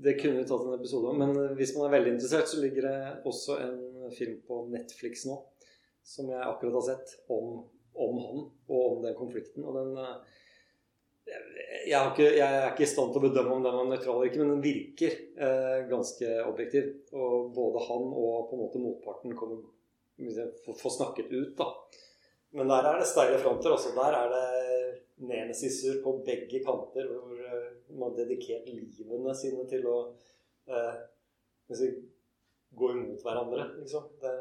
Det 0.01 0.14
kunne 0.16 0.40
vi 0.40 0.48
tatt 0.48 0.62
en 0.64 0.78
episode 0.78 1.11
om. 1.11 1.18
Men 1.20 1.57
hvis 1.59 1.74
man 1.76 1.86
er 1.86 1.98
veldig 1.98 2.14
interessert, 2.14 2.48
så 2.48 2.61
ligger 2.62 2.86
det 2.88 2.98
også 3.28 3.59
en 3.61 4.12
film 4.16 4.38
på 4.48 4.62
Netflix 4.72 5.26
nå 5.28 5.36
som 6.11 6.30
jeg 6.30 6.42
akkurat 6.42 6.78
har 6.78 6.86
sett 6.86 7.12
om, 7.30 7.59
om 7.92 8.20
han 8.24 8.44
og 8.68 8.84
om 8.92 9.03
den 9.05 9.16
konflikten. 9.18 9.66
Og 9.66 9.76
den 9.76 9.92
eh, 10.01 10.38
jeg, 11.86 11.96
har 11.96 12.11
ikke, 12.11 12.30
jeg 12.34 12.46
er 12.46 12.70
ikke 12.72 12.86
i 12.86 12.90
stand 12.90 13.12
til 13.12 13.20
å 13.20 13.26
bedømme 13.28 13.57
om 13.57 13.66
den 13.66 13.76
var 13.76 13.90
nøytral 13.90 14.16
eller 14.16 14.30
ikke, 14.30 14.42
men 14.42 14.55
den 14.57 14.64
virker 14.64 15.16
eh, 15.46 15.76
ganske 15.90 16.32
objektiv. 16.48 16.90
Og 17.14 17.53
både 17.57 17.84
han 17.86 18.09
og 18.09 18.48
på 18.51 18.57
en 18.57 18.64
måte 18.64 18.82
motparten 18.82 19.36
kommer 19.38 19.62
får 20.66 20.96
snakket 20.98 21.30
ut, 21.32 21.53
da. 21.57 21.70
Men 22.53 22.68
der 22.68 22.86
er 22.90 22.98
det 22.98 23.07
steile 23.07 23.38
fronter. 23.38 23.72
Også. 23.76 23.92
Der 23.94 24.16
er 24.20 24.30
det 24.32 24.46
nemesisser 25.20 26.01
på 26.05 26.16
begge 26.26 26.62
kanter, 26.64 27.07
hvor 27.12 27.36
eh, 27.36 27.68
man 27.92 28.11
har 28.11 28.16
dedikert 28.22 28.66
livene 28.72 29.34
sine 29.36 29.66
til 29.68 29.84
å 29.86 29.98
eh, 30.70 30.96
si, 31.76 31.90
gå 32.76 32.90
imot 32.94 33.22
hverandre, 33.26 33.68
liksom. 33.82 34.09
Det, 34.22 34.32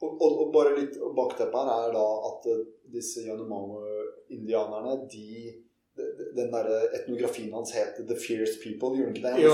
Og, 0.00 0.10
og, 0.20 0.32
og 0.42 0.50
bare 0.52 0.74
litt 0.76 0.96
bakteppet 1.16 1.68
her 1.68 1.86
er 1.88 1.92
da 1.94 2.04
at 2.30 2.46
eh, 2.52 2.64
disse 2.92 3.22
Yanomamo-indianerne 3.26 4.96
de 5.12 5.62
de- 5.96 6.26
den 6.36 6.50
der 6.52 6.66
etnografien 6.98 7.52
hans 7.52 7.72
het 7.72 7.96
'The 8.06 8.16
Fierce 8.16 8.58
People', 8.62 8.96
gjorde 8.96 9.14
ikke 9.16 9.28
det? 9.28 9.44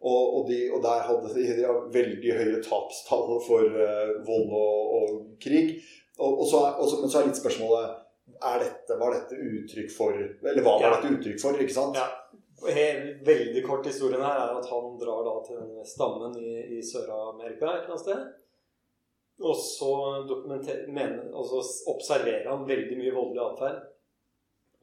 Og, 0.00 0.34
og, 0.36 0.50
de, 0.50 0.70
og 0.74 0.82
der 0.82 1.00
hadde 1.08 1.28
de, 1.34 1.44
de 1.60 1.66
veldig 1.98 2.32
høye 2.38 2.62
tapstall 2.62 3.38
for 3.46 3.62
uh, 3.70 4.10
vold 4.26 4.50
og, 4.50 4.80
og 4.98 5.08
krig. 5.40 5.76
Og, 6.18 6.40
og 6.40 6.46
så 6.48 6.60
er, 6.66 6.76
og 6.80 6.88
så, 6.90 7.00
men 7.02 7.10
så 7.12 7.20
er 7.20 7.26
litt 7.28 7.40
spørsmålet 7.40 8.02
er 8.50 8.62
dette, 8.62 8.96
Var 8.98 9.12
dette 9.14 9.36
uttrykk 9.36 9.90
for 9.92 10.16
Eller 10.16 10.62
hva 10.64 10.72
var 10.78 10.82
Ja. 10.86 10.94
dette 10.96 11.12
uttrykk 11.18 11.40
for? 11.42 11.58
ikke 11.60 11.74
sant? 11.76 11.96
Ja. 12.00 12.06
Helt, 12.72 13.20
veldig 13.26 13.62
kort 13.66 13.84
historien 13.86 14.22
her 14.24 14.38
er 14.46 14.54
at 14.56 14.68
han 14.72 14.94
drar 14.98 15.20
da 15.26 15.34
til 15.44 15.66
stammen 15.84 16.32
i, 16.40 16.78
i 16.78 16.82
Sør-Amerika 16.82 17.68
et 17.68 17.82
eller 17.84 17.92
annet 17.92 18.00
sted. 18.06 18.22
Og 19.44 19.56
så 19.60 19.90
mener- 20.88 21.34
og 21.36 21.44
så 21.50 21.60
observerer 21.92 22.48
han 22.48 22.64
veldig 22.68 22.96
mye 22.96 23.12
voldelig 23.12 23.42
atferd. 23.44 23.82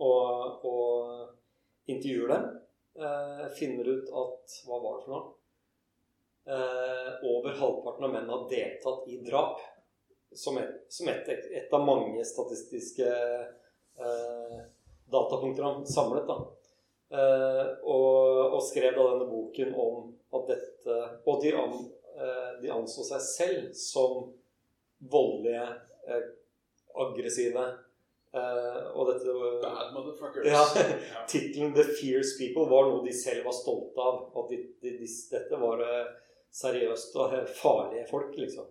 Og, 0.06 0.66
og 0.70 1.90
intervjuer 1.90 2.30
dem. 2.36 2.46
Eh, 3.02 3.46
finner 3.58 3.90
ut 3.90 4.10
at 4.22 4.58
Hva 4.68 4.78
var 4.84 5.00
det 5.00 5.06
for 5.08 5.14
noe? 5.16 5.34
Eh, 6.46 7.10
over 7.26 7.56
halvparten 7.58 8.06
av 8.06 8.12
mennene 8.14 8.36
har 8.38 8.50
deltatt 8.52 9.08
i 9.10 9.18
drap. 9.26 9.58
Som 10.36 10.58
et, 10.58 10.86
som 10.90 11.10
et, 11.12 11.30
et 11.30 11.74
av 11.74 11.86
mange 11.86 12.24
statistiske 12.26 13.08
eh, 13.08 14.60
datapunkter 15.12 15.64
han 15.64 15.86
samlet. 15.88 16.28
da. 16.28 16.38
Eh, 17.14 17.66
og, 17.84 18.54
og 18.58 18.62
skrev 18.66 18.96
da 18.98 19.08
denne 19.12 19.30
boken 19.30 19.74
om 19.78 20.08
at 20.34 20.48
dette 20.50 20.96
Og 21.30 21.44
de, 21.44 21.52
an, 21.54 21.76
eh, 22.18 22.54
de 22.64 22.72
anså 22.74 23.06
seg 23.06 23.22
selv 23.28 23.68
som 23.78 24.32
voldelige, 25.14 25.68
eh, 26.08 26.24
aggressive 27.04 27.66
eh, 28.34 28.80
Og 28.98 29.12
dette 29.12 29.36
Bad 29.62 29.94
motherfuckers. 29.94 30.50
Ja. 30.50 30.66
Tittelen 31.30 31.76
'The 31.76 31.86
Fierce 32.00 32.34
People' 32.40 32.70
var 32.72 32.90
noe 32.90 33.06
de 33.06 33.14
selv 33.14 33.46
var 33.46 33.58
stolte 33.62 34.02
av. 34.02 34.24
At 34.34 34.50
de, 34.50 34.64
de, 34.82 34.98
de, 34.98 35.10
dette 35.36 35.62
var 35.62 35.86
eh, 35.86 36.14
seriøst 36.54 37.16
og 37.22 37.38
farlige 37.62 38.08
folk, 38.10 38.34
liksom. 38.38 38.66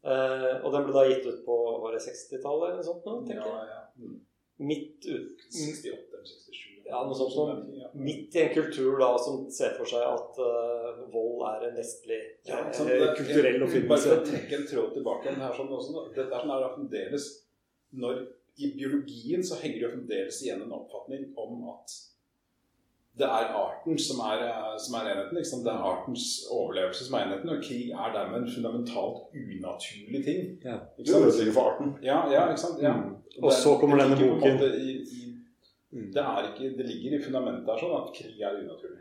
Eh, 0.00 0.64
og 0.64 0.72
den 0.72 0.86
ble 0.86 0.94
da 0.96 1.02
gitt 1.10 1.26
ut 1.28 1.42
på 1.44 1.56
var 1.82 1.92
det 1.92 2.00
60-tallet 2.06 2.70
eller 2.70 2.80
noe 2.80 2.88
sånt? 3.04 3.28
Ja, 3.34 3.50
ja. 3.68 3.80
Mm. 4.00 4.18
Midt 4.60 5.04
ut, 5.08 5.42
68 5.52 6.16
eller 6.16 6.24
67. 6.30 6.66
Ja, 6.90 7.02
noe 7.06 7.14
sånt 7.14 7.32
som- 7.32 7.60
Ja. 7.76 7.90
midt 7.94 8.34
i 8.34 8.40
en 8.42 8.54
kultur 8.54 8.98
da 8.98 9.10
som 9.18 9.44
ser 9.50 9.76
for 9.76 9.84
seg 9.86 10.02
at 10.02 10.38
uh, 10.40 11.04
vold 11.12 11.44
er 11.50 11.68
en 11.68 11.76
vestlig 11.76 12.18
Ja, 12.48 12.64
sånn, 12.72 12.88
ikke? 12.88 12.98
Det- 12.98 13.16
kulturell 13.20 13.62
oppfinnelse. 13.62 14.08
Bare 14.16 14.26
trekke 14.26 14.56
en 14.58 14.66
tråd 14.72 14.94
tilbake 14.96 15.28
igjen 15.28 15.40
her 15.44 15.52
sånn 15.54 15.68
også. 15.78 16.06
Dette 16.14 16.32
er 16.32 16.40
sånn 16.40 16.54
her 16.56 16.74
fremdeles 16.74 17.28
når 17.94 18.26
I 18.60 18.72
biologien 18.76 19.40
så 19.46 19.56
henger 19.60 19.78
det 19.78 19.84
jo 19.86 19.92
fremdeles 19.94 20.42
igjen 20.42 20.62
en 20.62 20.72
oppfatning 20.80 21.28
om 21.38 21.68
at 21.70 21.92
det 23.18 23.26
er 23.26 23.50
arten 23.58 23.98
som 23.98 24.20
er, 24.24 24.44
eh, 24.46 24.76
som 24.78 24.94
er 25.00 25.10
enheten. 25.10 25.36
Liksom. 25.36 25.64
Det 25.64 25.72
er 25.72 25.88
artens 25.92 26.26
overlevelse 26.50 27.04
som 27.06 27.16
er 27.18 27.26
enheten, 27.26 27.50
og 27.50 27.64
krig 27.64 27.90
er 27.90 28.14
dermed 28.14 28.42
en 28.42 28.52
fundamentalt 28.54 29.34
unaturlig 29.34 30.22
ting. 30.24 30.46
Ja. 30.64 30.78
Ikke 30.98 31.10
sant? 31.10 31.26
ødelegger 31.26 31.52
for 31.52 31.72
arten. 31.72 31.96
Ja, 32.02 32.22
ja, 32.32 32.46
ikke 32.48 32.64
sant? 32.66 32.78
Ja. 32.82 32.94
Mm. 32.94 33.16
Og 33.42 33.52
så 33.52 33.74
kommer 33.80 34.00
denne 34.00 34.16
boken. 34.20 34.58
det 34.62 34.70
I, 34.80 34.94
i, 35.00 35.26
Mm. 35.92 36.12
det, 36.14 36.22
er 36.22 36.44
ikke, 36.52 36.76
det 36.78 36.84
ligger 36.86 37.16
i 37.16 37.22
fundamentet 37.22 37.66
her 37.66 37.80
sånn 37.82 37.96
at 37.96 38.10
krig 38.14 38.38
er 38.46 38.60
unaturlig. 38.60 39.00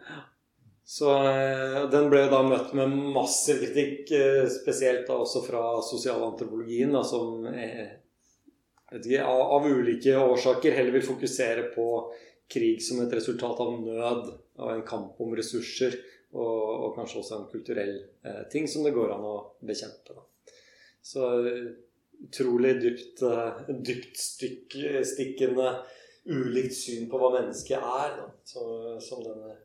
Så 0.89 1.11
eh, 1.21 1.83
den 1.93 2.07
ble 2.09 2.23
da 2.31 2.39
møtt 2.41 2.71
med 2.73 2.95
massiv 3.13 3.59
kritikk, 3.61 4.09
eh, 4.17 4.47
spesielt 4.49 5.05
da 5.05 5.19
også 5.21 5.43
fra 5.45 5.61
sosialantropologien, 5.85 6.89
da, 6.95 7.03
som 7.05 7.45
er, 7.51 7.91
vet 8.89 9.05
ikke, 9.05 9.21
av, 9.21 9.43
av 9.59 9.67
ulike 9.69 10.17
årsaker 10.17 10.73
heller 10.79 10.97
vil 10.97 11.05
fokusere 11.11 11.67
på 11.75 11.85
krig 12.49 12.81
som 12.83 13.01
et 13.03 13.13
resultat 13.13 13.59
av 13.63 13.75
nød, 13.83 14.31
av 14.59 14.73
en 14.73 14.85
kamp 14.87 15.19
om 15.21 15.35
ressurser, 15.37 15.97
og, 16.33 16.57
og 16.85 16.97
kanskje 16.97 17.21
også 17.21 17.37
en 17.37 17.47
kulturell 17.51 17.95
eh, 18.25 18.41
ting 18.53 18.67
som 18.69 18.85
det 18.85 18.93
går 18.93 19.13
an 19.15 19.25
å 19.25 19.37
bekjempe. 19.65 20.17
Da. 20.17 20.53
Så 21.01 21.29
utrolig 22.19 22.75
dypt, 22.83 23.23
eh, 23.25 23.63
dypt 23.87 24.19
stikkende 24.19 25.71
ulikt 26.29 26.75
syn 26.75 27.09
på 27.09 27.17
hva 27.17 27.31
mennesket 27.39 27.79
er, 27.79 28.19
da, 28.19 28.27
så, 28.45 28.65
som 29.01 29.23
denne 29.25 29.55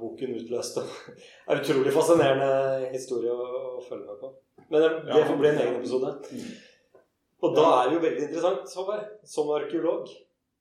boken 0.00 0.38
utløste. 0.38 0.86
Det 1.44 1.52
er 1.52 1.62
utrolig 1.64 1.92
fascinerende 1.92 2.90
historie 2.94 3.34
å, 3.34 3.46
å 3.76 3.84
følge 3.84 4.06
med 4.06 4.20
på. 4.22 4.32
Men 4.70 4.84
det, 4.84 4.90
det 5.10 5.22
får 5.26 5.38
bli 5.40 5.48
en 5.50 5.62
egen 5.64 5.78
episode. 5.80 6.12
Mm. 6.30 6.50
Og 7.40 7.54
da 7.56 7.68
er 7.74 7.88
det 7.88 7.96
jo 7.96 8.02
veldig 8.04 8.26
interessant, 8.28 8.74
Håvard, 8.76 9.06
som 9.26 9.50
arkeolog. 9.56 10.10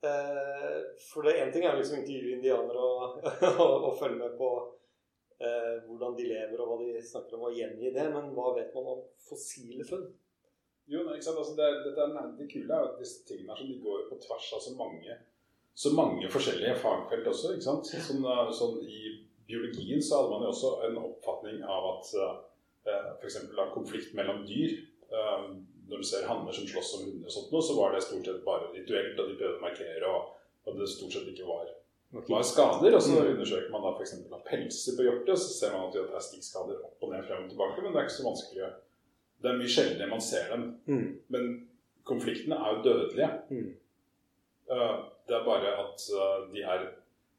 Eh, 0.02 0.76
for 1.12 1.28
det 1.28 1.40
én 1.42 1.50
ting 1.52 1.66
er 1.68 1.76
liksom 1.76 1.98
å 1.98 2.02
intervjue 2.04 2.38
indianere 2.38 2.84
og, 2.84 3.18
og, 3.66 3.74
og 3.90 3.98
følge 4.00 4.22
med 4.22 4.38
på 4.40 4.50
eh, 5.44 5.76
hvordan 5.88 6.16
de 6.16 6.28
lever 6.30 6.62
og 6.64 6.72
hva 6.72 6.78
de 6.82 7.04
snakker 7.04 7.36
om, 7.36 7.50
og 7.50 7.58
gjengi 7.58 7.92
det. 7.96 8.08
Men 8.14 8.32
hva 8.36 8.54
vet 8.56 8.76
man 8.78 8.94
om 8.96 9.02
fossile 9.30 9.88
funn? 9.88 10.08
Jo, 10.90 11.04
men 11.04 11.18
ikke 11.18 11.28
sant? 11.28 11.42
Altså, 11.42 11.56
det, 11.58 11.68
dette 11.86 12.06
er 12.08 12.30
det 12.38 12.48
kule 12.50 12.78
er 12.78 12.88
at 12.88 13.02
disse 13.02 13.26
tingene 13.28 13.58
her, 13.58 13.68
de 13.68 13.82
går 13.84 14.08
på 14.10 14.18
tvers 14.24 14.48
av 14.58 14.64
så 14.66 14.72
mange, 14.80 15.18
så 15.78 15.92
mange 15.94 16.32
forskjellige 16.34 16.80
fagfelt 16.82 17.28
også. 17.30 17.52
ikke 17.54 17.68
sant? 17.68 17.92
Sånn, 18.08 18.24
sånn 18.58 18.80
I 18.88 19.02
biologien 19.50 20.02
så 20.02 20.22
hadde 20.22 20.32
man 20.32 20.48
jo 20.48 20.54
også 20.54 20.72
en 20.88 20.98
oppfatning 21.04 21.60
av 21.66 21.92
at 21.92 22.14
eh, 22.24 23.12
f.eks. 23.20 23.38
konflikt 23.76 24.16
mellom 24.18 24.42
dyr 24.48 24.80
eh, 25.12 25.46
Når 25.90 26.02
du 26.04 26.08
ser 26.08 26.28
hanner 26.30 26.54
som 26.56 26.68
slåss 26.70 26.94
om 27.00 27.06
hunder, 27.08 27.26
og 27.28 27.34
sånt, 27.34 27.52
noe, 27.54 27.62
så 27.66 27.76
var 27.78 27.94
det 27.96 28.04
stort 28.06 28.26
sett 28.30 28.44
bare 28.46 28.70
rituelt, 28.76 29.20
og 29.20 29.30
de 29.32 29.38
prøvde 29.40 29.58
å 29.58 29.64
markere, 29.64 30.10
og, 30.14 30.36
og 30.68 30.78
det 30.80 30.90
stort 30.92 31.16
sett 31.18 31.30
ikke 31.32 31.48
var, 31.50 31.72
var 32.30 32.44
skader. 32.46 32.96
Og 32.98 33.02
så 33.02 33.16
Mm. 33.18 33.32
undersøker 33.34 33.72
man 33.74 33.82
da 33.88 33.96
f.eks. 33.98 34.14
pelser 34.50 34.98
på 34.98 35.08
hjortet, 35.08 35.34
og 35.34 35.42
så 35.42 35.50
ser 35.56 35.74
man 35.74 35.88
at 35.88 35.94
det 35.98 36.06
er 36.14 36.28
stikkskader 36.28 36.80
opp 36.86 37.04
og 37.04 37.12
ned, 37.14 37.26
frem 37.28 37.44
og 37.46 37.50
tilbake, 37.50 37.82
men 37.82 37.92
det 37.94 38.00
er 38.02 38.08
ikke 38.08 38.20
så 38.22 38.30
vanskelig 38.30 38.70
det 39.40 39.48
er 39.52 39.58
mye 39.60 39.72
sjeldnere 39.72 40.10
man 40.12 40.22
ser 40.22 40.50
dem. 40.52 40.64
Mm. 40.86 41.20
Men 41.32 41.46
konfliktene 42.04 42.58
er 42.60 42.74
jo 42.76 42.82
dødelige. 42.84 43.30
Mm. 43.50 43.70
Uh, 44.70 44.96
det 45.30 45.36
er 45.38 45.46
bare 45.46 45.70
at 45.86 46.04
uh, 46.12 46.54
de 46.54 46.62
er 46.62 46.84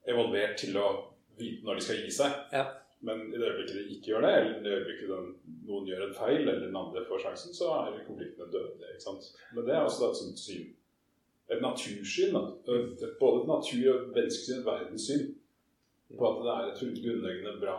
evolvert 0.09 0.57
til 0.59 0.79
å 0.81 0.87
vite 1.39 1.67
når 1.67 1.77
de 1.77 1.85
skal 1.85 2.01
gi 2.01 2.11
seg. 2.15 2.39
Ja. 2.57 2.65
Men 3.01 3.21
i 3.33 3.39
det 3.39 3.47
øyeblikket 3.49 3.77
de 3.79 3.95
ikke 3.95 4.11
gjør 4.13 4.25
det, 4.27 4.31
eller 4.39 4.57
i 4.59 4.65
det 4.65 4.73
øyeblikket 4.77 5.09
den, 5.09 5.29
noen 5.69 5.87
gjør 5.89 6.03
en 6.07 6.15
feil, 6.19 6.43
eller 6.43 6.67
den 6.67 6.77
andre 6.77 7.05
får 7.09 7.23
sjansen, 7.23 7.55
så 7.57 7.71
er 7.79 8.03
konfliktene 8.07 8.51
døde. 8.53 8.91
ikke 8.93 9.05
sant? 9.07 9.31
Men 9.57 9.65
det 9.65 9.75
er 9.75 9.87
også 9.87 10.11
et 10.11 10.19
sånt 10.21 10.43
syn. 10.43 10.67
Et 11.51 11.63
natursyn. 11.65 12.35
Da. 12.37 12.43
Både 13.21 13.41
et 13.41 13.49
natur- 13.49 13.95
og 13.95 14.11
menneskesyn, 14.17 14.61
et 14.61 14.67
verdenssyn. 14.69 15.25
på 16.19 16.27
at 16.29 16.39
det 16.45 16.53
er 16.53 16.69
et 16.73 17.03
grunnleggende 17.05 17.61
bra 17.63 17.79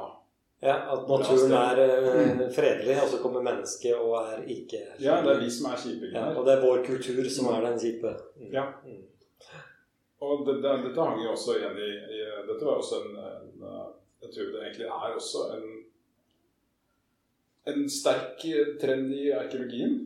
Ja, 0.62 0.76
At 0.94 1.08
naturen 1.10 1.52
er 1.58 1.80
eh, 1.84 2.42
fredelig, 2.54 2.96
og 3.04 3.10
så 3.10 3.18
kommer 3.22 3.42
mennesket 3.42 3.96
og 3.98 4.14
er 4.22 4.44
ikke 4.48 4.82
Ja, 5.02 5.18
det 5.26 5.32
er 5.36 5.40
vi 5.42 5.50
som 5.50 5.72
er 5.72 5.78
kjipe. 5.84 6.12
ja. 6.14 6.28
Og 6.38 6.46
det 6.46 6.54
er 6.54 6.62
vår 6.62 6.84
kultur 6.86 7.30
som 7.30 7.50
er 7.54 7.66
den 7.66 7.80
kjipe. 7.80 8.12
Mm. 8.38 8.52
Ja. 8.54 8.66
Mm. 8.86 9.02
Og 10.22 10.46
det, 10.48 10.56
det, 10.64 10.76
dette 10.86 11.02
hang 11.02 11.24
jo 11.24 11.32
også 11.34 11.58
igjen 11.58 11.78
i, 11.82 11.90
i 12.18 12.20
Dette 12.48 12.66
var 12.66 12.78
også 12.78 13.02
en, 13.02 13.18
en 13.18 13.66
Jeg 14.22 14.34
tror 14.36 14.52
det 14.54 14.62
egentlig 14.66 14.88
er 14.90 15.16
også 15.18 15.46
en 15.58 15.70
en 17.72 17.84
sterk 17.94 18.42
trend 18.82 19.12
i 19.14 19.28
arkeologien. 19.38 20.00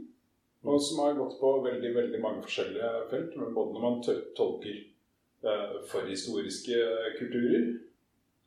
Og 0.66 0.82
som 0.82 1.00
har 1.06 1.14
gått 1.16 1.38
på 1.40 1.52
veldig 1.64 1.92
veldig 1.96 2.20
mange 2.24 2.42
forskjellige 2.44 2.90
felt. 3.12 3.36
Men 3.40 3.54
både 3.56 3.76
når 3.76 3.84
man 3.86 4.02
tolker 4.36 4.76
eh, 5.46 5.76
forhistoriske 5.92 6.80
kulturer, 7.20 7.68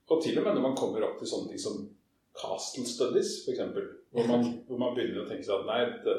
og 0.08 0.22
til 0.24 0.38
og 0.40 0.44
med 0.44 0.54
når 0.58 0.64
man 0.66 0.76
kommer 0.76 1.04
opp 1.06 1.16
til 1.20 1.30
sånne 1.30 1.52
ting 1.52 1.62
som 1.62 1.78
castle 2.38 2.84
studies, 2.88 3.32
f.eks. 3.46 3.62
Hvor, 4.12 4.26
man- 4.28 4.50
hvor 4.68 4.78
man 4.82 4.94
begynner 4.96 5.24
å 5.24 5.28
tenke 5.30 5.46
seg 5.46 5.56
at 5.62 5.68
nei, 5.68 5.80
det, 6.04 6.16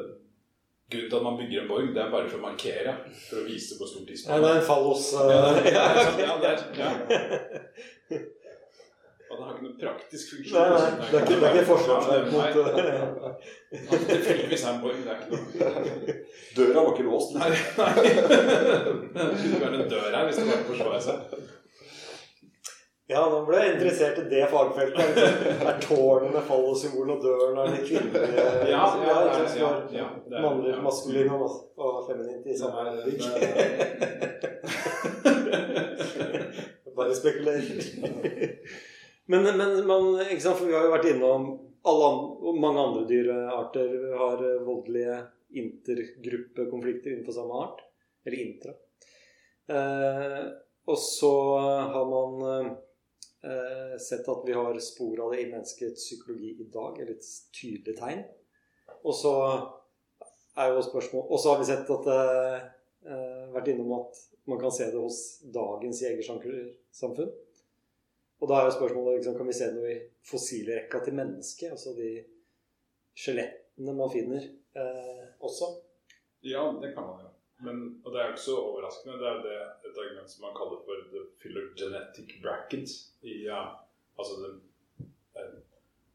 grunnen 0.90 1.10
til 1.12 1.20
at 1.20 1.26
man 1.28 1.38
bygger 1.44 1.62
en 1.64 1.70
borg, 1.70 1.92
det 1.94 2.02
er 2.04 2.12
bare 2.16 2.30
for 2.32 2.40
å 2.42 2.46
markere. 2.48 2.96
For 3.28 3.44
å 3.44 3.46
vise 3.50 3.78
hvor 3.78 3.90
stort 3.92 4.10
Nei, 4.10 4.18
ja, 4.18 4.42
det 4.42 4.50
er 4.56 4.62
en 4.64 4.68
fallos. 4.72 5.12
Ja, 5.14 5.30
eh, 5.30 5.62
det 5.62 5.74
er 5.74 5.78
ja, 5.78 5.86
ja, 6.26 6.36
det 6.42 6.52
er- 6.56 6.68
ja. 6.82 8.26
Og 9.30 9.38
det 9.38 9.44
har 9.46 9.52
ikke 9.54 9.66
noen 9.68 9.78
praktisk 9.78 10.32
funksjon. 10.34 10.56
Nei, 10.58 10.70
nei, 10.74 10.80
det 11.12 11.18
er 11.18 11.26
ikke, 11.26 11.36
det 11.38 11.48
er 11.50 11.54
ikke 11.54 11.70
forsvarsverk 11.70 12.26
Nei, 12.34 12.34
mot 12.34 13.94
eh, 13.94 14.08
tilfeldigvis 14.10 14.64
er 14.66 14.72
en 14.72 14.82
borg, 14.82 14.98
det 15.06 15.12
er 15.14 15.18
ikke 15.20 15.30
noe 15.36 15.44
Døra 16.56 16.80
var 16.82 16.92
ikke 16.96 17.06
låst. 17.06 17.30
Nei, 17.38 17.52
nei. 17.78 17.94
Det 19.14 19.28
skulle 19.38 19.62
være 19.62 19.76
en 19.84 19.92
dør 19.94 20.10
her 20.18 20.26
hvis 20.26 20.42
det 20.42 20.48
var 20.50 20.58
å 20.58 20.68
forsvare 20.72 21.02
seg. 21.06 21.18
Ja, 23.10 23.24
nå 23.26 23.40
ble 23.46 23.58
jeg 23.58 23.72
interessert 23.76 24.18
i 24.22 24.26
det 24.30 24.44
fagfeltet. 24.52 25.16
Er 25.66 25.80
tårnene 25.82 26.42
fallosymbolene, 26.50 27.16
og 27.16 27.24
døren 27.24 27.58
er 27.62 27.72
de 27.74 27.80
kvinnelige 27.86 28.44
Ja, 28.70 28.84
ja, 29.06 29.16
ja, 29.30 29.46
ja, 29.62 29.72
ja, 29.94 30.10
Mannlig, 30.42 30.76
maskulin 30.86 31.32
og, 31.38 31.50
og 31.78 32.06
feminint 32.10 32.46
i 32.46 32.58
samme 32.58 32.78
øyeblikk. 32.98 33.22
Bare 37.00 37.14
spekulerer. 37.18 37.66
men, 39.30 39.46
men 39.58 39.76
man, 39.88 40.12
for 40.42 40.66
vi 40.66 40.76
har 40.76 40.88
jo 40.88 40.94
vært 40.94 41.10
innom 41.14 41.50
alle 41.88 42.08
mange 42.60 42.82
andre 42.82 43.06
dyrearter 43.08 43.94
har 44.20 44.42
eh, 44.44 44.62
voldelige 44.66 45.20
intergruppekonflikter 45.60 47.14
innenfor 47.14 47.38
samme 47.38 47.62
art. 47.64 47.84
Eller 48.26 48.44
intra. 48.44 48.74
Eh, 49.70 50.44
og 50.90 50.98
så 50.98 51.34
har 51.94 52.10
man 52.10 52.70
eh, 53.46 53.98
sett 54.02 54.30
at 54.30 54.44
vi 54.48 54.58
har 54.58 54.80
spor 54.84 55.24
av 55.26 55.34
det 55.34 55.44
i 55.44 55.50
menneskets 55.52 56.08
psykologi 56.08 56.56
i 56.60 56.70
dag. 56.74 57.00
Eller 57.00 57.16
et 57.16 57.34
tydelig 57.56 57.96
tegn. 58.00 58.26
Og 59.04 59.16
så 59.16 59.34
er 60.60 60.74
jo 60.74 60.82
spørsmål 60.84 61.28
Og 61.30 61.40
så 61.40 61.54
har 61.54 61.60
vi 61.62 61.68
sett 61.70 61.92
at 61.94 62.08
det 62.10 62.24
eh, 63.08 63.46
vært 63.54 63.70
innom 63.72 63.94
at 64.02 64.18
man 64.50 64.60
kan 64.60 64.74
se 64.74 64.90
det 64.90 65.00
hos 65.00 65.22
dagens 65.54 66.02
jegersamfunn. 66.04 67.30
Og 68.40 68.48
da 68.50 68.60
er 68.60 68.70
jo 68.70 68.76
spørsmålet 68.78 69.20
liksom, 69.20 69.36
kan 69.38 69.50
vi 69.50 69.56
se 69.58 69.68
noe 69.76 69.90
i 69.92 69.98
fossilrekka 70.30 71.02
til 71.04 71.18
mennesket? 71.20 71.74
Altså 71.76 71.92
de 71.98 72.12
skjelettene 73.20 73.96
man 73.98 74.12
finner 74.14 74.46
eh, 74.80 75.26
også. 75.44 75.74
Ja, 76.48 76.64
det 76.80 76.94
kan 76.96 77.04
man 77.04 77.26
jo. 77.26 77.34
Men, 77.68 77.80
og 78.06 78.14
det 78.14 78.22
er 78.22 78.30
jo 78.30 78.36
ikke 78.38 78.46
så 78.46 78.56
overraskende. 78.62 79.18
Det 79.20 79.28
er 79.28 79.36
jo 79.36 79.44
det, 79.44 79.58
et 79.90 79.98
argument 80.06 80.32
som 80.32 80.46
man 80.48 80.56
kaller 80.56 80.80
for 80.86 81.02
the 81.12 81.26
phylogenetic 81.44 82.38
bracket. 82.44 82.94
I, 83.28 83.42
ja, 83.50 83.64
altså 84.16 84.40
den 84.46 84.60
den 85.36 85.58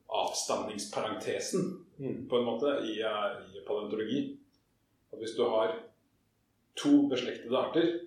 avstamningsparentesen, 0.08 1.80
Mm. 1.98 2.28
på 2.28 2.38
en 2.38 2.44
måte, 2.44 2.66
i, 2.82 2.96
i 3.58 3.60
paleontologi. 3.66 4.38
At 5.12 5.18
hvis 5.18 5.36
du 5.36 5.44
har 5.46 5.76
to 6.76 7.08
beslektede 7.08 7.56
arter, 7.56 8.00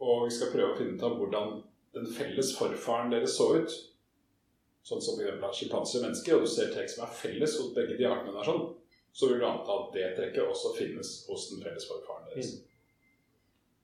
og 0.00 0.26
vi 0.26 0.34
skal 0.34 0.50
prøve 0.52 0.74
å 0.74 0.76
finne 0.76 0.98
ut 0.98 1.06
av 1.06 1.16
hvordan 1.16 1.54
den 1.94 2.06
felles 2.08 2.52
forfaren 2.56 3.12
deres 3.12 3.36
så 3.36 3.48
ut, 3.58 3.74
sånn 4.82 5.02
som 5.02 5.18
f.eks. 5.18 5.26
eksempel 5.28 5.56
sjimpanse 5.56 5.98
og 5.98 6.06
mennesker, 6.06 6.36
og 6.36 6.46
du 6.46 6.50
ser 6.50 6.72
trekk 6.72 6.90
som 6.90 7.04
er 7.06 7.16
felles 7.18 7.56
hos 7.60 7.72
begge 7.76 7.98
de 7.98 8.08
artene 8.08 8.34
der 8.34 8.48
sånn, 8.48 8.64
så 9.12 9.28
vil 9.28 9.42
du 9.42 9.46
anta 9.46 9.76
at 9.76 9.90
det 9.96 10.12
trekket 10.16 10.48
også 10.48 10.72
finnes 10.78 11.10
hos 11.28 11.50
den 11.50 11.60
felles 11.64 11.88
forfaren 11.88 12.30
deres. 12.30 12.54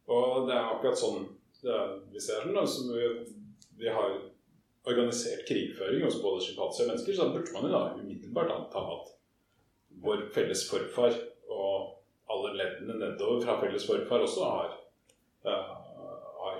Og 0.08 0.48
det 0.48 0.56
er 0.56 0.70
akkurat 0.72 0.98
sånn 0.98 1.26
er, 1.68 1.98
vi 2.12 2.20
ser 2.22 2.46
den. 2.46 2.56
da, 2.56 2.64
som 2.66 2.88
vi, 2.94 3.08
vi 3.76 3.92
har 3.92 4.16
organisert 4.88 5.44
krigføring 5.48 6.04
hos 6.06 6.20
både 6.22 6.44
sjimpanser 6.46 6.86
og 6.86 6.92
mennesker, 6.92 7.14
så 7.14 7.26
da 7.26 7.34
burde 7.36 7.54
man 7.54 7.66
jo 7.66 7.72
da 7.74 7.82
umiddelbart 7.98 8.54
anta 8.54 8.84
at 8.94 9.14
vår 10.04 10.28
felles 10.32 10.64
forfar 10.70 11.16
og 11.52 11.98
alle 12.32 12.54
leddene 12.56 12.98
nedover 13.00 13.42
fra 13.44 13.58
felles 13.60 13.86
forfar 13.88 14.24
også 14.24 14.48
har, 14.48 14.76
eh, 15.44 15.74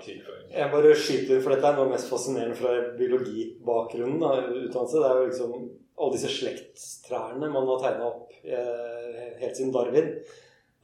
krigføring. 0.03 0.47
Jeg 0.53 0.71
bare 0.73 0.95
skyter, 0.97 1.41
for 1.43 1.53
dette 1.53 1.69
er 1.69 1.77
noe 1.77 1.91
mest 1.91 2.09
fascinerende 2.11 2.57
fra 2.57 2.75
biologibakgrunnen. 2.99 4.21
Da, 4.23 4.31
utdannelse. 4.47 5.01
Det 5.01 5.09
er 5.09 5.19
jo 5.19 5.27
liksom 5.29 5.55
alle 5.99 6.15
disse 6.15 6.31
slektstrærne 6.31 7.49
man 7.51 7.67
har 7.73 7.83
tegna 7.83 8.07
opp 8.07 8.33
eh, 8.43 9.19
helt 9.41 9.57
siden 9.57 9.73
Darwin. 9.75 10.13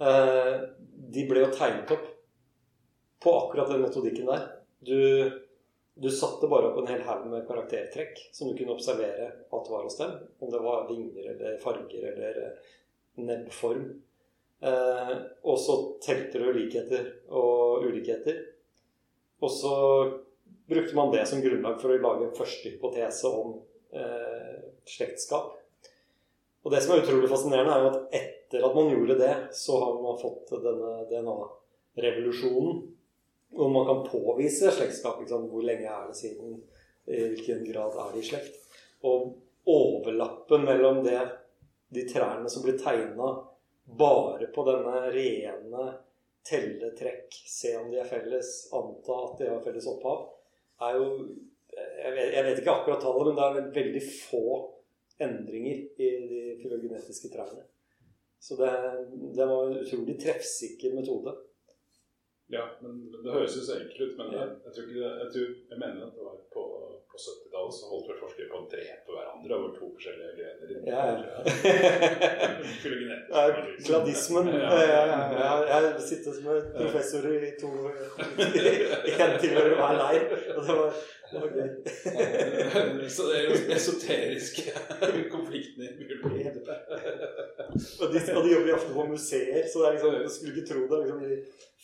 Eh, 0.03 0.53
de 1.15 1.25
ble 1.29 1.45
jo 1.45 1.53
tegnet 1.55 1.91
opp 1.95 2.07
på 3.23 3.35
akkurat 3.39 3.71
den 3.71 3.85
metodikken 3.85 4.27
der. 4.29 4.47
Du, 4.85 4.97
du 5.95 6.09
satte 6.11 6.49
bare 6.51 6.69
opp 6.69 6.81
en 6.81 6.91
hel 6.91 7.05
haug 7.07 7.29
med 7.31 7.45
karaktertrekk 7.47 8.19
som 8.35 8.49
du 8.49 8.57
kunne 8.57 8.75
observere 8.75 9.29
at 9.31 9.71
var 9.71 9.87
hos 9.87 9.97
dem. 10.01 10.17
Om 10.43 10.51
det 10.51 10.65
var 10.65 10.89
vinger 10.91 11.31
eller 11.35 11.61
farger 11.63 12.09
eller 12.11 12.41
eh, 12.49 12.73
nebbform. 13.23 13.87
Eh, 14.65 15.15
og 15.43 15.57
så 15.59 15.77
telte 16.03 16.41
du 16.41 16.51
likheter 16.55 17.07
og 17.31 17.87
ulikheter. 17.87 18.43
Og 19.45 19.51
så 19.53 19.75
brukte 20.65 20.95
man 20.97 21.11
det 21.13 21.25
som 21.29 21.41
grunnlag 21.43 21.77
for 21.81 21.93
å 21.93 21.99
lage 22.01 22.25
en 22.25 22.37
første 22.37 22.71
hypotese 22.73 23.29
om 23.29 23.59
eh, 23.93 24.63
slektskap. 24.89 25.53
Og 26.65 26.73
det 26.73 26.81
som 26.81 26.95
er 26.95 27.03
utrolig 27.03 27.29
fascinerende, 27.29 27.75
er 27.75 27.83
jo 27.83 27.91
at 27.91 28.17
etter 28.17 28.65
at 28.65 28.77
man 28.77 28.89
gjorde 28.89 29.19
det, 29.19 29.33
så 29.53 29.77
har 29.83 29.99
man 30.01 30.17
fått 30.17 30.55
denne 30.63 30.93
DNA-revolusjonen. 31.11 32.79
Hvor 33.55 33.69
man 33.71 33.85
kan 33.87 34.01
påvise 34.09 34.73
slektskap. 34.73 35.21
Liksom. 35.21 35.45
Hvor 35.51 35.63
lenge 35.63 35.85
er 35.85 36.07
det 36.09 36.17
siden? 36.17 36.57
I 37.05 37.21
hvilken 37.29 37.61
grad 37.67 37.93
er 38.01 38.15
det 38.15 38.23
i 38.23 38.29
slekt? 38.31 38.57
Og 39.05 39.35
overlappen 39.69 40.65
mellom 40.65 41.03
det, 41.05 41.21
de 41.93 42.07
trærne 42.09 42.49
som 42.49 42.65
blir 42.65 42.79
tegna 42.81 43.35
bare 43.85 44.49
på 44.49 44.65
denne 44.65 45.11
rene 45.13 45.85
telletrekk, 46.45 47.35
se 47.49 47.73
om 47.79 47.89
de 47.91 47.99
er 48.01 48.09
felles, 48.09 48.51
anta 48.75 49.17
at 49.25 49.39
de 49.41 49.49
har 49.49 49.63
felles 49.65 49.89
opphav, 49.91 50.25
er 50.87 50.97
jo 50.99 51.09
Jeg 51.75 52.11
vet, 52.13 52.29
jeg 52.31 52.43
vet 52.45 52.59
ikke 52.61 52.71
akkurat 52.71 53.01
tallet, 53.03 53.27
men 53.27 53.35
det 53.35 53.45
er 53.45 53.55
vel 53.55 53.71
veldig 53.75 54.01
få 54.05 54.43
endringer 55.25 55.81
i 55.99 56.09
de 56.29 56.43
filogenetiske 56.61 57.31
trærne. 57.33 57.65
Så 58.39 58.55
det, 58.59 58.69
det 59.35 59.47
var 59.49 59.65
en 59.65 59.81
utrolig 59.81 60.15
treffsikker 60.21 60.93
metode. 60.95 61.33
Ja, 62.53 62.65
men 62.81 63.11
Det 63.11 63.33
høres 63.33 63.57
jo 63.57 63.63
så 63.65 63.79
enkelt 63.79 64.01
ut, 64.01 64.17
men 64.19 64.33
jeg, 64.37 64.49
jeg, 64.65 64.73
tror 64.73 64.85
ikke 64.85 64.99
det, 64.99 65.11
jeg, 65.21 65.29
tror, 65.33 65.53
jeg 65.71 65.79
mener 65.81 66.05
at 66.05 66.17
det 66.17 66.27
var 66.27 66.37
på, 66.53 66.65
på 67.15 67.21
70-tallet 67.25 67.75
så 67.77 67.89
holdt 67.91 68.07
vel 68.11 68.19
forskere 68.21 68.47
på 68.51 68.57
å 68.59 68.67
drepe 68.71 69.15
hverandre 69.15 69.57
over 69.57 69.69
to 69.77 69.89
forskjellige 69.95 70.31
grener. 70.37 70.65
Ja, 70.91 71.01
Ja, 71.15 71.39
Ja. 73.35 73.43
Gladismen. 73.87 74.47
Ja, 74.47 74.55
Ja, 74.55 74.83
ja, 74.85 75.01
ja, 75.11 75.19
ja. 75.39 75.79
Jeg 75.85 76.07
sitter 76.09 76.33
som 76.35 76.47
en 76.53 76.71
professor 76.75 77.27
i 77.31 77.51
to 77.59 77.69
En 79.25 79.37
tilhører 79.41 79.75
hver 79.79 79.99
leir. 79.99 80.25
Og 80.55 80.61
det 80.67 80.75
var, 80.79 80.99
det 81.31 81.41
var 81.41 81.49
gøy. 81.57 81.69
Så 83.15 83.27
det 83.29 83.37
er 83.39 83.43
jo 83.47 83.59
esoteriske 83.75 84.65
konfliktene 85.35 85.89
i 85.89 85.95
biologi. 85.99 86.43
Og 88.01 88.11
de, 88.11 88.19
og 88.35 88.41
de 88.45 88.53
jobber 88.53 88.69
jo 88.69 88.75
ofte 88.79 88.93
på 88.95 89.07
museer, 89.09 89.63
så 89.71 89.81
det 89.81 89.87
er 89.87 89.95
liksom, 89.97 90.19
du 90.23 90.33
skulle 90.35 90.55
ikke 90.55 90.69
tro 90.73 90.81
det. 90.91 91.01
Liksom, 91.03 91.23
de 91.23 91.35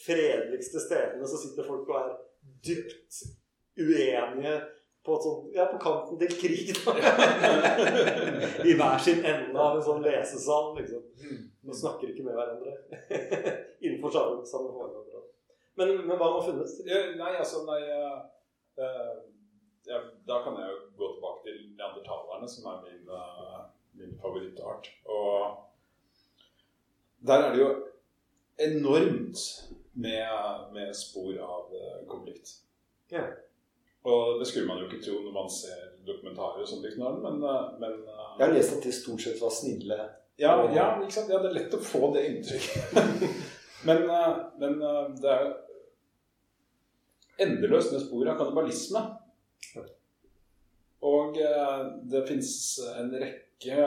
fredeligste 0.05 0.83
stedene 0.83 1.27
så 1.29 1.39
sitter 1.41 1.67
folk 1.67 1.89
og 1.91 1.97
er 2.01 2.13
dypt 2.67 3.23
uenige 3.81 4.55
på, 5.05 5.17
sånt, 5.21 5.51
ja, 5.55 5.65
på 5.71 5.79
kanten 5.81 6.19
til 6.21 6.35
krig. 6.41 6.73
Da. 6.77 6.93
I 8.69 8.75
hver 8.77 8.97
sin 9.01 9.25
ende 9.25 9.57
av 9.57 9.77
en 9.77 9.85
sånn 9.85 10.03
lesesal. 10.05 10.73
Liksom. 10.77 11.05
Man 11.65 11.77
snakker 11.77 12.11
ikke 12.11 12.25
med 12.27 12.37
hverandre. 12.37 12.75
Innenfor 13.83 14.13
samme, 14.13 14.45
samme 14.45 14.73
forhold. 14.75 15.01
Men, 15.79 15.93
men 16.05 16.17
hva 16.19 16.27
har 16.35 16.43
funnes? 16.45 16.73
Ja, 16.85 16.99
nei, 17.17 17.31
altså, 17.39 17.63
nei 17.65 17.79
uh, 17.81 18.17
ja, 19.87 20.01
Da 20.27 20.41
kan 20.43 20.57
jeg 20.59 20.67
jo 20.69 20.79
gå 20.99 21.11
tilbake 21.15 21.45
til 21.47 21.61
neandertalerne, 21.79 22.49
som 22.51 22.67
er 22.69 22.81
min, 22.85 23.07
uh, 23.09 23.61
min 23.97 24.17
favorittart. 24.21 24.91
Og 25.09 25.55
der 27.27 27.45
er 27.47 27.55
det 27.55 27.63
jo 27.63 27.69
enormt 28.61 29.45
med, 29.93 30.67
med 30.75 30.93
spor 30.97 31.39
av 31.41 31.71
uh, 31.73 32.03
konflikt. 32.11 32.59
Ja. 33.11 33.25
Og 34.03 34.39
det 34.39 34.47
skulle 34.49 34.67
man 34.67 34.81
jo 34.81 34.87
ikke 34.89 35.03
tro 35.05 35.19
når 35.21 35.33
man 35.35 35.49
ser 35.53 35.91
dokumentarer 36.05 36.63
og 36.63 36.67
sånt, 36.67 36.85
liksom, 36.85 37.19
men, 37.21 37.43
eh, 37.43 37.79
men 37.79 37.91
eh, 38.09 38.29
Jeg 38.39 38.47
har 38.47 38.53
lest 38.55 38.77
at 38.77 38.83
de 38.83 38.91
stort 38.91 39.21
sett 39.21 39.41
var 39.41 39.49
snille. 39.53 39.97
ja, 40.37 40.53
ja, 40.73 40.85
ikke 41.01 41.13
sant? 41.13 41.29
ja, 41.29 41.41
det 41.41 41.51
er 41.51 41.59
lett 41.59 41.75
å 41.77 41.81
få 41.85 42.13
det 42.15 42.25
inntrykket. 42.29 42.95
men, 43.87 44.07
eh, 44.09 44.31
men 44.61 44.79
det 45.21 45.35
er 45.35 45.51
endeløst 47.45 47.93
med 47.93 48.05
spor 48.05 48.29
av 48.29 48.39
kannibalisme. 48.39 49.03
Og 51.01 51.37
det 52.11 52.19
fins 52.27 52.51
en 52.93 53.07
rekke 53.17 53.77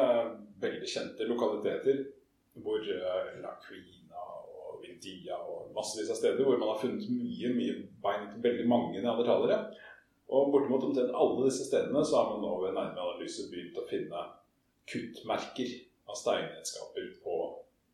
veldig 0.62 0.88
kjente 0.90 1.26
lokaliteter 1.28 2.00
hvor 2.58 2.82
La 3.38 3.52
Quina 3.62 4.24
og 4.66 4.80
Vindia 4.82 5.38
og 5.38 5.70
massevis 5.76 6.10
av 6.10 6.18
steder 6.18 6.42
hvor 6.42 6.58
man 6.58 6.72
har 6.72 6.80
funnet 6.82 7.06
mye 7.06 7.52
mye 7.54 7.76
bein 8.02 8.26
til 8.32 8.42
veldig 8.42 8.66
mange 8.66 8.98
neandertalere. 8.98 9.60
Og 10.32 10.52
bortimot 10.52 10.86
omtrent 10.88 11.12
alle 11.14 11.48
disse 11.48 11.66
stedene 11.68 12.04
så 12.04 12.20
har 12.20 12.30
man 12.32 12.44
nå 12.44 12.52
ved 12.62 12.76
nærmere 12.76 13.10
analyse 13.10 13.48
begynt 13.50 13.76
å 13.80 13.88
finne 13.90 14.22
kuttmerker 14.88 15.74
av 16.08 16.16
steinredskaper 16.20 17.10
på, 17.24 17.36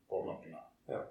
på 0.09 0.21
knoklene. 0.25 0.63
Ja. 0.91 1.01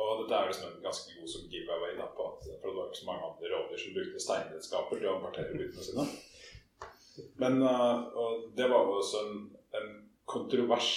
Og 0.00 0.22
dette 0.22 0.36
er 0.36 0.50
liksom 0.50 0.68
en 0.70 0.84
ganske 0.84 1.14
god 1.16 1.28
som 1.28 1.48
giveaway, 1.52 1.96
da, 1.98 2.08
på 2.16 2.26
at, 2.30 2.44
for 2.60 2.70
det 2.70 2.76
var 2.76 2.90
ikke 2.90 3.00
så 3.02 3.08
mange 3.08 3.30
andre 3.30 3.52
rovdyr 3.52 3.82
som 3.82 3.96
brukte 3.96 4.22
steinredskaper 4.24 5.00
til 5.00 5.10
å 5.10 5.18
partere 5.24 5.56
byttene 5.56 5.86
sine. 5.86 6.06
Men 7.42 7.58
og 7.64 8.46
det 8.56 8.68
var 8.70 8.86
jo 8.86 9.00
også 9.00 9.24
en, 9.26 9.42
en 9.76 9.90
kontrovers 10.30 10.92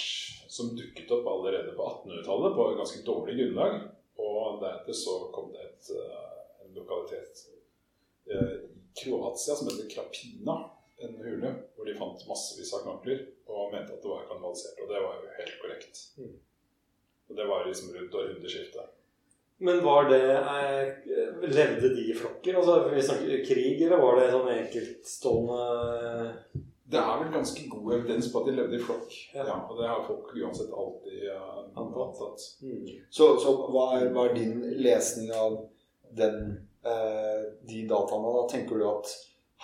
som 0.48 0.70
dukket 0.78 1.10
opp 1.12 1.26
allerede 1.28 1.74
på 1.76 1.88
1800-tallet 1.90 2.54
på 2.56 2.68
et 2.70 2.78
ganske 2.80 3.02
dårlig 3.06 3.34
grunnlag. 3.40 3.80
Og 4.24 4.60
deretter 4.62 4.96
så 4.96 5.16
kom 5.34 5.50
det 5.52 5.64
et, 5.66 5.90
uh, 5.98 6.64
en 6.64 6.76
lokalitet 6.78 7.42
i 8.30 8.38
Kroatia 9.02 9.56
som 9.58 9.68
heter 9.70 9.90
Krapina, 9.90 10.56
en 11.04 11.14
hule, 11.18 11.50
hvor 11.74 11.88
de 11.88 11.96
fant 11.98 12.26
massevis 12.28 12.72
av 12.76 12.84
knokler 12.84 13.24
og 13.50 13.72
mente 13.72 13.92
at 13.96 14.02
det 14.02 14.10
var 14.10 14.28
kanalisert. 14.30 14.82
Og 14.82 14.90
det 14.90 15.00
var 15.02 15.16
jo 15.18 15.38
helt 15.38 15.56
korrekt. 15.62 16.02
Mm. 16.18 16.34
Og 17.28 17.38
det 17.38 17.46
var 17.50 17.66
liksom 17.66 17.94
rundt 17.96 18.14
århundreskiftet. 18.20 18.92
Men 19.56 19.84
var 19.84 20.08
det 20.10 20.32
eh, 20.36 21.48
Levde 21.48 21.88
de 21.88 22.10
i 22.10 22.14
flokker? 22.14 22.54
Altså, 22.54 22.88
vi 22.94 23.02
snakker 23.02 23.44
krig, 23.44 23.82
eller 23.82 24.02
var 24.02 24.18
det 24.18 24.30
sånn 24.32 24.50
enkeltstående 24.50 25.60
Det 26.90 27.00
er 27.00 27.20
vel 27.22 27.30
ganske 27.32 27.68
god 27.70 27.94
evidens 27.98 28.30
på 28.32 28.42
at 28.42 28.48
de 28.50 28.56
levde 28.58 28.76
i 28.78 28.82
flokk. 28.82 29.14
Ja. 29.34 29.46
Ja. 29.46 29.56
og 29.68 29.78
det 29.78 29.88
har 29.88 30.02
folk 30.08 30.34
uansett 30.36 30.74
alltid 30.74 31.28
uh, 31.30 31.62
antatt. 31.80 32.48
mm. 32.62 32.84
Så, 33.10 33.30
så 33.40 33.54
hva, 33.70 33.86
er, 33.98 34.10
hva 34.14 34.28
er 34.28 34.36
din 34.36 34.58
lesning 34.84 35.32
av 35.34 35.62
den, 36.14 36.36
de 36.84 37.82
dataene? 37.88 38.32
Da 38.36 38.44
tenker 38.50 38.80
du 38.80 38.84
at 38.90 39.12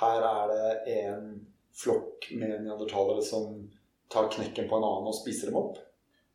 her 0.00 0.24
er 0.24 0.50
det 0.50 0.96
en 0.96 1.30
flokk 1.76 2.30
med 2.32 2.64
neandertalere 2.64 3.22
som 3.24 3.54
tar 4.12 4.30
knekken 4.32 4.68
på 4.68 4.78
en 4.78 4.86
annen 4.86 5.10
og 5.10 5.16
spiser 5.16 5.50
dem 5.50 5.60
opp? 5.60 5.78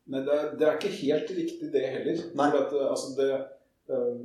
Nei, 0.06 0.22
det 0.22 0.34
er, 0.34 0.50
det 0.58 0.66
er 0.66 0.76
ikke 0.78 0.98
helt 1.00 1.32
riktig 1.34 1.70
det 1.74 1.86
heller. 1.90 2.20
Nei. 2.38 2.50
For 2.52 2.60
at, 2.62 2.74
uh, 2.74 2.90
altså 2.92 3.08
det, 3.18 3.30
um, 3.90 4.20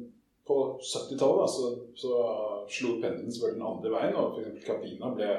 på 0.47 0.57
70-tallet 0.77 1.55
så, 1.55 1.71
så 1.97 2.19
slo 2.69 2.97
pendelen 3.01 3.33
selvfølgelig 3.33 3.59
den 3.59 3.69
andre 3.71 3.93
veien, 3.95 4.19
og 4.19 4.37
f.eks. 4.37 4.61
Capina 4.65 5.11
ble, 5.17 5.29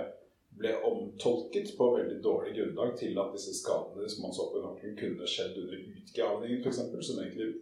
ble 0.59 0.75
omtolket 0.89 1.73
på 1.79 1.91
veldig 1.97 2.19
dårlig 2.25 2.57
grunnlag 2.59 2.95
til 2.99 3.19
at 3.23 3.35
disse 3.37 3.55
skadene 3.61 4.11
som 4.11 4.27
man 4.27 4.35
så 4.37 4.49
på 4.51 4.63
knokkelen, 4.63 4.99
kunne 4.99 5.31
skjedd 5.31 5.59
under 5.63 5.87
utgravningen 6.03 6.63
f.eks., 6.63 6.83
som 7.07 7.23
egentlig 7.23 7.53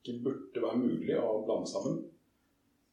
ikke 0.00 0.18
burde 0.24 0.64
være 0.64 0.80
mulig 0.80 1.16
å 1.20 1.40
blande 1.46 1.72
sammen. 1.72 2.02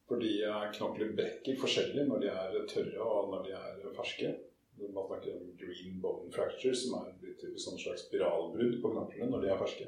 Fordi 0.08 0.34
knokler 0.78 1.16
brekker 1.18 1.58
forskjellig 1.60 2.06
når 2.08 2.22
de 2.24 2.30
er 2.32 2.60
tørre 2.72 3.04
og 3.04 3.32
når 3.34 3.42
de 3.48 3.56
er 3.58 3.96
ferske. 3.98 4.30
Man 4.78 5.08
snakker 5.08 5.34
om 5.36 5.48
green 5.58 6.02
bone 6.02 6.32
fracture, 6.32 6.76
som 6.76 7.00
er 7.00 7.10
en 7.10 7.58
sånn 7.60 7.80
slags 7.82 8.06
spiralbrudd 8.06 8.78
på 8.84 8.92
knoklene 8.94 9.32
når 9.32 9.44
de 9.44 9.50
er 9.52 9.60
ferske. 9.60 9.88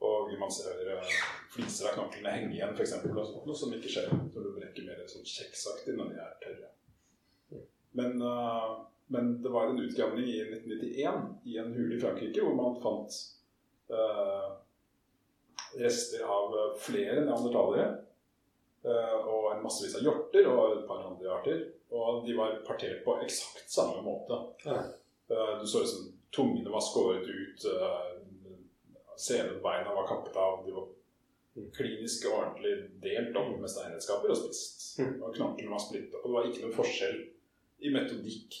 Og 0.00 0.30
man 0.40 0.52
ser 0.54 0.78
uh, 0.94 1.16
fliser 1.52 1.90
av 1.90 1.96
knoklene 1.98 2.32
henge 2.32 2.54
igjen, 2.54 2.76
f.eks. 2.76 2.94
Noe 3.10 3.56
som 3.56 3.74
ikke 3.76 3.90
skjer 3.92 4.12
når 4.14 4.46
du 4.46 4.52
brekker 4.56 4.86
mer 4.86 5.02
sånn 5.10 5.26
kjeksaktig 5.26 5.96
når 5.98 6.14
de 6.14 6.22
er 6.22 6.38
tørre. 6.44 6.70
Men, 7.98 8.22
uh, 8.22 8.78
men 9.12 9.34
det 9.42 9.52
var 9.52 9.68
en 9.68 9.82
utgravning 9.82 10.30
i 10.30 10.38
1991 10.46 11.50
i 11.50 11.58
en 11.60 11.74
hule 11.74 11.96
i 11.96 12.00
Frankrike 12.00 12.46
hvor 12.46 12.56
man 12.56 12.78
fant 12.80 13.18
uh, 13.90 14.54
rester 15.82 16.22
av 16.24 16.54
flere 16.80 17.26
neandertalere. 17.26 17.90
Uh, 18.80 19.18
og 19.28 19.50
en 19.52 19.64
massevis 19.64 19.98
av 19.98 20.06
hjorter 20.06 20.46
og 20.48 20.78
et 20.78 20.86
par 20.88 21.02
andre 21.04 21.34
arter. 21.34 21.66
Og 21.92 22.22
de 22.26 22.36
var 22.38 22.60
partert 22.66 23.02
på 23.04 23.18
eksakt 23.26 23.68
samme 23.68 24.00
måte. 24.06 24.38
Ja. 24.64 24.80
Uh, 25.30 25.58
du 25.60 25.66
så 25.68 25.82
liksom 25.84 26.08
tungene 26.34 26.72
var 26.72 26.82
skåret 26.84 27.26
ut, 27.28 27.66
uh, 27.66 29.10
senebeina 29.20 29.92
var 29.94 30.08
kappet 30.08 30.36
av, 30.40 30.62
de 30.64 30.74
var 30.74 30.88
klinisk 31.74 32.26
og 32.30 32.36
ordentlig 32.38 32.74
delt 33.02 33.36
opp 33.36 33.56
med 33.60 33.70
steinredskaper 33.70 34.32
og 34.32 34.38
spist. 34.38 34.84
Mm. 35.00 35.16
Og 35.20 35.34
knapene 35.36 35.72
var 35.72 35.82
splittet 35.82 36.14
opp. 36.16 36.24
Og 36.24 36.30
det 36.30 36.36
var 36.36 36.50
ikke 36.50 36.64
noen 36.64 36.76
forskjell 36.78 37.18
i 37.80 37.92
metodikk 37.94 38.60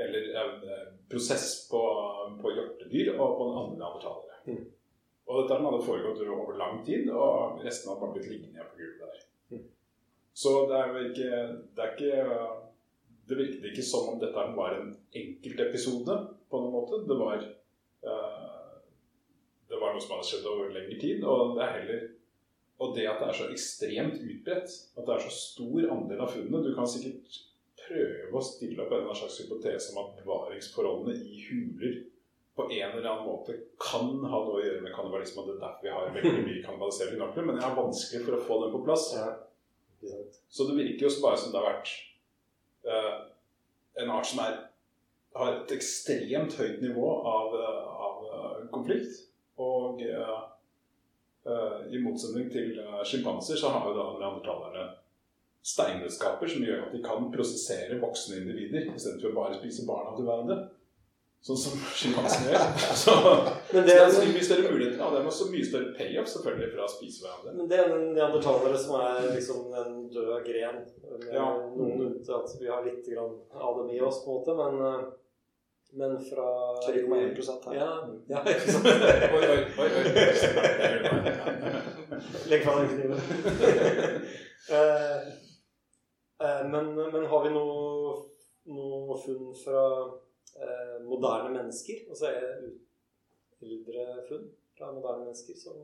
eller 0.00 0.28
eh, 0.36 0.84
prosess 1.10 1.68
på, 1.70 1.80
på 2.42 2.52
hjortedyr 2.56 3.12
og 3.16 3.34
på 3.38 3.48
den 3.48 3.58
andre 3.62 3.80
neandertalere. 3.80 4.38
Mm. 4.46 4.62
Og 5.30 5.42
dette 5.42 5.58
hadde 5.62 5.82
foregått 5.86 6.22
over 6.26 6.56
lang 6.58 6.80
tid, 6.86 7.10
og 7.12 7.60
resten 7.64 7.90
hadde 7.90 8.02
bare 8.02 8.14
blitt 8.16 8.30
liggende 8.32 8.64
på 8.70 8.80
gulvet 8.80 9.04
der. 9.04 9.26
Så 10.34 10.52
det 10.70 10.76
er 10.78 10.92
jo 10.92 11.08
ikke 11.10 11.30
Det 11.76 11.84
er 11.84 11.94
ikke 11.94 12.26
Det 13.28 13.38
virket 13.38 13.66
ikke 13.70 13.86
som 13.86 14.08
om 14.12 14.20
dette 14.20 14.44
var 14.56 14.76
en 14.76 14.94
enkeltepisode 15.14 16.16
på 16.50 16.60
noen 16.60 16.74
måte. 16.74 17.02
Det 17.06 17.18
var 17.18 17.42
eh, 17.42 18.78
Det 19.70 19.78
var 19.78 19.94
noe 19.94 20.02
som 20.02 20.16
hadde 20.16 20.30
skjedd 20.30 20.48
over 20.50 20.72
lengre 20.74 20.98
tid. 21.02 21.22
Og 21.24 21.54
det 21.58 21.66
er 21.66 21.76
heller 21.78 22.08
Og 22.80 22.96
det 22.96 23.06
at 23.10 23.20
det 23.20 23.28
er 23.28 23.36
så 23.36 23.50
ekstremt 23.52 24.22
utbredt, 24.24 24.76
at 24.96 25.06
det 25.06 25.14
er 25.14 25.24
så 25.26 25.34
stor 25.36 25.90
andel 25.96 26.22
av 26.24 26.32
funnene 26.32 26.64
Du 26.64 26.72
kan 26.74 26.88
sikkert 26.88 27.42
prøve 27.90 28.38
å 28.38 28.44
stille 28.44 28.80
opp 28.84 28.94
en 28.94 29.10
slags 29.18 29.40
hypotese 29.42 29.92
om 29.92 30.04
at 30.04 30.16
bevaringsforholdene 30.20 31.16
i 31.26 31.42
huler 31.48 31.98
på 32.56 32.66
en 32.70 32.90
eller 32.90 33.08
annen 33.08 33.26
måte 33.26 33.56
kan 33.80 34.10
ha 34.20 34.40
noe 34.44 34.58
å 34.58 34.62
gjøre 34.62 34.82
med 34.84 34.92
kannibalisme. 34.94 35.44
Det 35.46 35.56
er 35.56 35.62
derfor 35.62 35.86
vi 35.86 35.94
har 35.94 36.10
veldig 36.16 36.42
mye 36.46 36.64
kannibalisering 36.64 37.16
i 37.16 37.20
Norge. 37.22 37.44
Men 37.46 37.58
jeg 37.58 37.66
har 37.66 37.78
vanskelig 37.78 38.24
for 38.26 38.36
å 38.36 38.42
få 38.48 38.58
den 38.64 38.74
på 38.74 38.82
plass. 38.88 39.06
Så 40.48 40.64
det 40.64 40.76
virker 40.78 41.06
jo 41.06 41.22
bare 41.22 41.38
som 41.38 41.52
det 41.52 41.60
har 41.60 41.74
vært 41.74 41.90
uh, 42.88 43.16
en 44.02 44.12
art 44.14 44.26
som 44.26 44.40
er, 44.44 44.56
har 45.36 45.58
et 45.58 45.74
ekstremt 45.76 46.56
høyt 46.58 46.80
nivå 46.82 47.10
av, 47.28 47.52
eh, 47.54 47.90
av 48.06 48.22
eh, 48.26 48.62
konflikt. 48.72 49.18
Og 49.60 50.00
uh, 50.00 50.38
uh, 51.46 51.76
i 51.92 52.00
motsetning 52.02 52.48
til 52.50 52.80
sjimpanser 53.06 53.60
så 53.60 53.74
har 53.74 53.86
jo 53.86 53.94
da 53.98 54.06
neandertalerne 54.16 54.86
steinredskaper 55.60 56.48
som 56.48 56.64
gjør 56.64 56.86
at 56.86 56.94
de 56.96 57.02
kan 57.04 57.28
prosessere 57.34 58.00
voksne 58.00 58.40
individer 58.40 58.88
istedenfor 58.94 59.34
å 59.34 59.38
bare 59.42 59.58
spise 59.60 59.84
barna 59.88 60.14
til 60.16 60.26
hverandre. 60.26 60.58
Sånn 61.40 61.56
som 61.56 61.72
sjimpansene 61.96 62.50
gjør. 62.52 62.64
Så, 63.02 63.12
Men 63.72 63.80
så 63.80 63.84
det 63.86 63.94
er, 63.96 64.26
mye 64.28 64.44
større 64.44 64.72
muligheter. 64.74 65.00
Og 65.00 65.14
det 65.14 65.20
er 65.22 65.28
også 65.30 65.46
mye 65.48 65.64
større 65.64 65.94
payoff 65.96 66.28
selvfølgelig 66.28 66.68
fra 66.74 66.84
å 66.84 66.90
spise 66.92 67.22
hverandre. 67.24 67.54
men 67.56 67.70
det 67.70 67.78
er 67.80 67.94
en 67.94 68.10
neandertalere 68.12 68.76
som 68.82 68.92
er 69.00 69.30
liksom 69.38 69.58
en 69.80 69.94
død 70.12 70.34
gren. 70.44 70.82
Med 71.14 71.32
Ja. 71.32 71.46
Noen 71.78 72.04
unntatt. 72.10 72.52
Vi 72.60 72.68
har 72.68 72.84
litt 72.84 73.08
grann 73.08 73.32
av 73.56 73.72
dem 73.80 73.88
i 73.96 74.02
oss, 74.04 74.20
på 74.24 74.28
en 74.28 74.36
måte, 74.36 74.52
men, 74.60 74.72
eh, 74.90 75.00
men 76.02 76.12
fra 76.28 76.48
3,1 76.84 77.64
her. 77.70 77.74
Ja, 77.80 77.90
ja, 78.28 78.40
ikke 78.44 78.72
sant. 78.76 78.86
Oi, 78.86 79.40
oi, 79.40 79.60
oi. 79.80 79.88
oi. 79.88 79.90
Legg 82.52 82.60
fra 82.68 82.72
deg 82.82 82.86
kniven. 82.94 83.20
Eh, 84.70 85.20
eh, 86.44 86.60
men, 86.68 86.90
men 86.94 87.24
har 87.26 87.40
vi 87.42 87.50
noe, 87.54 88.10
noe 88.70 89.16
funn 89.24 89.48
fra 89.56 89.80
eh, 90.60 90.96
moderne 91.06 91.52
mennesker? 91.56 92.06
Og 92.10 92.18
så 92.20 92.30
er 92.30 92.40
det 92.40 92.72
eldre 93.60 94.06
funn 94.28 94.48
fra 94.78 94.92
moderne 94.96 95.26
mennesker 95.26 95.58
som 95.58 95.80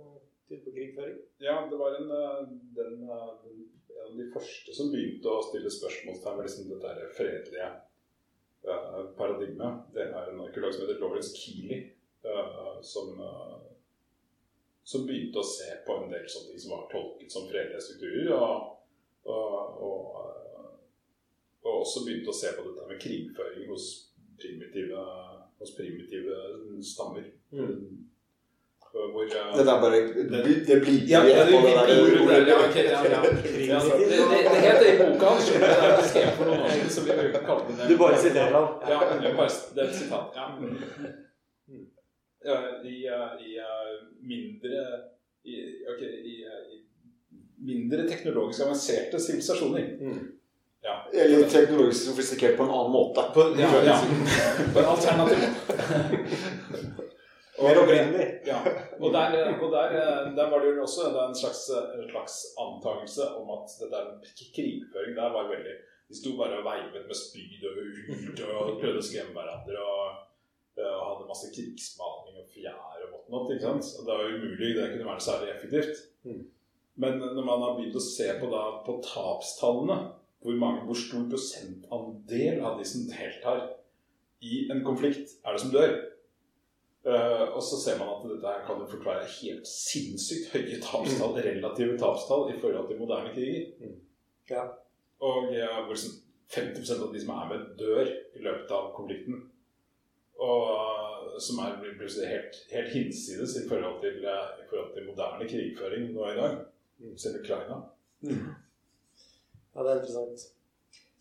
tyder 0.48 0.64
på 0.64 0.74
krigføring? 0.76 1.18
Ja, 1.42 1.58
det 1.70 1.80
var 1.80 1.98
en, 1.98 2.10
eh, 2.10 2.46
den, 2.78 3.02
eh, 3.10 3.32
den, 3.44 3.66
en 3.96 4.12
av 4.12 4.16
de 4.18 4.30
første 4.32 4.74
som 4.74 4.92
begynte 4.92 5.32
å 5.32 5.44
stille 5.48 5.72
spørsmålstegn 5.72 6.38
ved 6.38 6.48
liksom 6.48 6.70
dette 6.70 7.10
fredelige 7.16 7.68
eh, 8.66 9.02
paradigmet. 9.18 9.86
Det 9.94 10.06
er 10.06 10.32
en 10.32 10.42
arkeolog 10.46 10.74
som 10.74 10.84
heter 10.84 11.00
Lawrence 11.02 11.36
Keeley, 11.36 11.90
eh, 12.24 12.78
som, 12.82 13.20
eh, 13.20 13.58
som 14.84 15.06
begynte 15.06 15.42
å 15.42 15.50
se 15.50 15.70
på 15.86 15.98
en 16.00 16.10
del 16.12 16.28
sånne 16.30 16.52
ting 16.52 16.64
som 16.64 16.76
var 16.76 16.88
tolket 16.92 17.32
som 17.32 17.48
fredelige 17.50 17.84
strukturer. 17.88 18.34
Og, 18.36 18.72
og, 19.26 19.78
og, 19.88 20.18
eh, 20.22 20.74
og 21.66 21.80
også 21.82 22.04
begynte 22.06 22.30
å 22.30 22.40
se 22.40 22.52
på 22.54 22.66
dette 22.68 22.90
med 22.90 23.02
krigføring 23.02 23.72
hos 23.72 23.88
primitive, 24.40 25.06
hos 25.58 25.76
primitive 25.76 26.34
stammer. 26.82 27.24
Mm. 27.52 28.06
Hvor, 28.96 29.24
uh, 29.24 29.58
Det 29.58 29.68
er 29.68 29.80
bare 29.84 29.90
Det, 30.32 30.66
det 30.68 30.76
blir 30.80 30.98
Ja, 31.08 31.20
det 31.20 31.34
det, 31.36 31.56
det, 34.30 34.40
det 34.52 34.60
heter 34.66 34.86
i 34.92 34.96
boka 35.00 35.26
hans, 35.26 35.48
du. 35.48 35.58
Det 35.60 35.68
er 35.68 35.96
beskrevet 36.00 36.34
for 36.38 36.44
noen 36.48 36.60
år 36.64 36.70
siden, 36.74 36.90
så 36.94 37.00
vi 37.04 37.10
kalte 37.48 37.76
det 37.78 37.88
Du 37.90 37.96
bare 38.00 38.16
siterer 38.24 38.52
ham. 38.56 38.66
Ja, 38.88 38.96
det 39.74 39.82
er 39.82 39.88
et 39.88 39.98
sitat. 40.00 40.26
Ja. 40.38 40.46
Ja, 42.46 42.56
I, 42.84 42.96
uh, 43.10 43.30
i 43.42 43.50
uh, 43.58 43.92
mindre 44.22 44.82
i, 45.44 45.54
okay, 45.92 46.10
i, 46.30 46.34
i 46.74 46.76
mindre 47.66 48.08
teknologisk 48.08 48.62
avanserte 48.64 49.20
sivilisasjoner. 49.20 49.86
Ja. 50.86 50.94
Eller 51.12 51.48
teknologisk 51.50 52.06
sofistikert 52.06 52.56
på 52.56 52.62
en 52.62 52.70
annen 52.70 52.92
måte. 52.94 53.24
På, 53.34 53.48
ja, 53.58 53.70
ja. 53.84 53.96
På 54.74 54.78
en 54.78 54.90
alternativ 54.94 55.38
Mer 57.62 57.78
opprinnelig. 57.80 58.26
Ja, 58.44 58.58
og 59.00 59.12
der, 59.14 59.34
og 59.64 59.70
der, 59.72 59.88
der 60.36 60.50
var 60.50 60.60
det 60.60 60.74
jo 60.76 60.82
også 60.84 61.06
en 61.08 61.34
slags, 61.34 61.62
en 61.72 62.10
slags 62.10 62.34
antakelse 62.60 63.30
om 63.40 63.48
at 63.54 63.72
dette 63.80 64.02
er 64.02 64.50
krigføring 64.56 65.16
der 65.16 65.32
var 65.36 65.48
veldig 65.48 65.76
De 66.10 66.18
sto 66.18 66.34
bare 66.38 66.58
og 66.60 66.66
veivet 66.68 67.08
med 67.08 67.18
spyd 67.18 67.64
og 67.66 67.78
hult 67.78 68.42
og 68.44 68.76
prøvde 68.82 69.00
å 69.00 69.06
skremme 69.08 69.32
hverandre 69.34 69.78
og, 69.82 70.20
og 70.84 71.00
hadde 71.08 71.30
masse 71.30 71.48
krigsmaling 71.56 72.36
og 72.42 72.52
fjær 72.52 73.00
og 73.06 73.08
whatnot. 73.14 73.50
ikke 73.54 73.64
sant? 73.64 73.88
Og 73.98 74.06
det 74.06 74.18
var 74.20 74.36
umulig, 74.36 74.70
det 74.76 74.92
kunne 74.92 75.08
være 75.08 75.26
særlig 75.30 75.50
effektivt. 75.56 76.04
Mm. 76.28 76.44
Men 77.02 77.18
når 77.24 77.44
man 77.44 77.64
har 77.64 77.74
begynt 77.80 77.98
å 77.98 78.04
se 78.04 78.28
på, 78.38 78.52
da, 78.52 78.62
på 78.86 79.00
tapstallene, 79.04 79.98
hvor, 80.46 80.58
mange, 80.60 80.84
hvor 80.86 80.98
stor 80.98 81.24
prosentandel 81.30 82.60
av 82.62 82.76
de 82.78 82.84
som 82.86 83.06
deltar 83.10 83.64
i 84.46 84.66
en 84.70 84.84
konflikt, 84.86 85.40
er 85.42 85.56
det 85.56 85.62
som 85.64 85.72
dør? 85.74 85.96
Uh, 87.06 87.54
og 87.54 87.60
så 87.62 87.78
ser 87.78 87.98
man 87.98 88.12
at 88.12 88.24
dette 88.26 88.50
her 88.50 88.62
kan 88.66 88.80
jo 88.82 88.86
forklare 88.90 89.26
helt 89.30 89.66
sinnssykt 89.70 90.52
høye 90.54 90.78
tapstall, 90.82 91.36
relative 91.38 91.98
tapstall 91.98 92.48
i 92.50 92.56
forhold 92.62 92.88
til 92.90 92.98
moderne 92.98 93.34
kriger. 93.34 93.68
Mm. 93.82 93.98
Ja. 94.50 94.64
Og 95.26 95.50
ja, 95.54 95.70
hvor 95.82 95.94
liksom 95.94 96.16
50% 96.54 97.02
av 97.02 97.14
de 97.14 97.22
som 97.22 97.32
er 97.34 97.50
med, 97.50 97.68
dør 97.78 98.04
i 98.06 98.42
løpet 98.42 98.74
av 98.74 98.92
konflikten. 98.94 99.40
Og 100.46 101.40
som 101.42 101.58
er, 101.64 101.78
plutselig 101.98 102.30
helt, 102.30 102.60
helt 102.70 102.92
hinsides 102.94 103.56
i 103.58 103.64
forhold, 103.68 103.98
til, 104.04 104.22
eh, 104.24 104.62
i 104.62 104.68
forhold 104.70 104.94
til 104.94 105.08
moderne 105.10 105.48
krigføring 105.50 106.12
nå 106.14 106.30
i 106.30 106.38
dag. 106.38 106.56
Selv 107.18 107.42
Ukraina. 107.42 107.82
Ja, 109.76 109.82
det 109.82 109.90
er 109.90 109.98
interessant. 110.00 110.44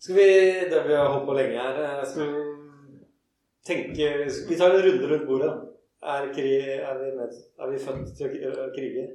Skal 0.00 0.16
vi, 0.16 0.28
det 0.70 0.82
vi 0.86 0.94
har 0.96 1.10
holdt 1.12 1.26
på 1.28 1.34
lenge 1.36 1.60
her, 1.60 1.80
eh, 1.84 2.04
skal 2.08 2.30
vi 2.32 2.44
tenke 3.66 4.08
Vi 4.48 4.56
tar 4.56 4.72
en 4.72 4.84
runde 4.86 5.10
rundt 5.10 5.26
bordet. 5.28 5.52
Er, 6.02 6.32
krig, 6.32 6.62
er, 6.78 6.98
vi, 7.02 7.10
med, 7.16 7.32
er 7.58 7.70
vi 7.70 7.78
født 7.82 8.12
til 8.16 8.26
å 8.26 8.30
kri- 8.32 8.72
krige? 8.76 9.06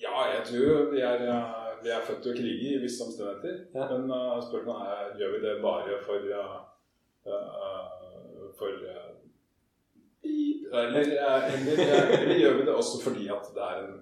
Ja, 0.00 0.14
jeg 0.30 0.44
tror 0.48 0.90
vi 0.92 1.00
er, 1.00 1.26
eh, 1.26 1.76
vi 1.82 1.92
er 1.92 2.06
født 2.06 2.22
til 2.22 2.32
å 2.32 2.38
krige 2.38 2.72
i 2.76 2.80
visse 2.84 3.04
omstendigheter. 3.04 3.60
Ja. 3.74 3.88
Men 3.92 4.08
uh, 4.12 4.40
spørsmålet 4.44 4.94
er 4.94 5.20
gjør 5.20 5.36
vi 5.36 5.44
det 5.44 5.54
bare 5.64 6.00
for 6.06 6.28
uh, 6.40 6.56
uh, 7.26 8.50
for 8.56 8.80
eller, 10.72 10.96
eller, 10.96 10.98
eller, 10.98 12.18
eller 12.20 12.38
gjør 12.40 12.56
vi 12.58 12.66
det 12.66 12.74
også 12.74 13.00
fordi 13.04 13.28
at 13.32 13.50
det 13.54 13.62
er 13.62 13.82
en 13.84 13.96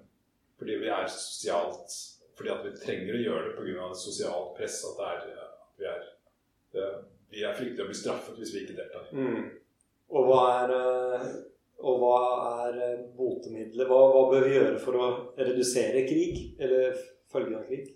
fordi 0.59 0.77
vi 0.81 0.89
er 0.95 1.07
sosialt 1.11 1.97
fordi 2.35 2.51
at 2.53 2.65
vi 2.67 2.77
trenger 2.79 3.17
å 3.17 3.25
gjøre 3.25 3.49
det 3.49 3.57
pga. 3.59 3.89
et 3.91 4.01
sosialt 4.03 4.55
press. 4.59 4.81
At, 4.91 5.01
det 5.01 5.07
er, 5.09 5.43
at 5.65 5.81
vi 5.81 5.89
er 5.91 6.05
vi 7.35 7.43
er 7.43 7.57
frykter 7.57 7.85
å 7.85 7.91
bli 7.91 7.99
straffet 7.99 8.39
hvis 8.39 8.53
vi 8.55 8.63
ikke 8.65 8.79
deltar. 8.79 9.09
Og 10.15 10.29
hva 10.29 10.41
er, 10.61 10.73
eh, 10.77 11.27
og 11.83 12.03
hva 12.03 12.19
er 12.67 12.81
eh, 12.87 13.05
botemiddelet? 13.17 13.89
Hva, 13.91 14.01
hva 14.13 14.25
bør 14.31 14.47
vi 14.47 14.55
gjøre 14.55 14.79
for 14.83 14.99
å 15.01 15.09
redusere 15.41 16.05
krig? 16.07 16.55
Eller 16.63 16.95
følgene 17.33 17.63
av 17.63 17.71
krig? 17.71 17.89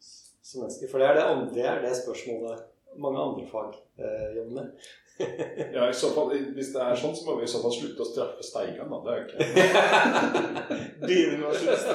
Som 0.00 0.64
mennesker. 0.64 0.90
For 0.90 1.00
det 1.00 1.08
er 1.08 1.20
det, 1.20 1.26
det 1.56 1.66
er 1.70 1.80
det 1.84 1.94
spørsmålet 2.02 2.66
mange 2.98 3.18
andre 3.20 3.46
fag 3.50 3.74
eh, 3.98 4.36
jobber 4.36 4.52
med. 4.60 4.72
Ja, 5.74 5.84
i 5.90 5.92
så 5.94 6.08
fall, 6.14 6.30
Hvis 6.56 6.70
det 6.72 6.80
er 6.80 6.96
sånn, 6.96 7.12
så 7.12 7.26
må 7.26 7.34
vi 7.36 7.44
i 7.44 7.50
så 7.52 7.58
fall 7.60 7.74
slutte 7.76 8.00
å 8.00 8.08
straffe 8.08 8.42
Steigan. 8.46 8.88
Da. 8.88 9.00
Det 9.04 9.10
er 9.12 9.18
jo 9.18 9.26
ikke 9.26 9.38
Begynner 11.04 11.38
med 11.42 11.48
å 11.50 11.54
slutte. 11.60 11.92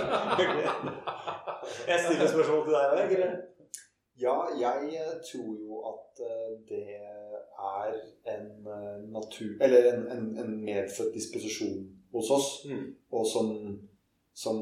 Jeg 1.88 2.00
stiller 2.04 2.30
spørsmål 2.30 2.62
til 2.68 2.76
deg 2.76 2.86
òg, 2.94 3.16
eller? 3.18 3.36
Ja, 4.22 4.36
jeg 4.60 4.94
eh, 5.02 5.16
tror 5.28 5.50
jo 5.60 5.82
at 5.90 6.22
eh, 6.24 6.52
det 6.70 6.84
er 6.96 7.98
en 8.36 8.46
eh, 8.76 9.00
natur 9.12 9.58
Eller 9.66 9.90
en, 9.92 10.06
en, 10.14 10.30
en 10.40 10.54
medfødt 10.64 11.12
disposisjon 11.18 11.82
hos 12.16 12.30
oss, 12.32 12.48
Mm. 12.70 12.86
og 13.12 13.26
som, 13.28 13.50
som 14.38 14.62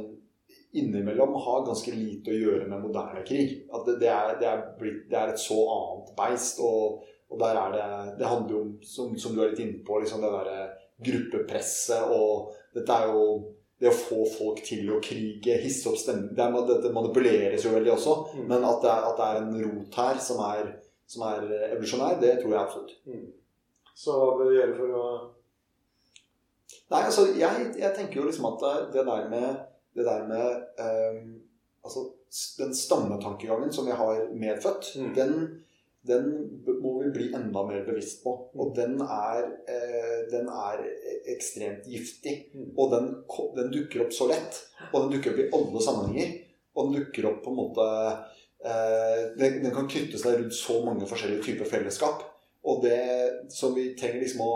innimellom 0.74 1.36
har 1.46 1.66
ganske 1.68 1.94
lite 1.96 2.34
å 2.34 2.38
gjøre 2.38 2.68
med 2.68 2.84
moderne 2.84 3.24
krig. 3.28 3.64
At 3.74 3.86
det, 3.88 4.00
det, 4.02 4.12
er, 4.12 4.38
det, 4.42 4.50
er, 4.50 4.64
blitt, 4.80 5.04
det 5.12 5.20
er 5.20 5.34
et 5.34 5.42
så 5.42 5.60
annet 5.78 6.14
beist. 6.18 6.62
og 6.64 7.04
og 7.34 7.40
der 7.42 7.58
er 7.58 7.72
det 7.74 8.20
Det 8.20 8.28
handler 8.30 8.52
jo 8.54 8.62
om, 8.62 8.74
som, 8.86 9.18
som 9.18 9.34
du 9.34 9.42
er 9.42 9.52
litt 9.52 9.64
inne 9.64 9.82
på, 9.86 10.00
liksom 10.00 10.22
det 10.22 10.32
derre 10.36 10.58
gruppepresset 11.04 12.14
og 12.14 12.54
Dette 12.76 12.94
er 12.94 13.10
jo 13.10 13.24
det 13.82 13.90
å 13.90 13.98
få 13.98 14.22
folk 14.30 14.62
til 14.64 14.88
å 14.94 15.00
krige, 15.04 15.58
hisse 15.60 15.90
opp 15.90 15.98
det 16.08 16.40
er, 16.40 16.54
Dette 16.70 16.92
manipuleres 16.94 17.66
jo 17.66 17.74
veldig 17.74 17.92
også. 17.92 18.14
Mm. 18.38 18.46
Men 18.48 18.64
at 18.70 18.86
det, 18.86 18.92
er, 18.94 19.08
at 19.10 19.18
det 19.20 19.26
er 19.28 19.40
en 19.42 19.58
rot 19.60 19.98
her 20.00 20.22
som 20.24 20.40
er, 20.46 20.70
som 21.10 21.26
er 21.28 21.50
evolusjonær, 21.74 22.20
det 22.22 22.38
tror 22.40 22.54
jeg 22.54 22.62
absolutt. 22.62 22.94
Så 24.06 24.16
hva 24.16 24.30
bør 24.38 24.50
vi 24.52 24.60
gjøre 24.62 24.78
for 24.78 25.00
å 25.02 25.06
Nei, 26.94 27.00
altså, 27.08 27.24
jeg, 27.34 27.68
jeg 27.80 27.96
tenker 27.98 28.20
jo 28.20 28.28
liksom 28.28 28.46
at 28.52 28.64
det 28.94 29.04
der 29.08 29.30
med, 29.32 29.62
det 29.96 30.06
der 30.06 30.28
med 30.28 30.64
ehm, 30.80 31.34
Altså, 31.84 32.00
den 32.58 32.70
stammetankegangen 32.76 33.74
som 33.76 33.86
vi 33.86 33.92
har 33.92 34.30
medfødt, 34.32 34.96
Mm. 34.96 35.16
den, 35.16 35.34
den 36.08 36.30
må 36.82 37.04
vi 37.04 37.10
bli 37.12 37.26
enda 37.36 37.64
mer 37.68 37.82
bevisst 37.86 38.24
på. 38.24 38.32
Og 38.56 38.72
den 38.76 39.02
er, 39.02 39.44
eh, 39.68 40.22
den 40.32 40.48
er 40.48 40.80
ekstremt 41.36 41.84
giftig. 41.84 42.46
Mm. 42.54 42.70
Og 42.78 42.92
den, 42.94 43.10
den 43.58 43.72
dukker 43.74 44.06
opp 44.06 44.14
så 44.16 44.30
lett. 44.32 44.62
Og 44.94 45.02
den 45.02 45.12
dukker 45.18 45.34
opp 45.34 45.40
i 45.40 45.50
alle 45.60 45.84
sammenhenger. 45.84 46.32
Og 46.76 46.88
den 46.88 47.02
dukker 47.02 47.28
opp 47.34 47.44
på 47.44 47.52
en 47.52 47.60
måte 47.60 47.90
eh, 48.64 49.20
den, 49.38 49.60
den 49.66 49.76
kan 49.76 49.92
knytte 49.92 50.18
seg 50.18 50.40
rundt 50.40 50.56
så 50.56 50.80
mange 50.86 51.10
forskjellige 51.12 51.44
typer 51.44 51.66
fellesskap. 51.66 52.24
Og 52.64 52.80
det 52.88 53.02
som 53.52 53.76
vi 53.76 53.90
trenger 54.00 54.24
liksom 54.24 54.48
å 54.48 54.54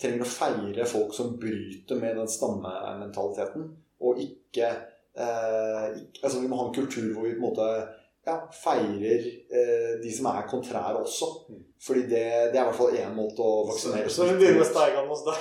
trenger 0.00 0.24
å 0.24 0.32
feire 0.32 0.86
folk 0.88 1.12
som 1.12 1.34
bryter 1.36 1.98
med 2.00 2.16
den 2.16 2.28
stammementaliteten, 2.28 3.66
og 4.00 4.20
ikke, 4.20 4.68
eh, 5.16 5.86
ikke 6.00 6.22
Altså 6.24 6.40
vi 6.40 6.48
må 6.48 6.56
ha 6.60 6.68
en 6.68 6.74
kultur 6.74 7.12
hvor 7.14 7.26
vi 7.26 7.34
på 7.34 7.40
en 7.40 7.48
måte 7.48 7.70
ja, 8.26 8.36
feirer 8.64 9.22
eh, 9.58 9.92
de 10.02 10.16
som 10.16 10.26
er 10.30 10.48
kontrære 10.48 10.96
også. 10.96 11.26
Mm. 11.48 11.62
Fordi 11.86 12.02
det, 12.02 12.24
det 12.52 12.58
er 12.58 12.64
i 12.64 12.68
hvert 12.68 12.80
fall 12.80 12.98
én 13.00 13.14
måte 13.16 13.40
å 13.44 13.64
vaksinere 13.70 14.10
Så 14.12 14.28
vi 14.28 14.36
begynner 14.40 14.60
med 14.60 14.68
Steigan 14.68 15.08
hos 15.08 15.24
deg. 15.28 15.38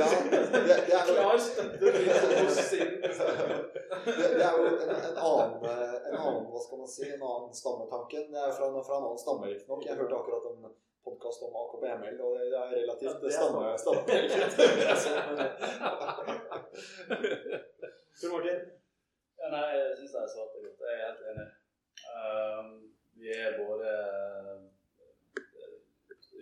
Ja, 0.00 0.06
det, 0.30 0.76
det 0.86 0.94
er 0.94 1.08
jo 1.08 1.14
Klar 1.14 1.38
støtte 1.40 1.76
til 1.80 2.50
sin 2.64 2.90
det, 4.06 4.26
det 4.38 4.44
er 4.44 4.52
jo 4.56 4.62
en, 4.66 4.76
en, 4.90 5.18
annen, 5.28 5.64
en 6.08 6.16
annen 6.16 6.46
hva 6.50 6.60
skal 6.62 6.80
man 6.80 6.88
si, 6.88 7.08
en 7.08 7.24
annen 7.24 7.52
stammetanke. 7.54 8.22
Det 8.32 8.40
er 8.40 8.54
fra, 8.56 8.70
fra 8.86 8.96
en 8.96 9.08
annen 9.08 9.20
stamme, 9.20 9.50
riktignok. 9.50 9.84
Jeg 9.86 9.98
hørte 9.98 10.20
akkurat 10.20 10.46
en 10.50 10.72
podkast 11.04 11.42
om 11.46 11.54
AKBML, 11.62 12.16
og 12.24 12.30
det 12.36 12.44
er 12.58 12.74
relativt 12.80 13.22
det 13.24 13.32
stammer 13.32 13.76
stamme, 13.82 14.02
Tor 18.20 18.30
Martin? 18.34 18.60
Ja, 19.40 19.46
nei, 19.54 19.68
jeg 19.78 19.94
syns 19.98 20.14
jeg 20.16 20.32
svarte 20.34 20.58
godt. 20.64 20.80
Jeg 20.84 20.96
er 20.96 21.04
helt 21.06 21.22
enig. 21.30 21.48
Um, 22.10 22.68
vi 23.20 23.28
er 23.32 23.56
både 23.60 23.88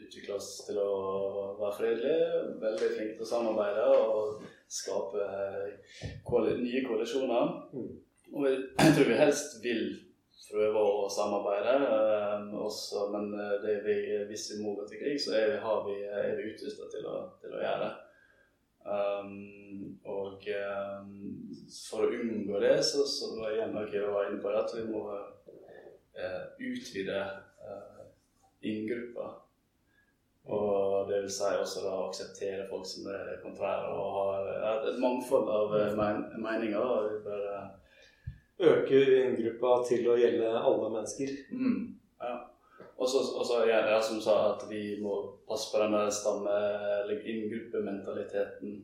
utvikla 0.03 0.35
oss 0.39 0.51
til 0.67 0.81
å 0.83 0.91
være 1.61 1.77
fredelige, 1.77 2.43
veldig 2.65 2.91
flinke 2.97 3.15
til 3.19 3.27
å 3.27 3.31
samarbeide 3.31 3.87
og 3.93 4.43
skape 4.81 5.29
koali 6.27 6.57
nye 6.59 6.85
koalisjoner. 6.87 7.55
Mm. 7.75 7.91
Og 8.35 8.49
jeg 8.51 8.95
tror 8.97 9.09
vi 9.09 9.23
helst 9.23 9.59
vil 9.65 9.83
prøve 10.47 10.82
å 10.82 11.09
samarbeide, 11.12 11.74
ehm, 11.84 12.51
også, 12.66 13.09
men 13.14 13.32
eh, 13.34 13.80
vi, 13.84 13.97
hvis 14.30 14.47
vi 14.53 14.61
må 14.62 14.74
gå 14.78 14.86
til 14.89 15.03
krig, 15.03 15.18
så 15.20 15.34
er 15.39 15.57
vi, 15.86 15.97
vi, 16.39 16.53
utrusta 16.53 16.89
til, 16.93 17.09
til 17.43 17.57
å 17.57 17.64
gjøre 17.64 17.80
det. 17.86 17.95
Um, 18.89 19.99
og 20.09 20.47
um, 20.49 21.11
for 21.91 22.07
å 22.07 22.12
unngå 22.14 22.62
det, 22.62 22.78
så, 22.86 23.03
så 23.05 23.34
igjen 23.51 23.74
dere 23.76 24.14
var 24.14 24.30
inne 24.30 24.41
på 24.41 24.55
at 24.57 24.72
vi 24.78 24.86
må 24.89 25.03
uh, 25.12 26.45
utvide 26.70 27.20
uh, 27.66 28.07
inngruppa. 28.64 29.28
Og 30.49 31.09
det 31.11 31.18
vil 31.22 31.32
si 31.32 31.49
også 31.61 31.82
da 31.84 31.97
akseptere 32.07 32.68
folk 32.70 32.86
som 32.89 33.09
er 33.12 33.34
kontrære 33.43 33.91
og 33.93 34.14
har 34.16 34.86
et 34.89 35.01
mangfold 35.03 35.51
av 35.53 35.74
men 35.99 36.22
meninger. 36.41 36.80
og 36.80 37.11
Vi 37.12 37.18
bør, 37.26 37.43
eh, 37.57 37.66
Øke 38.59 39.01
inngruppa 39.23 39.75
til 39.87 40.09
å 40.11 40.17
gjelde 40.19 40.51
alle 40.59 40.93
mennesker. 40.95 41.35
mm, 41.55 41.83
ja. 42.23 42.37
Og 42.99 43.07
så, 43.07 43.61
er 43.63 43.69
ja, 43.71 44.01
som 44.03 44.19
sa, 44.21 44.37
at 44.53 44.65
vi 44.71 44.99
må 45.03 45.15
passe 45.47 45.71
på 45.71 45.79
denne 45.79 46.09
stamme- 46.11 46.55
eller 47.03 47.21
inngruppementaliteten. 47.23 48.81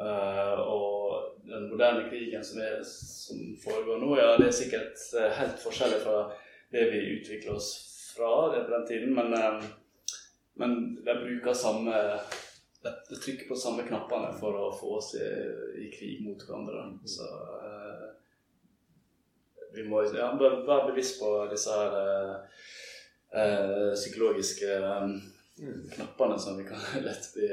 Uh, 0.00 0.60
og 0.72 1.34
den 1.44 1.68
moderne 1.68 2.08
krigen 2.08 2.44
som, 2.44 2.62
er, 2.64 2.80
som 2.82 3.42
foregår 3.60 4.00
nå, 4.00 4.14
ja, 4.16 4.30
det 4.40 4.48
er 4.48 4.56
sikkert 4.56 5.02
uh, 5.18 5.28
helt 5.36 5.60
forskjellig 5.60 5.98
fra 6.00 6.16
det 6.72 6.86
vi 6.94 7.02
utvikler 7.18 7.58
oss 7.58 7.68
fra 8.16 8.48
det 8.54 8.64
på 8.64 8.72
den 8.72 8.86
tiden, 8.88 9.12
men, 9.14 9.36
uh, 9.36 9.60
men 10.56 10.78
de 11.04 11.18
bruker 11.20 11.52
samme 11.52 11.98
De 12.82 13.14
trykker 13.14 13.46
på 13.46 13.54
samme 13.54 13.84
knappene 13.86 14.32
for 14.40 14.56
å 14.58 14.72
få 14.74 14.96
oss 14.96 15.12
i, 15.14 15.28
i 15.84 15.90
krig 15.92 16.24
mot 16.24 16.40
hverandre. 16.48 16.80
Så 17.06 17.28
vi 19.74 19.84
må 19.88 20.02
ja, 20.12 20.32
være 20.38 20.88
bevisst 20.90 21.20
på 21.20 21.30
disse 21.50 21.76
her 21.76 21.94
eh, 23.34 23.92
psykologiske 23.94 24.76
um, 24.82 25.14
knappene 25.94 26.38
som 26.40 26.58
vi 26.58 26.66
kan 26.68 26.82
lett 27.06 27.30
bli, 27.34 27.48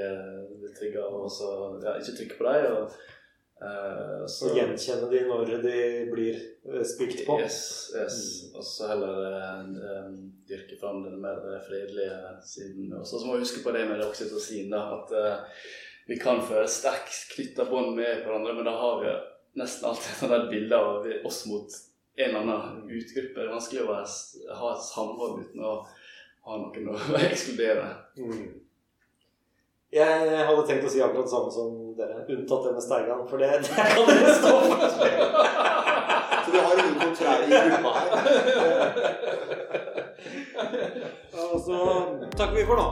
bli 0.60 0.74
trigga 0.76 1.06
av. 1.08 1.22
Og 1.24 1.32
så 1.32 1.54
ja, 1.84 1.96
ikke 2.00 2.18
trykke 2.20 2.40
på 2.40 2.48
dem. 2.50 2.78
Og, 2.78 3.00
uh, 3.64 4.28
så, 4.28 4.50
og 4.50 4.60
gjenkjenne 4.60 5.10
de 5.12 5.26
når 5.30 5.56
de 5.66 5.82
blir 6.12 6.46
spilt 6.88 7.26
på. 7.28 7.40
Yes, 7.44 7.60
yes. 7.96 8.22
Mm. 8.44 8.60
Og 8.60 8.70
så 8.72 8.94
heller 8.94 9.28
uh, 9.80 10.14
dyrke 10.50 10.80
fram 10.82 11.04
den 11.08 11.20
mer 11.24 11.44
fredelige 11.68 12.38
siden. 12.46 12.94
Og 13.00 13.08
så 13.08 13.24
må 13.26 13.38
vi 13.38 13.46
huske 13.46 13.64
på 13.66 13.76
det 13.76 13.88
med 13.90 14.04
oksytocin. 14.06 14.72
Da, 14.74 14.86
at 15.00 15.44
vi 16.10 16.18
kan 16.18 16.42
føle 16.42 16.66
sterkt 16.72 17.28
knytta 17.36 17.68
bånd 17.70 17.94
med 18.00 18.24
hverandre, 18.24 18.56
men 18.58 18.66
da 18.66 18.74
har 18.80 19.04
vi 19.04 19.12
nesten 19.60 19.90
alltid 19.90 20.32
et 20.32 20.50
bilde 20.50 20.78
av 20.78 21.06
oss 21.28 21.44
mot 21.50 21.76
en 22.20 22.36
eller 22.36 22.40
annen 22.40 22.90
utgruppe. 22.90 23.40
Det 23.40 23.46
er 23.48 23.54
vanskelig 23.54 23.84
å 23.86 23.94
ha 24.62 24.72
et 24.74 24.84
samhold 24.84 25.40
uten 25.44 25.64
å 25.64 25.76
ha 26.48 26.58
noen 26.60 26.90
å 26.92 26.98
ekskludere. 27.30 27.88
Mm. 28.20 28.50
Jeg 29.94 30.44
hadde 30.46 30.66
tenkt 30.68 30.86
å 30.86 30.92
si 30.92 31.02
akkurat 31.02 31.26
det 31.26 31.34
samme 31.34 31.52
som 31.54 31.70
dere, 31.98 32.22
unntatt 32.30 32.66
det 32.68 32.74
med 32.76 32.84
Steigan, 32.86 33.24
for 33.30 33.38
det, 33.42 33.50
det 33.64 33.70
kan 33.74 34.06
dere 34.12 34.36
stå 34.38 34.54
for. 34.68 34.78
Så 36.44 36.50
vi 36.54 36.60
har 36.66 36.74
noen 36.80 37.00
kontrære 37.00 37.44
i 37.46 37.50
gruppa 37.66 37.92
her. 37.98 38.10
Og 41.50 41.60
så 41.66 41.78
takker 42.36 42.56
vi 42.58 42.66
for 42.70 42.78
nå. 42.80 42.88